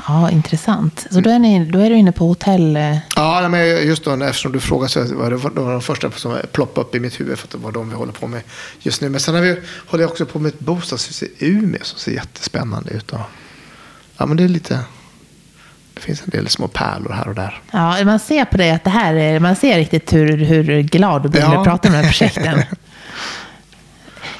Ja, 0.08 0.30
intressant. 0.30 1.06
Så 1.10 1.20
då 1.20 1.30
är, 1.30 1.38
ni, 1.38 1.64
då 1.64 1.78
är 1.78 1.90
du 1.90 1.96
inne 1.96 2.12
på 2.12 2.26
hotell... 2.26 2.76
eh, 2.76 2.96
Ja, 3.16 3.48
men 3.48 3.86
just 3.86 4.04
då 4.04 4.24
eftersom 4.24 4.52
du 4.52 4.60
frågade 4.60 4.88
så 4.88 5.14
var 5.14 5.30
det, 5.30 5.36
det 5.54 5.60
var 5.60 5.72
de 5.72 5.82
första 5.82 6.10
som 6.10 6.38
ploppade 6.52 6.86
upp 6.86 6.94
i 6.94 7.00
mitt 7.00 7.20
huvud 7.20 7.38
för 7.38 7.46
att 7.46 7.50
det 7.50 7.58
var 7.58 7.72
de 7.72 7.88
vi 7.90 7.94
håller 7.96 8.12
på 8.12 8.26
med 8.26 8.42
just 8.78 9.00
nu. 9.00 9.08
Men 9.08 9.20
sen 9.20 9.34
har 9.34 9.42
vi, 9.42 9.60
håller 9.86 10.04
jag 10.04 10.10
också 10.10 10.26
på 10.26 10.38
med 10.38 10.48
ett 10.48 10.60
bostadshus 10.60 11.22
i 11.22 11.28
Umeå 11.38 11.80
som 11.84 11.98
ser 11.98 12.12
jättespännande 12.12 12.90
ut. 12.90 13.10
Och, 13.12 13.20
ja, 14.16 14.26
men 14.26 14.36
det 14.36 14.44
är 14.44 14.48
lite... 14.48 14.78
Det 15.94 16.00
finns 16.00 16.22
en 16.22 16.30
del 16.30 16.48
små 16.48 16.68
pärlor 16.68 17.12
här 17.12 17.28
och 17.28 17.34
där. 17.34 17.62
Ja, 17.70 18.04
man 18.04 18.18
ser 18.18 18.44
på 18.44 18.56
dig 18.56 18.70
att 18.70 18.84
det 18.84 18.90
här 18.90 19.14
är... 19.14 19.40
Man 19.40 19.56
ser 19.56 19.76
riktigt 19.76 20.12
hur, 20.12 20.36
hur 20.36 20.80
glad 20.80 21.22
du 21.22 21.28
blir 21.28 21.40
när 21.48 21.58
du 21.58 21.64
pratar 21.64 21.88
om 21.88 21.92
de 21.92 21.98
här 22.02 22.04
projekten. 22.04 22.62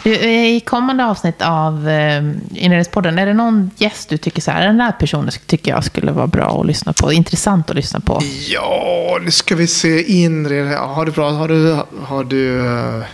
Eh, 0.05 0.57
I 0.57 0.61
kommande 0.61 1.05
avsnitt 1.05 1.43
av 1.43 1.89
eh, 1.89 2.19
Inredningspodden, 2.55 3.19
är 3.19 3.27
det 3.27 3.35
någon 3.35 3.71
gäst 3.77 4.09
du 4.09 4.19
tycker 4.19 4.43
så 4.43 4.51
här, 4.51 4.67
den 4.67 4.79
där 4.79 4.93
personen 4.93 5.31
tycker 5.47 5.71
jag 5.71 5.85
skulle 5.85 6.13
vara 6.13 6.27
bra 6.27 6.61
att 6.61 6.67
lyssna 6.67 6.93
på, 6.93 7.13
intressant 7.13 7.71
att 7.71 7.77
lyssna 7.77 8.01
på? 8.01 8.21
Ja, 8.49 9.19
nu 9.23 9.31
ska 9.31 9.57
vi 9.57 9.67
se 9.67 10.23
inre. 10.23 10.55
Ja, 10.55 10.87
Har 10.87 11.07
du 11.07 11.13
bra? 11.13 11.31
Har 11.31 11.49
du... 11.49 11.79
Har 12.03 12.25
du 12.25 12.67
eh, 12.67 13.05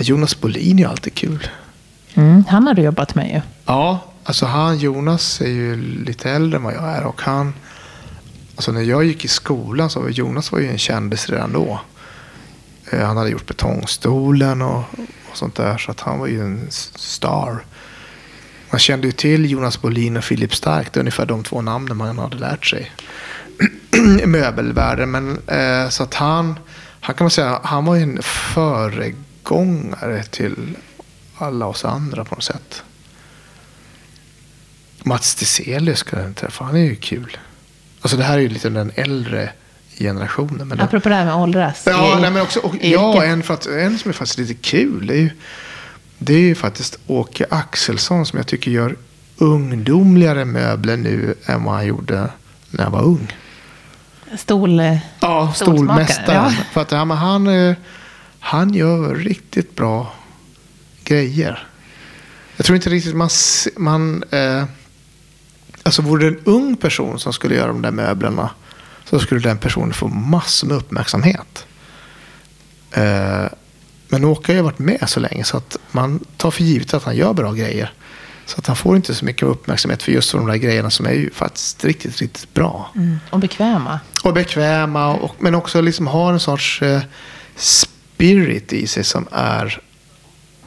Jonas 0.00 0.40
Bolin 0.40 0.78
är 0.78 0.86
alltid 0.86 1.14
kul. 1.14 1.48
Mm, 2.14 2.44
han 2.48 2.66
har 2.66 2.74
du 2.74 2.82
jobbat 2.82 3.14
med 3.14 3.28
ju. 3.28 3.40
Ja, 3.66 3.98
alltså 4.24 4.46
han, 4.46 4.78
Jonas 4.78 5.40
är 5.40 5.48
ju 5.48 5.76
lite 6.04 6.30
äldre 6.30 6.56
än 6.56 6.62
vad 6.64 6.74
jag 6.74 6.84
är 6.96 7.04
och 7.04 7.22
han, 7.22 7.54
alltså 8.56 8.72
när 8.72 8.82
jag 8.82 9.04
gick 9.04 9.24
i 9.24 9.28
skolan 9.28 9.90
så 9.90 10.00
var 10.00 10.08
Jonas 10.08 10.52
var 10.52 10.58
ju 10.58 10.68
en 10.68 10.78
kändis 10.78 11.28
redan 11.28 11.52
då. 11.52 11.80
Han 12.92 13.16
hade 13.16 13.30
gjort 13.30 13.46
Betongstolen 13.46 14.62
och 14.62 14.82
sånt 15.38 15.54
där 15.54 15.78
så 15.78 15.90
att 15.90 16.00
han 16.00 16.18
var 16.18 16.26
ju 16.26 16.40
en 16.40 16.66
star. 16.70 17.64
Man 18.70 18.78
kände 18.78 19.06
ju 19.06 19.12
till 19.12 19.50
Jonas 19.50 19.80
Bolin 19.80 20.16
och 20.16 20.24
Filip 20.24 20.54
Stark, 20.54 20.92
det 20.92 20.98
är 20.98 21.00
ungefär 21.00 21.26
de 21.26 21.44
två 21.44 21.62
namnen 21.62 21.96
man 21.96 22.18
hade 22.18 22.36
lärt 22.36 22.66
sig 22.66 22.92
i 24.22 24.26
möbelvärlden. 24.26 25.10
Men, 25.10 25.38
eh, 25.46 25.88
så 25.88 26.02
att 26.02 26.14
han, 26.14 26.58
han 27.00 27.14
kan 27.14 27.24
man 27.24 27.30
säga, 27.30 27.60
han 27.64 27.84
var 27.84 27.94
ju 27.94 28.02
en 28.02 28.22
föregångare 28.22 30.22
till 30.22 30.76
alla 31.38 31.66
oss 31.66 31.84
andra 31.84 32.24
på 32.24 32.34
något 32.34 32.44
sätt. 32.44 32.82
Mats 35.02 35.34
Tiselius 35.34 35.98
ska 35.98 36.20
jag 36.20 36.36
träffa, 36.36 36.64
han 36.64 36.76
är 36.76 36.84
ju 36.84 36.96
kul. 36.96 37.38
Alltså 38.00 38.16
det 38.16 38.24
här 38.24 38.38
är 38.38 38.42
ju 38.42 38.48
lite 38.48 38.70
den 38.70 38.92
äldre 38.94 39.52
generationen. 39.98 40.68
Men 40.68 40.80
Apropå 40.80 41.08
det 41.08 41.14
här 41.14 41.24
med 41.24 41.34
åldras. 41.34 41.82
Ja, 41.86 42.18
nej, 42.20 42.30
men 42.30 42.42
också, 42.42 42.60
och, 42.60 42.74
ja 42.80 43.24
en, 43.24 43.42
för 43.42 43.54
att, 43.54 43.66
en 43.66 43.98
som 43.98 44.08
är 44.08 44.12
faktiskt 44.12 44.38
lite 44.38 44.54
kul. 44.54 45.06
Det 45.06 45.14
är, 45.14 45.20
ju, 45.20 45.30
det 46.18 46.34
är 46.34 46.38
ju 46.40 46.54
faktiskt 46.54 46.98
Åke 47.06 47.46
Axelsson 47.50 48.26
som 48.26 48.36
jag 48.36 48.46
tycker 48.46 48.70
gör 48.70 48.96
ungdomligare 49.36 50.44
möbler 50.44 50.96
nu 50.96 51.34
än 51.46 51.64
vad 51.64 51.74
han 51.74 51.86
gjorde 51.86 52.30
när 52.70 52.84
han 52.84 52.92
var 52.92 53.02
ung. 53.02 53.36
Stol... 54.36 54.80
Ja, 55.20 55.52
stolmästaren. 55.54 56.52
ja. 56.58 56.64
För 56.72 56.80
att 56.80 56.92
ja, 56.92 57.04
men 57.04 57.16
han, 57.16 57.46
eh, 57.46 57.76
han 58.40 58.74
gör 58.74 59.14
riktigt 59.14 59.76
bra 59.76 60.14
grejer. 61.04 61.66
Jag 62.56 62.66
tror 62.66 62.76
inte 62.76 62.90
riktigt 62.90 63.16
man... 63.16 63.30
man 63.76 64.24
eh, 64.30 64.64
alltså 65.82 66.02
vore 66.02 66.30
det 66.30 66.36
en 66.36 66.44
ung 66.44 66.76
person 66.76 67.18
som 67.18 67.32
skulle 67.32 67.54
göra 67.54 67.66
de 67.66 67.82
där 67.82 67.90
möblerna 67.90 68.50
så 69.10 69.18
skulle 69.18 69.40
den 69.40 69.58
personen 69.58 69.92
få 69.92 70.08
massor 70.08 70.66
med 70.66 70.76
uppmärksamhet. 70.76 71.66
Eh, 72.92 73.46
men 74.08 74.24
Åke 74.24 74.52
har 74.52 74.56
ju 74.56 74.62
varit 74.62 74.78
med 74.78 75.08
så 75.08 75.20
länge 75.20 75.44
så 75.44 75.56
att 75.56 75.76
man 75.90 76.24
tar 76.36 76.50
för 76.50 76.64
givet 76.64 76.94
att 76.94 77.04
han 77.04 77.16
gör 77.16 77.32
bra 77.32 77.52
grejer. 77.52 77.92
Så 78.46 78.58
att 78.58 78.66
han 78.66 78.76
får 78.76 78.96
inte 78.96 79.14
så 79.14 79.24
mycket 79.24 79.42
uppmärksamhet 79.42 80.02
för 80.02 80.12
just 80.12 80.32
de 80.32 80.46
där 80.46 80.56
grejerna 80.56 80.90
som 80.90 81.06
är 81.06 81.12
ju 81.12 81.30
faktiskt 81.30 81.84
riktigt, 81.84 82.18
riktigt 82.18 82.54
bra. 82.54 82.90
Mm, 82.94 83.18
och 83.30 83.38
bekväma. 83.38 84.00
Och 84.24 84.34
bekväma, 84.34 85.14
och, 85.14 85.34
men 85.38 85.54
också 85.54 85.80
liksom 85.80 86.06
har 86.06 86.32
en 86.32 86.40
sorts 86.40 86.82
eh, 86.82 87.00
spirit 87.56 88.72
i 88.72 88.86
sig 88.86 89.04
som 89.04 89.28
är 89.32 89.82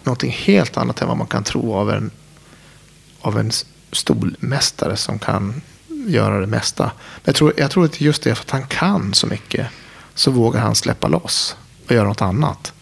någonting 0.04 0.32
helt 0.32 0.78
annat 0.78 1.02
än 1.02 1.08
vad 1.08 1.18
man 1.18 1.28
kan 1.28 1.44
tro 1.44 1.74
av 1.74 1.92
en, 1.92 2.12
av 3.22 3.40
en 3.40 3.52
stolmästare 3.92 4.98
som 4.98 5.20
kan 5.20 5.62
göra 6.08 6.40
det 6.40 6.48
mesta. 6.48 6.84
Men 6.84 7.22
jag 7.24 7.36
tror, 7.36 7.54
jag 7.58 7.72
tror 7.72 7.86
att 7.86 8.02
just 8.02 8.24
det 8.24 8.36
för 8.36 8.44
att 8.44 8.52
han 8.52 8.64
kan 8.64 9.14
så 9.14 9.28
mycket 9.28 9.68
så 10.16 10.32
vågar 10.32 10.62
han 10.62 10.76
släppa 10.76 11.08
loss 11.08 11.56
och 11.88 11.92
göra 11.92 12.08
något 12.08 12.22
annat. 12.22 12.74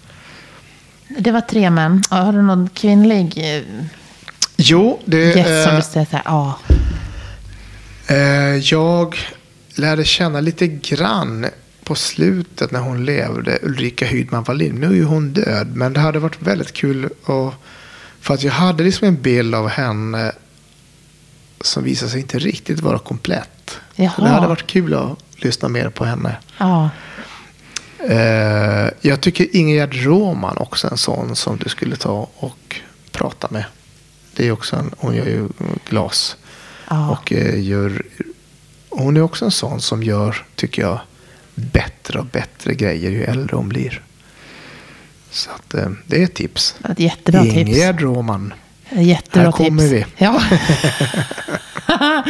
Det 1.08 1.32
var 1.32 1.42
tre 1.42 1.70
män. 1.70 2.04
Har 2.10 2.34
du 2.34 2.42
någon 2.42 2.70
kvinnlig 2.70 3.56
eh, 3.56 3.64
Jo, 4.58 5.00
det, 5.06 5.36
gäst 5.36 5.64
som 5.64 5.72
eh, 5.72 5.76
du 5.76 5.82
säger 5.82 6.06
så 6.06 6.16
här, 6.16 6.24
ja. 6.26 6.60
Eh, 8.08 8.56
jag 8.56 9.18
lärde 9.76 10.06
känna 10.06 10.42
lite 10.42 10.68
grann 10.68 11.46
på 11.84 11.96
slutet 11.96 12.72
när 12.72 12.80
hon 12.80 13.06
levde, 13.06 13.60
Ulrika 13.62 14.06
Hydman 14.06 14.44
Wallin. 14.44 14.76
Nu 14.76 14.88
är 14.88 14.94
ju 14.94 15.04
hon 15.04 15.34
död, 15.34 15.76
men 15.76 15.94
det 15.94 16.00
hade 16.00 16.20
varit 16.20 16.42
väldigt 16.42 16.74
kul 16.74 17.06
att, 17.06 17.54
för 18.22 18.34
att 18.34 18.44
jag 18.44 18.52
hade 18.52 18.84
liksom 18.84 19.08
en 19.08 19.22
bild 19.22 19.56
av 19.56 19.68
henne 19.68 20.32
som 21.62 21.84
visade 21.84 22.12
sig 22.12 22.22
inte 22.22 22.40
riktigt 22.40 22.80
vara 22.80 23.00
komplett. 23.00 23.80
Jaha. 23.96 24.14
Det 24.18 24.30
hade 24.30 24.48
varit 24.48 24.68
kul 24.68 24.94
att 24.94 25.18
lyssna 25.36 25.70
mer 25.70 25.90
på 25.90 26.06
henne. 26.06 26.38
ja. 26.58 26.90
Eh, 28.08 28.90
jag 29.02 29.22
tycker 29.22 29.56
Ingegerd 29.56 29.96
Råman 29.96 30.58
också 30.58 30.88
är 30.88 30.92
en 30.92 30.98
sån 30.98 31.36
som 31.36 31.58
du 31.58 31.70
skulle 31.70 31.96
ta 31.96 32.30
och 32.36 32.82
prata 33.12 33.48
med. 33.52 33.64
Det 34.36 34.48
är 34.48 34.52
också 34.52 34.76
en, 34.76 34.92
hon 34.98 35.16
gör 35.16 35.26
ju 35.26 35.48
glas. 35.90 36.38
Ja. 36.90 37.10
Och 37.10 37.34
eh, 37.34 37.64
gör, 37.64 38.06
hon 38.90 39.18
är 39.18 39.22
också 39.22 39.46
en 39.46 39.52
sån 39.52 39.82
som 39.82 40.04
gör, 40.04 40.46
tycker 40.56 40.82
jag, 40.82 41.00
bättre 41.56 42.20
och 42.20 42.26
bättre 42.26 42.74
grejer 42.74 43.12
ju 43.12 43.24
äldre 43.24 43.56
hon 43.56 43.70
blir. 43.70 44.02
Så 45.32 45.50
att, 45.52 45.74
eh, 45.74 45.90
det 46.08 46.20
är 46.20 46.24
ett 46.24 46.34
tips. 46.34 46.76
Ett 46.90 47.00
jättebra 47.00 47.44
tips. 47.44 47.56
Ingegerd 47.56 48.02
Råman. 48.02 48.54
Jättebra 48.92 49.44
Här 49.44 49.52
kommer 49.52 49.90
tips. 49.90 49.94
vi. 49.94 50.06
Ja. 50.26 50.42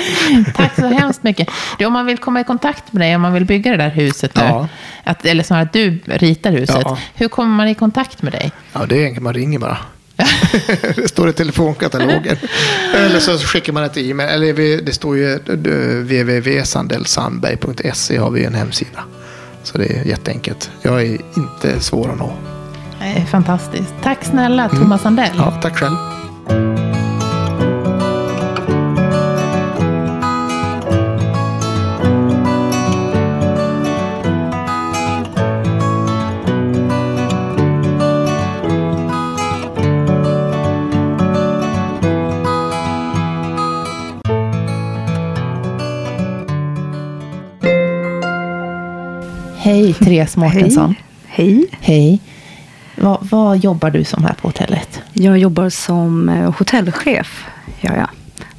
Tack 0.55 0.76
så 0.76 0.88
hemskt 0.88 1.24
mycket. 1.24 1.47
Du, 1.78 1.86
om 1.86 1.93
man 1.93 2.05
vill 2.05 2.18
komma 2.18 2.41
i 2.41 2.43
kontakt 2.43 2.93
med 2.93 3.01
dig, 3.01 3.16
om 3.16 3.22
man 3.22 3.34
vill 3.34 3.45
bygga 3.45 3.72
det 3.72 3.78
där 3.78 3.89
huset 3.89 4.36
nu, 4.36 4.41
Ja. 4.41 4.68
att, 5.03 5.26
eller 5.26 5.43
snarare 5.43 5.64
att 5.64 5.74
du 5.74 5.99
ritar 6.05 6.51
huset, 6.51 6.78
Ja. 6.84 6.97
hur 7.16 7.28
kommer 7.28 7.55
man 7.55 7.68
i 7.68 7.76
kontakt 7.76 8.22
med 8.22 8.34
dig? 8.34 8.51
Ja, 8.74 8.86
det 8.89 9.01
är 9.01 9.05
enkelt. 9.05 9.24
Man 9.24 9.34
ringer 9.34 9.60
bara. 9.60 9.78
det 10.95 11.10
står 11.10 11.30
i 11.30 11.34
telefonkatalogen. 11.34 12.38
eller 12.95 13.20
så 13.20 13.38
skickar 13.38 13.74
man 13.74 13.84
ett 13.84 13.97
e-mail. 13.97 14.30
Eller 14.30 14.82
det 14.82 14.93
står 14.93 15.18
ju 15.18 15.34
eh, 15.34 15.39
www.sandellsandberg.se 16.03 18.18
har 18.18 18.30
vi 18.32 18.45
en 18.45 18.55
hemsida. 18.55 18.99
Så 19.64 19.78
det 19.78 19.86
är 19.86 20.03
jätteenkelt. 20.05 20.72
Jag 20.82 21.01
är 21.01 21.18
inte 21.38 21.80
svår 21.80 22.12
att 22.12 22.18
nå. 22.20 22.34
Eh, 23.01 23.26
Fantastiskt. 23.26 23.93
Tack 24.03 24.24
snälla 24.24 24.70
Thomas 24.70 25.01
Sandell. 25.01 25.32
Mm. 25.32 25.39
Ja, 25.45 25.51
tack 25.62 25.78
själv. 25.78 25.95
Hej, 49.70 49.93
Therese 49.93 50.38
Mårtensson. 50.38 50.95
Hej. 51.28 51.66
Hej. 51.82 52.20
Vad, 52.95 53.18
vad, 53.32 53.58
jobbar 53.58 53.89
du 53.89 54.04
som 54.04 54.24
här 54.24 54.34
på 54.34 54.47
hotellet? 54.47 54.89
Jag 55.22 55.38
jobbar 55.38 55.70
som 55.70 56.30
eh, 56.30 56.53
hotellchef. 56.57 57.45
Gör 57.82 57.95
jag. 57.95 58.09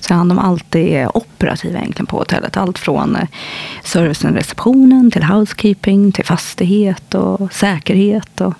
Så 0.00 0.12
jag 0.12 0.14
har 0.14 0.18
hand 0.18 0.32
om 0.32 0.38
allt 0.38 0.64
det 0.68 1.08
operativa 1.14 1.78
egentligen 1.78 2.06
på 2.06 2.16
hotellet. 2.18 2.56
Allt 2.56 2.78
från 2.78 3.16
eh, 3.16 3.28
servicen 3.84 4.34
receptionen 4.34 5.10
till 5.10 5.22
housekeeping, 5.24 6.12
till 6.12 6.24
fastighet 6.24 7.14
och 7.14 7.52
säkerhet. 7.52 8.40
Och 8.40 8.54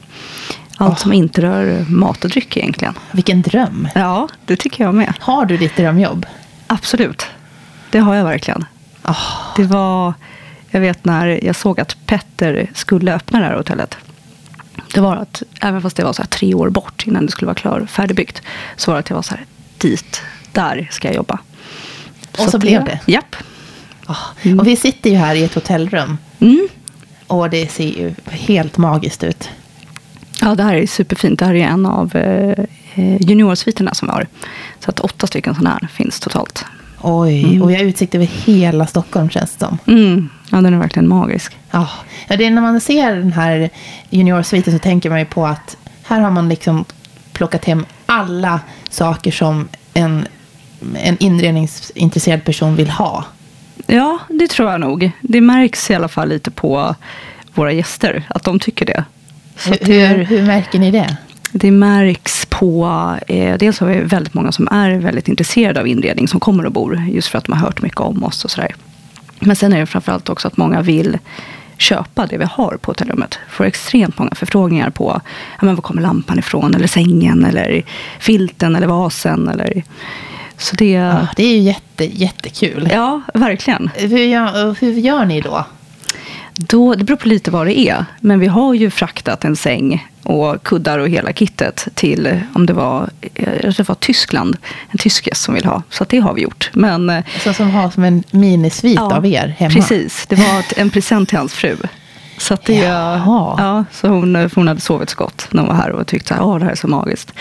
allt 0.76 0.92
Oh. 0.92 0.96
som 1.03 1.12
inte 1.12 1.42
rör 1.42 1.84
mat 1.88 2.24
och 2.24 2.30
dryck 2.30 2.57
egentligen. 2.57 2.94
Vilken 3.11 3.42
dröm. 3.42 3.88
Ja, 3.94 4.28
det 4.46 4.57
tycker 4.57 4.84
jag 4.84 4.94
med. 4.94 5.14
Har 5.20 5.44
du 5.46 5.57
ditt 5.57 5.76
drömjobb? 5.76 6.26
Absolut. 6.66 7.26
Det 7.90 7.98
har 7.98 8.14
jag 8.14 8.24
verkligen. 8.24 8.64
Ah, 9.03 9.16
Det 9.57 9.64
var, 9.64 10.14
jag 10.70 10.80
vet 10.80 11.05
när 11.05 11.44
jag 11.44 11.57
såg 11.57 11.80
att 11.80 11.96
Petter 12.07 12.70
skulle 12.74 13.14
öppna 13.14 13.38
det 13.40 13.44
här 13.44 13.57
hotellet. 13.57 13.96
Det 14.95 15.01
var 15.01 15.16
att, 15.16 15.43
även 15.61 15.83
fast 15.83 15.97
det 15.97 16.05
var 16.05 16.12
så 16.12 16.23
tre 16.25 16.55
år 16.55 16.71
bort 16.71 17.07
innan 17.07 17.27
det 17.27 17.33
skulle 17.33 17.47
vara 17.47 17.55
klar, 17.55 17.87
färdigbyggt. 17.91 18.43
Så 18.77 18.91
var 18.91 18.97
det 18.97 19.01
att 19.01 19.11
jag 19.11 19.16
var 19.16 19.23
så 19.23 19.35
här, 19.35 19.45
dit, 19.79 20.23
där 20.53 20.89
ska 20.91 21.09
jag 21.09 21.14
jobba. 21.14 21.39
Och 22.39 22.51
så 22.51 22.59
blev 22.59 22.85
det? 22.85 23.01
Japp. 23.07 23.37
ah. 24.07 24.16
Och 24.59 24.66
vi 24.66 24.77
sitter 24.77 25.11
ju 25.11 25.16
här 25.16 25.35
i 25.35 25.45
ett 25.45 25.55
hotellrum. 25.55 26.18
Mm. 26.41 26.68
Och 27.27 27.51
det 27.51 27.71
ser 27.73 27.85
ju 27.85 28.14
helt 28.27 28.77
magiskt 28.79 29.25
ut. 29.25 29.51
Ja, 30.41 30.55
det 30.55 30.62
här 30.62 30.75
är 30.75 30.87
superfint. 30.87 31.39
Det 31.39 31.45
här 31.45 31.55
är 31.55 31.66
en 31.66 31.87
av 31.87 32.16
eh, 32.16 32.64
eh, 32.95 33.16
juniorsviterna 33.21 33.95
som 33.95 34.09
vi 34.09 34.12
har. 34.12 34.27
Så 34.81 34.91
att 34.91 35.01
åtta 35.01 35.27
stycken 35.27 35.55
sådana 35.55 35.71
här 35.71 35.89
finns 35.89 36.21
totalt. 36.21 36.64
Oj, 37.03 37.61
och 37.61 37.70
vi 37.70 37.74
har 37.74 37.82
utsikt 37.82 38.14
över 38.14 38.26
hela 38.26 38.86
Stockholm 38.86 39.30
känns 39.30 39.57
det 39.57 39.66
som. 39.66 39.78
Mm. 39.86 40.28
Ja, 40.51 40.61
den 40.61 40.74
är 40.74 40.78
verkligen 40.78 41.09
magisk. 41.09 41.57
Ja, 41.70 41.88
ja, 42.28 42.36
det 42.36 42.44
är 42.44 42.51
när 42.51 42.62
man 42.62 42.80
ser 42.80 43.16
den 43.16 43.32
här 43.32 43.70
juniorsviten 44.11 44.72
så 44.72 44.78
tänker 44.78 45.11
man 45.11 45.18
ju 45.18 45.24
på 45.24 45.46
att 45.46 45.76
här 46.03 46.20
har 46.20 46.30
man 46.30 46.48
liksom 46.48 46.84
plockat 47.32 47.64
hem 47.64 47.86
alla 48.07 48.61
saker 48.90 49.30
som 49.30 49.68
en, 49.94 50.26
en 50.94 51.16
inredningsintresserad 51.18 52.44
person 52.44 52.76
vill 52.76 52.90
ha. 52.90 53.24
Ja, 53.86 54.18
det 54.28 54.48
tror 54.48 54.70
jag 54.70 54.80
nog. 54.80 55.11
Det 55.20 55.40
märks 55.40 55.90
i 55.90 55.94
alla 55.94 56.09
fall 56.09 56.28
lite 56.28 56.51
på 56.51 56.94
våra 57.55 57.72
gäster, 57.72 58.24
att 58.28 58.44
de 58.44 58.59
tycker 58.59 58.86
det. 58.86 59.05
Hur, 59.66 59.86
hur, 59.86 60.24
hur 60.24 60.42
märker 60.42 60.78
ni 60.78 60.90
det? 60.90 61.16
Det 61.53 61.70
märks 61.70 62.46
på, 62.46 62.86
eh, 63.26 63.59
dels 63.59 63.80
har 63.80 63.86
vi 63.86 64.01
väldigt 64.01 64.34
många 64.34 64.53
som 64.53 64.68
är 64.70 64.90
väldigt 64.90 65.28
intresserade 65.28 65.80
av 65.80 65.86
inredning 65.86 66.28
som 66.28 66.40
kommer 66.40 66.66
och 66.66 66.72
bor, 66.72 67.03
just 67.11 67.28
för 67.28 67.38
att 67.38 67.44
de 67.44 67.53
har 67.53 67.61
hört 67.61 67.82
mycket 67.82 68.01
om 68.01 68.24
oss 68.24 68.44
och 68.44 68.51
sådär. 68.51 68.74
Men 69.40 69.57
sen 69.57 69.72
är 69.72 69.80
det 69.80 69.86
framförallt 69.86 70.28
också 70.28 70.48
att 70.48 70.57
många 70.57 70.82
vill 70.82 71.18
köpa 71.78 72.26
det 72.26 72.38
vi 72.38 72.44
har 72.44 72.78
på 72.80 72.90
hotellrummet. 72.90 73.38
Får 73.48 73.64
extremt 73.64 74.18
många 74.18 74.34
förfrågningar 74.34 74.90
på 74.90 75.20
ja, 75.61 75.66
men 75.66 75.74
var 75.74 75.82
kommer 75.82 76.03
lampan 76.03 76.38
ifrån, 76.38 76.74
eller 76.74 76.86
sängen, 76.86 77.44
eller 77.44 77.82
filten, 78.18 78.76
eller 78.76 78.86
vasen. 78.86 79.48
Eller... 79.48 79.82
Så 80.57 80.76
det, 80.76 80.90
Ja, 80.90 81.26
det 81.36 81.42
är 81.44 81.53
ju 81.53 81.59
jätte, 81.59 82.05
jättekul. 82.05 82.88
ja, 82.92 83.20
verkligen. 83.34 83.90
Hur, 83.94 84.18
gör, 84.18 84.76
hur 84.80 84.92
gör 84.92 85.24
ni 85.24 85.40
då? 85.40 85.64
Då, 86.68 86.94
det 86.94 87.04
beror 87.04 87.16
på 87.16 87.28
lite 87.28 87.50
vad 87.50 87.66
det 87.66 87.78
är. 87.78 88.04
Men 88.20 88.40
vi 88.40 88.46
har 88.46 88.74
ju 88.74 88.90
fraktat 88.90 89.44
en 89.44 89.56
säng 89.56 90.08
och 90.22 90.62
kuddar 90.62 90.98
och 90.98 91.08
hela 91.08 91.32
kittet 91.32 91.88
till, 91.94 92.40
om 92.54 92.66
det 92.66 92.72
var, 92.72 93.11
eh, 93.34 93.61
tror 93.61 93.72
det 93.76 93.88
var 93.88 93.94
Tyskland, 93.94 94.56
en 94.90 94.98
tysk 94.98 95.26
gäst 95.26 95.42
som 95.42 95.54
vill 95.54 95.64
ha. 95.64 95.82
Så 95.90 96.04
det 96.08 96.18
har 96.18 96.34
vi 96.34 96.42
gjort. 96.42 96.70
Men, 96.72 97.11
eh, 97.11 97.24
Så 97.44 97.52
som 97.52 97.70
har 97.70 97.90
som 97.90 98.04
en 98.04 98.22
minisvit 98.30 98.96
ja, 98.96 99.16
av 99.16 99.26
er 99.26 99.54
hemma? 99.58 99.74
Precis, 99.74 100.26
det 100.26 100.36
var 100.36 100.64
en 100.76 100.90
present 100.90 101.28
till 101.28 101.38
hans 101.38 101.54
fru. 101.54 101.76
Så, 102.38 102.54
att 102.54 102.64
det, 102.64 102.74
Jaha. 102.74 103.54
ja, 103.58 103.84
så 103.92 104.08
hon, 104.08 104.34
för 104.50 104.56
hon 104.56 104.68
hade 104.68 104.80
sovit 104.80 105.11
så 105.11 105.16
gott 105.16 105.48
när 105.50 105.62
hon 105.62 105.68
var 105.68 105.82
här 105.82 105.90
och 105.90 106.06
tyckte 106.06 106.34
att 106.34 106.61
det 106.61 106.64
här 106.64 106.72
är 106.72 106.76
så 106.76 106.88
magiskt. 106.88 107.32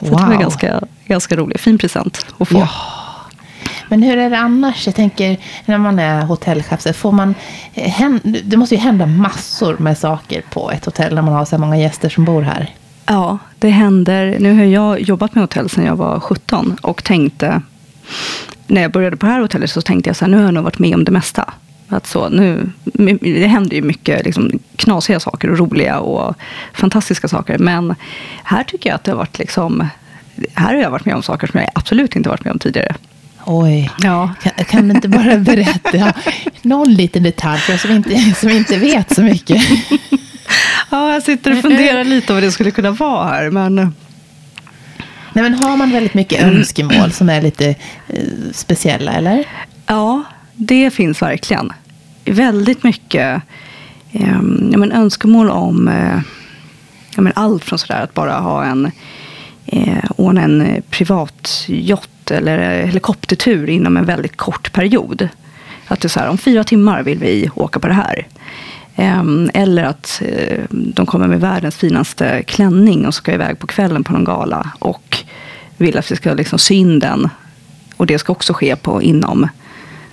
Så 0.00 0.04
det 0.04 0.10
var 0.10 0.26
Wow. 0.26 0.40
ganska, 0.40 0.80
ganska 1.06 1.36
rolig, 1.36 1.60
fin 1.60 1.78
present 1.78 2.26
att 2.38 2.48
få. 2.48 2.58
Ja. 2.58 2.68
Men 3.88 4.02
hur 4.02 4.18
är 4.18 4.30
det 4.30 4.38
annars? 4.38 4.86
Jag 4.86 4.94
tänker 4.94 5.36
när 5.64 5.78
man 5.78 5.98
är 5.98 6.22
hotellchef, 6.22 6.80
så 6.80 6.92
får 6.92 7.12
man, 7.12 7.34
eh, 7.74 8.10
det 8.44 8.56
måste 8.56 8.74
ju 8.74 8.80
hända 8.80 9.06
massor 9.06 9.76
med 9.78 9.98
saker 9.98 10.42
på 10.50 10.70
ett 10.70 10.84
hotell 10.84 11.14
när 11.14 11.22
man 11.22 11.34
har 11.34 11.44
så 11.44 11.56
här 11.56 11.60
många 11.60 11.76
gäster 11.76 12.08
som 12.08 12.24
bor 12.24 12.42
här. 12.42 12.74
Ja, 13.06 13.38
det 13.58 13.68
händer. 13.68 14.36
Nu 14.40 14.56
har 14.56 14.64
jag 14.64 15.00
jobbat 15.00 15.34
med 15.34 15.42
hotell 15.42 15.68
sedan 15.68 15.84
jag 15.84 15.96
var 15.96 16.20
17 16.20 16.76
och 16.82 17.04
tänkte, 17.04 17.62
när 18.66 18.82
jag 18.82 18.92
började 18.92 19.16
på 19.16 19.26
det 19.26 19.32
här 19.32 19.40
hotellet 19.40 19.70
så 19.70 19.82
tänkte 19.82 20.08
jag 20.10 20.16
så 20.16 20.24
här, 20.24 20.30
nu 20.30 20.36
har 20.36 20.44
jag 20.44 20.54
nog 20.54 20.64
varit 20.64 20.78
med 20.78 20.94
om 20.94 21.04
det 21.04 21.12
mesta. 21.12 21.52
Att 21.88 22.06
så, 22.06 22.28
nu, 22.28 22.70
det 23.20 23.46
händer 23.46 23.76
ju 23.76 23.82
mycket 23.82 24.24
liksom, 24.24 24.50
knasiga 24.76 25.20
saker 25.20 25.50
och 25.50 25.58
roliga 25.58 26.00
och 26.00 26.36
fantastiska 26.72 27.28
saker. 27.28 27.58
Men 27.58 27.94
här 28.44 28.64
tycker 28.64 28.90
jag 28.90 28.94
att 28.94 29.04
det 29.04 29.10
har 29.10 29.18
varit 29.18 29.38
liksom, 29.38 29.88
här 30.54 30.74
har 30.74 30.80
jag 30.80 30.90
varit 30.90 31.04
med 31.04 31.14
om 31.14 31.22
saker 31.22 31.46
som 31.46 31.60
jag 31.60 31.70
absolut 31.74 32.16
inte 32.16 32.28
varit 32.28 32.44
med 32.44 32.52
om 32.52 32.58
tidigare. 32.58 32.94
Oj, 33.46 33.90
Ja. 34.02 34.34
kan, 34.42 34.64
kan 34.64 34.88
du 34.88 34.94
inte 34.94 35.08
bara 35.08 35.38
berätta 35.38 36.12
någon 36.62 36.94
liten 36.94 37.22
detalj 37.22 37.60
för 37.60 37.74
oss 37.74 37.82
som 37.82 37.90
inte, 37.90 38.34
som 38.40 38.50
inte 38.50 38.76
vet 38.78 39.14
så 39.14 39.22
mycket? 39.22 39.62
Ja, 40.90 41.12
jag 41.12 41.22
sitter 41.22 41.52
och 41.52 41.58
funderar 41.62 42.04
lite 42.04 42.32
vad 42.32 42.42
det 42.42 42.52
skulle 42.52 42.70
kunna 42.70 42.90
vara 42.90 43.28
här. 43.28 43.50
Men 43.50 43.74
Nej, 45.32 45.42
men 45.50 45.54
har 45.54 45.76
man 45.76 45.90
väldigt 45.92 46.14
mycket 46.14 46.42
önskemål 46.42 47.12
som 47.12 47.28
är 47.28 47.42
lite 47.42 47.68
eh, 48.08 48.22
speciella, 48.52 49.12
eller? 49.12 49.44
Ja, 49.86 50.22
det 50.54 50.90
finns 50.90 51.22
verkligen. 51.22 51.72
Väldigt 52.24 52.82
mycket 52.82 53.42
eh, 54.12 54.38
ja, 54.72 54.78
men 54.78 54.92
önskemål 54.92 55.50
om 55.50 55.88
eh, 55.88 56.20
ja, 57.16 57.22
men 57.22 57.32
allt 57.36 57.64
från 57.64 57.78
sådär 57.78 58.00
att 58.02 58.14
bara 58.14 58.32
ha 58.38 58.64
en 58.64 58.90
eh, 59.66 60.04
ordna 60.16 60.42
en 60.42 60.60
eh, 60.60 60.80
yacht 62.24 62.30
eller 62.30 62.80
eh, 62.80 62.86
helikoptertur 62.86 63.68
inom 63.68 63.96
en 63.96 64.04
väldigt 64.04 64.36
kort 64.36 64.72
period. 64.72 65.28
Att 65.88 66.00
det 66.00 66.06
är 66.06 66.10
så 66.10 66.20
här, 66.20 66.28
om 66.28 66.38
fyra 66.38 66.64
timmar 66.64 67.02
vill 67.02 67.18
vi 67.18 67.50
åka 67.54 67.80
på 67.80 67.88
det 67.88 67.94
här. 67.94 68.26
Ehm, 68.96 69.50
eller 69.54 69.84
att 69.84 70.22
eh, 70.24 70.64
de 70.70 71.06
kommer 71.06 71.28
med 71.28 71.40
världens 71.40 71.76
finaste 71.76 72.42
klänning 72.42 73.06
och 73.06 73.14
ska 73.14 73.32
iväg 73.32 73.58
på 73.58 73.66
kvällen 73.66 74.04
på 74.04 74.12
någon 74.12 74.24
gala 74.24 74.72
och 74.80 75.24
vill 75.78 75.98
att 75.98 76.10
vi 76.10 76.16
ska 76.16 76.34
liksom 76.34 76.58
sy 76.58 76.74
in 76.74 76.98
den. 76.98 77.28
Och 77.96 78.06
det 78.06 78.18
ska 78.18 78.32
också 78.32 78.52
ske 78.52 78.76
på 78.76 79.02
inom 79.02 79.48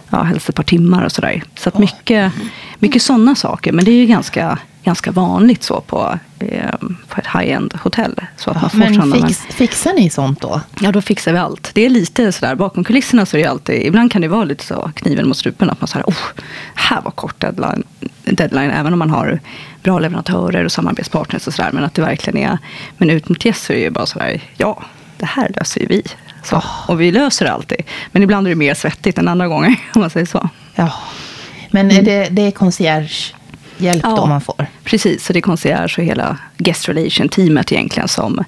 ja, 0.09 0.23
helst 0.23 0.49
ett 0.49 0.55
par 0.55 0.63
timmar 0.63 1.05
och 1.05 1.11
sådär. 1.11 1.43
Så 1.55 1.69
att 1.69 1.77
mycket, 1.77 2.33
mycket 2.79 3.01
sådana 3.01 3.35
saker. 3.35 3.71
Men 3.71 3.85
det 3.85 3.91
är 3.91 3.95
ju 3.95 4.05
ganska, 4.05 4.57
ganska 4.83 5.11
vanligt 5.11 5.63
så 5.63 5.81
på, 5.81 6.19
eh, 6.39 6.71
på 7.07 7.21
ett 7.21 7.27
high-end 7.27 7.73
hotell. 7.83 8.15
Så 8.37 8.51
att 8.51 8.61
man 8.61 8.69
får 8.69 8.77
Men 8.77 8.93
sådana, 8.93 9.15
men- 9.15 9.27
fix, 9.27 9.45
fixar 9.49 9.93
ni 9.93 10.09
sånt 10.09 10.41
då? 10.41 10.61
Ja, 10.79 10.91
då 10.91 11.01
fixar 11.01 11.33
vi 11.33 11.39
allt. 11.39 11.71
Det 11.73 11.85
är 11.85 11.89
lite 11.89 12.31
sådär, 12.31 12.55
bakom 12.55 12.83
kulisserna 12.83 13.25
så 13.25 13.37
är 13.37 13.41
det 13.43 13.49
alltid, 13.49 13.85
ibland 13.85 14.11
kan 14.11 14.21
det 14.21 14.27
vara 14.27 14.43
lite 14.43 14.65
så 14.65 14.91
kniven 14.95 15.27
mot 15.27 15.37
strupen, 15.37 15.69
att 15.69 15.81
man 15.81 15.87
säger, 15.87 16.05
oh, 16.05 16.15
här 16.75 17.01
var 17.01 17.11
kort 17.11 17.39
deadline, 17.39 17.83
deadline, 18.23 18.71
även 18.71 18.93
om 18.93 18.99
man 18.99 19.09
har 19.09 19.39
bra 19.83 19.99
leverantörer 19.99 20.65
och 20.65 20.71
samarbetspartners 20.71 21.47
och 21.47 21.53
sådär, 21.53 21.69
men 21.73 21.83
att 21.83 21.93
det 21.93 22.01
verkligen 22.01 22.37
är, 22.37 22.57
men 22.97 23.09
ut 23.09 23.29
mot 23.29 23.45
gäst 23.45 23.63
så 23.63 23.73
är 23.73 23.77
det 23.77 23.83
ju 23.83 23.89
bara 23.89 24.05
sådär, 24.05 24.41
ja, 24.57 24.83
det 25.17 25.25
här 25.25 25.51
löser 25.55 25.81
ju 25.81 25.87
vi. 25.87 26.03
Så, 26.43 26.63
Och 26.87 27.01
vi 27.01 27.11
löser 27.11 27.45
det 27.45 27.51
alltid. 27.51 27.81
Men 28.11 28.23
ibland 28.23 28.47
är 28.47 28.49
det 28.49 28.55
mer 28.55 28.73
svettigt 28.73 29.17
än 29.17 29.27
andra 29.27 29.47
gånger, 29.47 29.75
om 29.93 30.01
man 30.01 30.09
säger 30.09 30.25
så. 30.25 30.49
Ja. 30.75 30.93
Men 31.71 31.91
är 31.91 32.01
det, 32.01 32.27
det 32.31 32.41
är 32.41 32.51
concierge-hjälp 33.81 34.03
Ja. 34.03 34.15
då 34.15 34.25
man 34.25 34.41
får? 34.41 34.65
Precis, 34.83 35.25
så 35.25 35.33
det 35.33 35.39
är 35.39 35.41
concierge 35.41 35.95
och 35.97 36.03
hela 36.03 36.37
guest 36.57 36.89
relation-teamet 36.89 37.71
egentligen 37.71 38.07
som, 38.07 38.43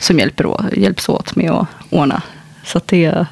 som 0.00 0.18
hjälper 0.18 0.46
å, 0.46 0.64
hjälps 0.76 1.08
åt 1.08 1.36
med 1.36 1.50
att 1.50 1.66
ordna. 1.90 2.22
Så 2.64 2.78
att 2.78 2.88
det 2.88 3.04
är, 3.04 3.26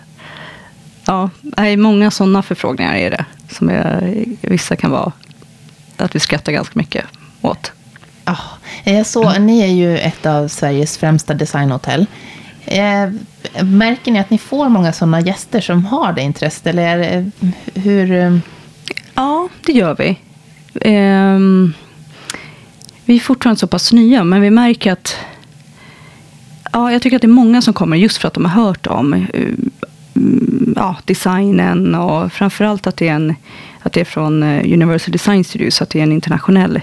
ja, 1.07 1.30
är 1.57 1.76
många 1.76 2.11
sådana 2.11 2.42
förfrågningar 2.42 2.94
är 2.94 3.11
det. 3.11 3.24
Som 3.50 3.68
är, 3.68 4.24
vissa 4.40 4.76
kan 4.76 4.90
vara 4.90 5.12
att 5.96 6.14
vi 6.14 6.20
skrattar 6.20 6.53
ganska 6.53 6.72
mycket 6.78 7.05
åt. 7.40 7.72
Ja, 8.24 8.36
jag 8.84 9.07
såg, 9.07 9.40
ni 9.40 9.61
är 9.62 9.66
ju 9.66 9.98
ett 9.98 10.26
av 10.26 10.48
Sveriges 10.48 10.98
främsta 10.98 11.34
designhotell. 11.34 12.07
Eh, 12.66 13.11
märker 13.64 14.12
ni 14.12 14.18
att 14.18 14.30
ni 14.30 14.38
får 14.38 14.68
många 14.68 14.92
sådana 14.92 15.20
gäster 15.20 15.61
som 15.61 15.84
har 15.84 16.12
det 16.12 16.22
intresset? 16.22 16.66
Eller 16.66 17.30
hur... 17.74 18.12
eh, 18.12 18.36
Ja, 19.14 19.48
det 19.66 19.72
gör 19.72 19.94
vi. 19.98 20.18
Ehm, 20.80 21.74
vi 23.04 23.16
är 23.16 23.20
fortfarande 23.20 23.60
så 23.60 23.66
pass 23.66 23.92
nya, 23.92 24.24
men 24.24 24.40
vi 24.40 24.50
märker 24.50 24.92
att 24.92 25.16
ja, 26.72 26.92
jag 26.92 27.02
tycker 27.02 27.16
att 27.16 27.22
det 27.22 27.26
är 27.26 27.28
många 27.28 27.62
som 27.62 27.74
kommer 27.74 27.96
just 27.96 28.16
för 28.16 28.28
att 28.28 28.34
de 28.34 28.44
har 28.44 28.64
hört 28.64 28.86
om 28.86 29.12
eh, 29.12 29.48
ja, 30.76 30.96
designen 31.04 31.94
och 31.94 32.32
framförallt 32.32 32.86
att 32.86 32.96
det 32.96 33.08
är, 33.08 33.14
en, 33.14 33.34
att 33.82 33.92
det 33.92 34.00
är 34.00 34.04
från 34.04 34.42
eh, 34.42 34.72
Universal 34.72 35.12
Design 35.12 35.44
Studios, 35.44 35.74
så 35.74 35.84
att 35.84 35.90
det 35.90 35.98
är 35.98 36.02
en 36.02 36.12
internationell 36.12 36.80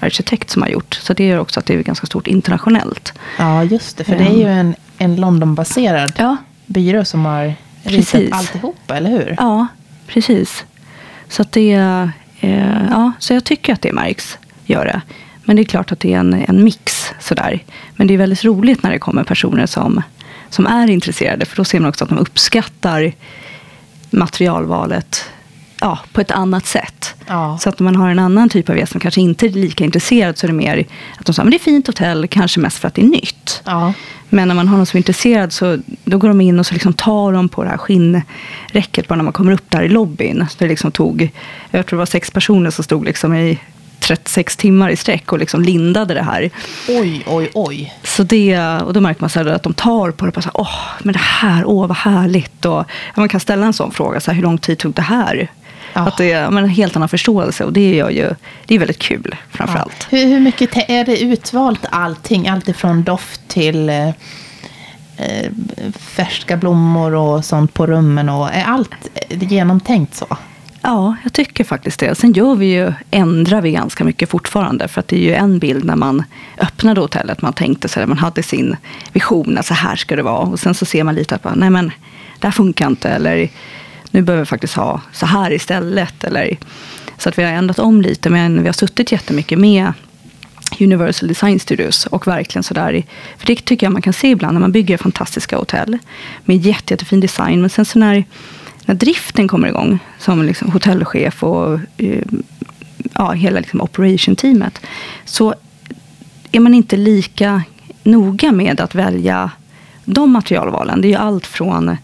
arkitekt 0.00 0.50
som 0.50 0.62
har 0.62 0.68
gjort. 0.68 0.94
Så 0.94 1.12
det 1.12 1.26
gör 1.26 1.38
också 1.38 1.60
att 1.60 1.66
det 1.66 1.74
är 1.74 1.82
ganska 1.82 2.06
stort 2.06 2.26
internationellt. 2.26 3.12
Ja, 3.38 3.64
just 3.64 3.96
det. 3.96 4.04
För 4.04 4.16
det 4.16 4.24
är 4.24 4.36
ju 4.36 4.48
en, 4.48 4.74
en 4.98 5.16
Londonbaserad 5.16 6.12
Ja, 6.18 6.36
byrå 6.66 7.04
som 7.04 7.24
har 7.24 7.44
ritat 7.82 8.12
Precis. 8.12 8.32
alltihopa, 8.32 8.96
eller 8.96 9.10
hur? 9.10 9.34
Ja, 9.38 9.66
precis. 10.06 10.64
Så 11.28 11.42
att 11.42 11.52
det, 11.52 12.10
eh, 12.42 12.86
ja, 12.90 13.12
så 13.18 13.32
jag 13.32 13.44
tycker 13.44 13.72
att 13.72 13.82
det 13.82 13.92
märks. 13.92 14.38
gör 14.64 14.84
det. 14.84 15.00
Men 15.44 15.56
det 15.56 15.62
är 15.62 15.64
klart 15.64 15.92
att 15.92 16.00
det 16.00 16.14
är 16.14 16.18
en, 16.18 16.34
en 16.48 16.64
mix 16.64 17.10
sådär. 17.20 17.64
Men 17.96 18.06
det 18.06 18.14
är 18.14 18.18
väldigt 18.18 18.44
roligt 18.44 18.82
när 18.82 18.90
det 18.90 18.98
kommer 18.98 19.24
personer 19.24 19.66
som, 19.66 20.02
som 20.50 20.66
är 20.66 20.90
intresserade. 20.90 21.46
För 21.46 21.56
då 21.56 21.64
ser 21.64 21.80
man 21.80 21.88
också 21.88 22.04
att 22.04 22.10
de 22.10 22.18
uppskattar 22.18 23.12
materialvalet 24.10 25.24
ja, 25.80 25.98
på 26.12 26.20
ett 26.20 26.30
annat 26.30 26.66
sätt. 26.66 27.14
Ja. 27.26 27.58
Så 27.58 27.68
att 27.68 27.78
när 27.78 27.84
man 27.84 27.96
har 27.96 28.10
en 28.10 28.18
annan 28.18 28.48
typ 28.48 28.68
av 28.68 28.78
gäst 28.78 28.92
som 28.92 29.00
kanske 29.00 29.20
inte 29.20 29.46
är 29.46 29.50
lika 29.50 29.84
intresserad 29.84 30.38
så 30.38 30.46
är 30.46 30.48
det 30.48 30.54
mer 30.54 30.86
att 31.18 31.26
de 31.26 31.34
säger 31.34 31.46
att 31.46 31.50
det 31.50 31.56
är 31.56 31.58
fint 31.58 31.86
hotell, 31.86 32.28
kanske 32.28 32.60
mest 32.60 32.78
för 32.78 32.88
att 32.88 32.94
det 32.94 33.02
är 33.02 33.06
nytt. 33.06 33.62
Ja. 33.64 33.92
Men 34.32 34.48
när 34.48 34.54
man 34.54 34.68
har 34.68 34.76
någon 34.76 34.86
som 34.86 34.96
är 34.96 35.00
intresserad 35.00 35.52
så 35.52 35.78
då 36.04 36.18
går 36.18 36.28
de 36.28 36.40
in 36.40 36.58
och 36.58 36.66
så 36.66 36.74
liksom 36.74 36.92
tar 36.92 37.32
de 37.32 37.48
på 37.48 37.62
det 37.62 37.68
här 37.68 37.78
skinnräcket 37.78 39.08
bara 39.08 39.16
när 39.16 39.24
man 39.24 39.32
kommer 39.32 39.52
upp 39.52 39.70
där 39.70 39.82
i 39.82 39.88
lobbyn. 39.88 40.46
Så 40.50 40.56
det 40.58 40.68
liksom 40.68 40.92
tog, 40.92 41.30
jag 41.70 41.86
tror 41.86 41.96
det 41.96 41.98
var 41.98 42.06
sex 42.06 42.30
personer 42.30 42.70
som 42.70 42.84
stod 42.84 43.04
liksom 43.04 43.34
i 43.34 43.58
36 44.00 44.56
timmar 44.56 44.90
i 44.90 44.96
sträck 44.96 45.32
och 45.32 45.38
liksom 45.38 45.62
lindade 45.62 46.14
det 46.14 46.22
här. 46.22 46.50
Oj, 46.88 47.22
oj, 47.26 47.50
oj. 47.54 47.94
Så 48.02 48.22
det, 48.22 48.58
och 48.58 48.92
då 48.92 49.00
märker 49.00 49.20
man 49.20 49.30
så 49.30 49.48
att 49.48 49.62
de 49.62 49.74
tar 49.74 50.10
på 50.10 50.26
det 50.26 50.36
och 50.36 50.60
åh, 50.60 50.78
men 51.02 51.12
det 51.12 51.18
här, 51.22 51.64
åh 51.64 51.86
vad 51.86 51.96
härligt. 51.96 52.64
Och 52.64 52.84
man 53.16 53.28
kan 53.28 53.40
ställa 53.40 53.66
en 53.66 53.72
sån 53.72 53.90
fråga, 53.90 54.20
så 54.20 54.30
här, 54.30 54.36
hur 54.36 54.42
lång 54.42 54.58
tid 54.58 54.78
tog 54.78 54.92
det 54.92 55.02
här? 55.02 55.48
Ja. 55.92 56.00
Att 56.00 56.16
det 56.16 56.32
är 56.32 56.50
men, 56.50 56.64
en 56.64 56.70
helt 56.70 56.96
annan 56.96 57.08
förståelse 57.08 57.64
och 57.64 57.72
det 57.72 57.94
gör 57.94 58.10
ju, 58.10 58.30
det 58.66 58.74
är 58.74 58.78
väldigt 58.78 58.98
kul 58.98 59.36
framför 59.50 59.78
allt. 59.78 60.06
Hur, 60.10 60.26
hur 60.26 60.40
mycket 60.40 60.90
är 60.90 61.04
det 61.04 61.22
utvalt 61.22 61.86
allting? 61.90 62.48
Allt 62.48 62.68
ifrån 62.68 63.02
doft 63.02 63.48
till 63.48 63.88
eh, 63.88 64.08
eh, 64.08 65.50
färska 65.98 66.56
blommor 66.56 67.14
och 67.14 67.44
sånt 67.44 67.74
på 67.74 67.86
rummen. 67.86 68.28
Och, 68.28 68.48
är 68.52 68.64
allt 68.64 68.90
genomtänkt 69.28 70.14
så? 70.14 70.26
Ja, 70.82 71.16
jag 71.22 71.32
tycker 71.32 71.64
faktiskt 71.64 72.00
det. 72.00 72.14
Sen 72.14 72.32
gör 72.32 72.54
vi 72.54 72.66
ju, 72.66 72.92
ändrar 73.10 73.60
vi 73.60 73.72
ganska 73.72 74.04
mycket 74.04 74.28
fortfarande. 74.28 74.88
För 74.88 75.00
att 75.00 75.08
det 75.08 75.16
är 75.16 75.20
ju 75.20 75.34
en 75.34 75.58
bild 75.58 75.84
när 75.84 75.96
man 75.96 76.24
öppnade 76.58 77.00
hotellet. 77.00 77.42
Man 77.42 77.52
tänkte 77.52 77.88
så 77.88 78.00
här, 78.00 78.06
man 78.06 78.18
hade 78.18 78.42
sin 78.42 78.76
vision 79.12 79.58
att 79.58 79.66
så 79.66 79.74
här 79.74 79.96
ska 79.96 80.16
det 80.16 80.22
vara. 80.22 80.38
Och 80.38 80.60
sen 80.60 80.74
så 80.74 80.84
ser 80.84 81.04
man 81.04 81.14
lite 81.14 81.34
att, 81.34 81.42
bara, 81.42 81.54
nej 81.54 81.70
men, 81.70 81.92
det 82.38 82.46
här 82.46 82.52
funkar 82.52 82.86
inte. 82.86 83.08
Eller 83.08 83.48
nu 84.12 84.22
behöver 84.22 84.42
vi 84.42 84.46
faktiskt 84.46 84.74
ha 84.74 85.00
så 85.12 85.26
här 85.26 85.52
istället. 85.52 86.24
Eller, 86.24 86.58
så 87.18 87.28
att 87.28 87.38
vi 87.38 87.42
har 87.42 87.50
ändrat 87.50 87.78
om 87.78 88.02
lite. 88.02 88.30
Men 88.30 88.62
vi 88.62 88.68
har 88.68 88.72
suttit 88.72 89.12
jättemycket 89.12 89.58
med 89.58 89.92
Universal 90.80 91.28
Design 91.28 91.60
Studios 91.60 92.06
och 92.06 92.26
verkligen 92.26 92.62
sådär. 92.62 93.02
För 93.38 93.46
det 93.46 93.64
tycker 93.64 93.86
jag 93.86 93.92
man 93.92 94.02
kan 94.02 94.12
se 94.12 94.28
ibland 94.28 94.54
när 94.54 94.60
man 94.60 94.72
bygger 94.72 94.96
fantastiska 94.96 95.56
hotell 95.56 95.98
med 96.44 96.56
jätte, 96.56 96.94
jättefin 96.94 97.20
design. 97.20 97.60
Men 97.60 97.70
sen 97.70 97.84
så 97.84 97.98
när, 97.98 98.24
när 98.84 98.94
driften 98.94 99.48
kommer 99.48 99.68
igång 99.68 99.98
som 100.18 100.42
liksom 100.42 100.70
hotellchef 100.70 101.42
och 101.42 101.80
eh, 101.96 102.22
ja, 103.14 103.32
hela 103.32 103.60
liksom 103.60 103.80
operation-teamet 103.80 104.80
så 105.24 105.54
är 106.52 106.60
man 106.60 106.74
inte 106.74 106.96
lika 106.96 107.62
noga 108.02 108.52
med 108.52 108.80
att 108.80 108.94
välja 108.94 109.50
de 110.04 110.30
materialvalen. 110.30 111.00
Det 111.00 111.06
är 111.06 111.10
ju 111.10 111.16
allt 111.16 111.46
från 111.46 111.96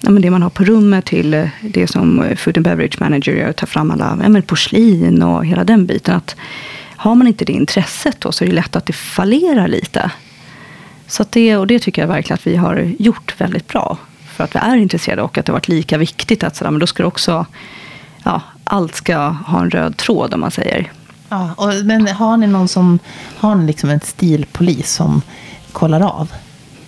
ja, 0.00 0.10
men 0.10 0.22
det 0.22 0.30
man 0.30 0.42
har 0.42 0.50
på 0.50 0.64
rummet 0.64 1.04
till 1.04 1.34
eh, 1.34 1.48
det 1.60 1.86
som 1.86 2.22
eh, 2.22 2.36
food 2.36 2.58
and 2.58 2.64
beverage 2.64 3.00
manager 3.00 3.32
gör, 3.32 3.52
tar 3.52 3.66
fram 3.66 3.90
alla 3.90 4.18
ja, 4.22 4.28
men 4.28 4.42
porslin 4.42 5.22
och 5.22 5.46
hela 5.46 5.64
den 5.64 5.86
biten. 5.86 6.16
Att 6.16 6.36
har 6.96 7.14
man 7.14 7.26
inte 7.26 7.44
det 7.44 7.52
intresset 7.52 8.20
då 8.20 8.32
så 8.32 8.44
är 8.44 8.48
det 8.48 8.54
lätt 8.54 8.76
att 8.76 8.86
det 8.86 8.92
fallerar 8.92 9.68
lite. 9.68 10.10
Så 11.06 11.22
att 11.22 11.32
det, 11.32 11.56
och 11.56 11.66
det 11.66 11.78
tycker 11.78 12.02
jag 12.02 12.08
verkligen 12.08 12.34
att 12.34 12.46
vi 12.46 12.56
har 12.56 12.92
gjort 12.98 13.40
väldigt 13.40 13.68
bra. 13.68 13.98
För 14.36 14.44
att 14.44 14.54
vi 14.54 14.58
är 14.58 14.76
intresserade 14.76 15.22
och 15.22 15.38
att 15.38 15.46
det 15.46 15.52
har 15.52 15.56
varit 15.56 15.68
lika 15.68 15.98
viktigt 15.98 16.44
att 16.44 16.56
sådär, 16.56 16.70
men 16.70 16.80
då 16.80 16.86
ska 16.86 17.02
det 17.02 17.06
också, 17.06 17.46
ja, 18.22 18.42
allt 18.64 18.94
ska 18.94 19.16
ha 19.18 19.62
en 19.62 19.70
röd 19.70 19.96
tråd 19.96 20.34
om 20.34 20.40
man 20.40 20.50
säger. 20.50 20.92
Ja, 21.28 21.54
och, 21.56 21.72
men 21.84 22.08
har 22.08 22.36
ni 22.36 22.46
någon 22.46 22.68
som 22.68 22.98
har 23.36 23.54
ni 23.54 23.66
liksom 23.66 23.90
en 23.90 24.00
stilpolis 24.00 24.92
som 24.92 25.22
kollar 25.72 26.00
av? 26.00 26.32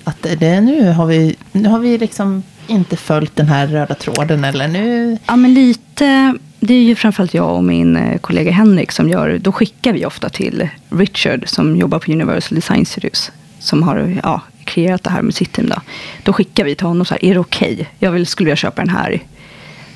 Att 0.05 0.27
det, 0.39 0.61
nu 0.61 0.91
har 0.93 1.07
vi, 1.07 1.37
nu 1.53 1.69
har 1.69 1.79
vi 1.79 1.99
liksom 1.99 2.43
inte 2.69 2.97
följt 2.97 3.37
den 3.37 3.49
här 3.49 3.67
röda 3.67 3.95
tråden 3.95 4.45
eller 4.45 4.69
nu... 4.69 5.19
Ja, 5.27 5.37
men 5.37 5.55
lite. 5.55 6.35
Det 6.61 6.75
är 6.75 6.83
ju 6.83 6.95
framförallt 6.95 7.35
jag 7.35 7.57
och 7.57 7.65
min 7.65 7.97
eh, 7.97 8.19
kollega 8.19 8.51
Henrik 8.53 8.93
som 8.93 9.09
gör. 9.09 9.39
Då 9.39 9.53
skickar 9.53 9.93
vi 9.93 10.07
ofta 10.07 10.29
till 10.29 10.69
Richard 10.91 11.49
som 11.49 11.77
jobbar 11.77 11.99
på 11.99 12.13
Universal 12.13 12.57
Design 12.57 12.87
Studios. 12.87 13.33
Som 13.59 13.83
har 13.83 14.21
ja, 14.23 14.41
kreerat 14.65 15.03
det 15.03 15.11
här 15.11 15.23
med 15.23 15.35
sitt 15.35 15.53
team. 15.53 15.69
Då, 15.69 15.81
då 16.23 16.33
skickar 16.33 16.65
vi 16.65 16.75
till 16.75 16.87
honom 16.87 17.07
så 17.07 17.15
här. 17.15 17.25
Är 17.25 17.35
det 17.35 17.41
okej? 17.41 17.73
Okay? 17.73 17.87
Jag 17.99 18.13
vill, 18.13 18.27
skulle 18.27 18.47
vilja 18.47 18.57
köpa 18.57 18.83
den 18.83 18.95
här. 18.95 19.23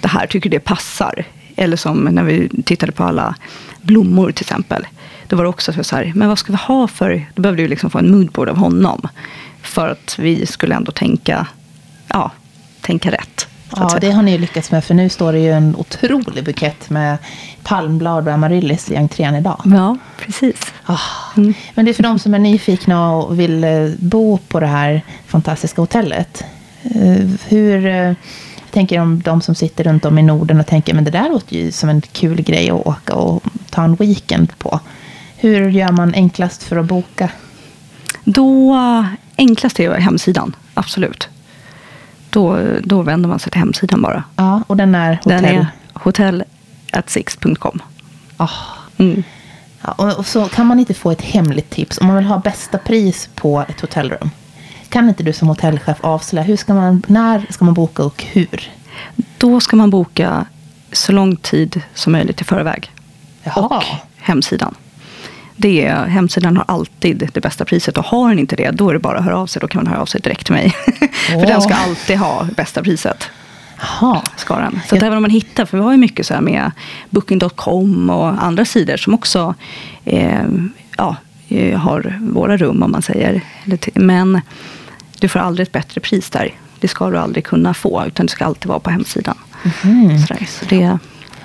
Det 0.00 0.08
här 0.08 0.26
tycker 0.26 0.50
det 0.50 0.60
passar. 0.60 1.24
Eller 1.56 1.76
som 1.76 2.04
när 2.04 2.24
vi 2.24 2.48
tittade 2.64 2.92
på 2.92 3.04
alla 3.04 3.34
blommor 3.82 4.32
till 4.32 4.44
exempel. 4.44 4.86
Då 5.28 5.36
var 5.36 5.44
det 5.44 5.48
också 5.48 5.84
så 5.84 5.96
här. 5.96 6.12
Men 6.14 6.28
vad 6.28 6.38
ska 6.38 6.52
vi 6.52 6.58
ha 6.58 6.88
för? 6.88 7.26
Då 7.34 7.42
behövde 7.42 7.62
vi 7.62 7.68
liksom 7.68 7.90
få 7.90 7.98
en 7.98 8.10
moodboard 8.10 8.48
av 8.48 8.56
honom. 8.56 9.08
För 9.62 9.88
att 9.88 10.16
vi 10.18 10.46
skulle 10.46 10.74
ändå 10.74 10.92
tänka. 10.92 11.46
Ja, 12.08 12.30
tänka 12.82 13.10
rätt. 13.10 13.46
Ja, 13.76 13.98
det 14.00 14.10
har 14.10 14.22
ni 14.22 14.38
lyckats 14.38 14.70
med. 14.70 14.84
För 14.84 14.94
nu 14.94 15.08
står 15.08 15.32
det 15.32 15.38
ju 15.38 15.52
en 15.52 15.76
otrolig 15.76 16.44
bukett 16.44 16.90
med 16.90 17.18
palmblad 17.62 18.28
och 18.28 18.34
amaryllis 18.34 18.90
i 18.90 18.96
entrén 18.96 19.34
idag. 19.34 19.62
Ja, 19.64 19.96
precis. 20.18 20.72
Ah, 20.84 20.98
mm. 21.36 21.54
Men 21.74 21.84
det 21.84 21.90
är 21.90 21.92
för 21.92 22.02
de 22.02 22.18
som 22.18 22.34
är 22.34 22.38
nyfikna 22.38 23.12
och 23.12 23.40
vill 23.40 23.66
bo 23.98 24.38
på 24.38 24.60
det 24.60 24.66
här 24.66 25.02
fantastiska 25.26 25.82
hotellet. 25.82 26.44
Hur... 27.48 27.86
Jag 28.64 28.74
tänker 28.74 29.00
om 29.00 29.22
de 29.22 29.40
som 29.40 29.54
sitter 29.54 29.84
runt 29.84 30.04
om 30.04 30.18
i 30.18 30.22
Norden 30.22 30.60
och 30.60 30.66
tänker 30.66 30.94
men 30.94 31.04
det 31.04 31.10
där 31.10 31.28
låter 31.28 31.56
ju 31.56 31.72
som 31.72 31.88
en 31.88 32.00
kul 32.00 32.42
grej 32.42 32.70
att 32.70 32.86
åka 32.86 33.14
och 33.14 33.42
ta 33.70 33.84
en 33.84 33.94
weekend 33.94 34.58
på. 34.58 34.80
Hur 35.36 35.68
gör 35.68 35.92
man 35.92 36.14
enklast 36.14 36.62
för 36.62 36.76
att 36.76 36.86
boka? 36.86 37.30
Då, 38.24 38.76
enklast 39.36 39.80
är 39.80 39.94
hemsidan, 39.94 40.56
absolut 40.74 41.28
då, 42.32 42.58
då 42.84 43.02
vänder 43.02 43.28
man 43.28 43.38
sig 43.38 43.52
till 43.52 43.58
hemsidan 43.58 44.02
bara. 44.02 44.24
Ja, 44.36 44.62
och 44.66 44.76
den 44.76 44.94
är 44.94 45.14
hotell? 45.14 45.42
Den 45.42 45.44
är 45.44 45.66
hotellatsix.com. 45.94 47.82
Oh. 48.38 48.52
Mm. 48.96 49.22
Ja, 49.82 49.92
och, 49.92 50.18
och, 50.18 50.26
så 50.26 50.44
kan 50.48 50.66
man 50.66 50.78
inte 50.78 50.94
få 50.94 51.10
ett 51.10 51.22
hemligt 51.22 51.70
tips 51.70 51.98
om 51.98 52.06
man 52.06 52.16
vill 52.16 52.24
ha 52.24 52.38
bästa 52.38 52.78
pris 52.78 53.28
på 53.34 53.64
ett 53.68 53.80
hotellrum. 53.80 54.30
Kan 54.88 55.08
inte 55.08 55.22
du 55.22 55.32
som 55.32 55.48
hotellchef 55.48 55.98
avslöja, 56.00 56.44
hur 56.44 56.56
ska 56.56 56.74
man, 56.74 57.02
när 57.06 57.46
ska 57.50 57.64
man 57.64 57.74
boka 57.74 58.04
och 58.04 58.24
hur? 58.32 58.70
Då 59.38 59.60
ska 59.60 59.76
man 59.76 59.90
boka 59.90 60.46
så 60.92 61.12
lång 61.12 61.36
tid 61.36 61.82
som 61.94 62.12
möjligt 62.12 62.40
i 62.40 62.44
förväg. 62.44 62.90
Jaha. 63.42 63.60
Och 63.62 63.84
hemsidan. 64.16 64.74
Det 65.62 65.86
är, 65.86 66.06
hemsidan 66.06 66.56
har 66.56 66.64
alltid 66.68 67.28
det 67.32 67.40
bästa 67.40 67.64
priset 67.64 67.98
och 67.98 68.04
har 68.04 68.28
den 68.28 68.38
inte 68.38 68.56
det, 68.56 68.70
då 68.70 68.88
är 68.88 68.92
det 68.92 68.98
bara 68.98 69.18
att 69.18 69.24
höra 69.24 69.38
av 69.38 69.46
sig. 69.46 69.60
Då 69.60 69.68
kan 69.68 69.78
man 69.84 69.92
höra 69.92 70.02
av 70.02 70.06
sig 70.06 70.20
direkt 70.20 70.46
till 70.46 70.54
mig. 70.54 70.66
Oh. 70.86 71.40
för 71.40 71.46
den 71.46 71.62
ska 71.62 71.74
alltid 71.74 72.18
ha 72.18 72.48
bästa 72.56 72.82
priset. 72.82 73.30
Aha. 73.82 74.22
Ska 74.36 74.56
den. 74.56 74.80
Så 74.88 74.96
att 74.96 75.02
även 75.02 75.16
om 75.16 75.22
man 75.22 75.30
hittar, 75.30 75.64
för 75.64 75.78
vi 75.78 75.84
har 75.84 75.92
ju 75.92 75.98
mycket 75.98 76.26
så 76.26 76.34
här 76.34 76.40
med 76.40 76.70
Booking.com 77.10 78.10
och 78.10 78.44
andra 78.44 78.64
sidor 78.64 78.96
som 78.96 79.14
också 79.14 79.54
eh, 80.04 80.44
ja, 80.96 81.16
har 81.76 82.18
våra 82.20 82.56
rum 82.56 82.82
om 82.82 82.90
man 82.90 83.02
säger. 83.02 83.40
Men 83.94 84.40
du 85.18 85.28
får 85.28 85.40
aldrig 85.40 85.66
ett 85.66 85.72
bättre 85.72 86.00
pris 86.00 86.30
där. 86.30 86.54
Det 86.80 86.88
ska 86.88 87.10
du 87.10 87.18
aldrig 87.18 87.44
kunna 87.44 87.74
få, 87.74 88.04
utan 88.06 88.26
det 88.26 88.32
ska 88.32 88.44
alltid 88.44 88.66
vara 88.66 88.80
på 88.80 88.90
hemsidan. 88.90 89.38
Mm. 89.84 90.18
Så, 90.18 90.34
där, 90.34 90.46
så 90.48 90.64
det, 90.68 90.98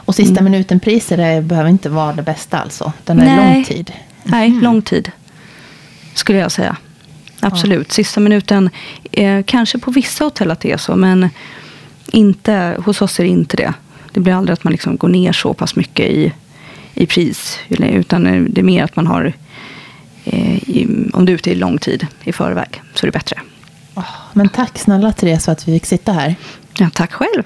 och 0.07 0.15
sista 0.15 0.39
mm. 0.39 0.51
minuten-priser 0.51 1.41
behöver 1.41 1.69
inte 1.69 1.89
vara 1.89 2.13
det 2.13 2.23
bästa 2.23 2.57
alltså? 2.57 2.93
Den 3.05 3.19
är 3.19 3.25
Nej. 3.25 3.53
lång 3.53 3.63
tid? 3.63 3.93
Nej, 4.27 4.49
mm. 4.49 4.63
lång 4.63 4.81
tid. 4.81 5.11
Skulle 6.13 6.37
jag 6.37 6.51
säga. 6.51 6.77
Absolut. 7.39 7.87
Ja. 7.89 7.93
Sista 7.93 8.19
minuten, 8.19 8.69
eh, 9.11 9.43
kanske 9.45 9.79
på 9.79 9.91
vissa 9.91 10.23
hotell 10.23 10.51
att 10.51 10.59
det 10.59 10.71
är 10.71 10.77
så, 10.77 10.95
men 10.95 11.29
inte, 12.07 12.77
hos 12.85 13.01
oss 13.01 13.19
är 13.19 13.23
det 13.23 13.29
inte 13.29 13.57
det. 13.57 13.73
Det 14.11 14.19
blir 14.19 14.33
aldrig 14.33 14.53
att 14.53 14.63
man 14.63 14.71
liksom 14.71 14.97
går 14.97 15.07
ner 15.07 15.31
så 15.31 15.53
pass 15.53 15.75
mycket 15.75 16.05
i, 16.05 16.33
i 16.93 17.05
pris. 17.05 17.59
Utan 17.69 18.23
det 18.49 18.61
är 18.61 18.63
mer 18.63 18.83
att 18.83 18.95
man 18.95 19.07
har, 19.07 19.33
eh, 20.23 20.55
i, 20.55 20.87
om 21.13 21.25
du 21.25 21.31
är 21.31 21.35
ute 21.35 21.51
i 21.51 21.55
lång 21.55 21.77
tid 21.77 22.07
i 22.23 22.33
förväg, 22.33 22.81
så 22.93 23.05
är 23.05 23.07
det 23.07 23.17
bättre. 23.17 23.41
Oh, 23.95 24.15
men 24.33 24.49
tack 24.49 24.77
snälla 24.77 25.13
Therese 25.13 25.45
för 25.45 25.51
att 25.51 25.67
vi 25.67 25.73
fick 25.73 25.85
sitta 25.85 26.11
här. 26.11 26.35
Ja, 26.77 26.89
tack 26.93 27.13
själv. 27.13 27.43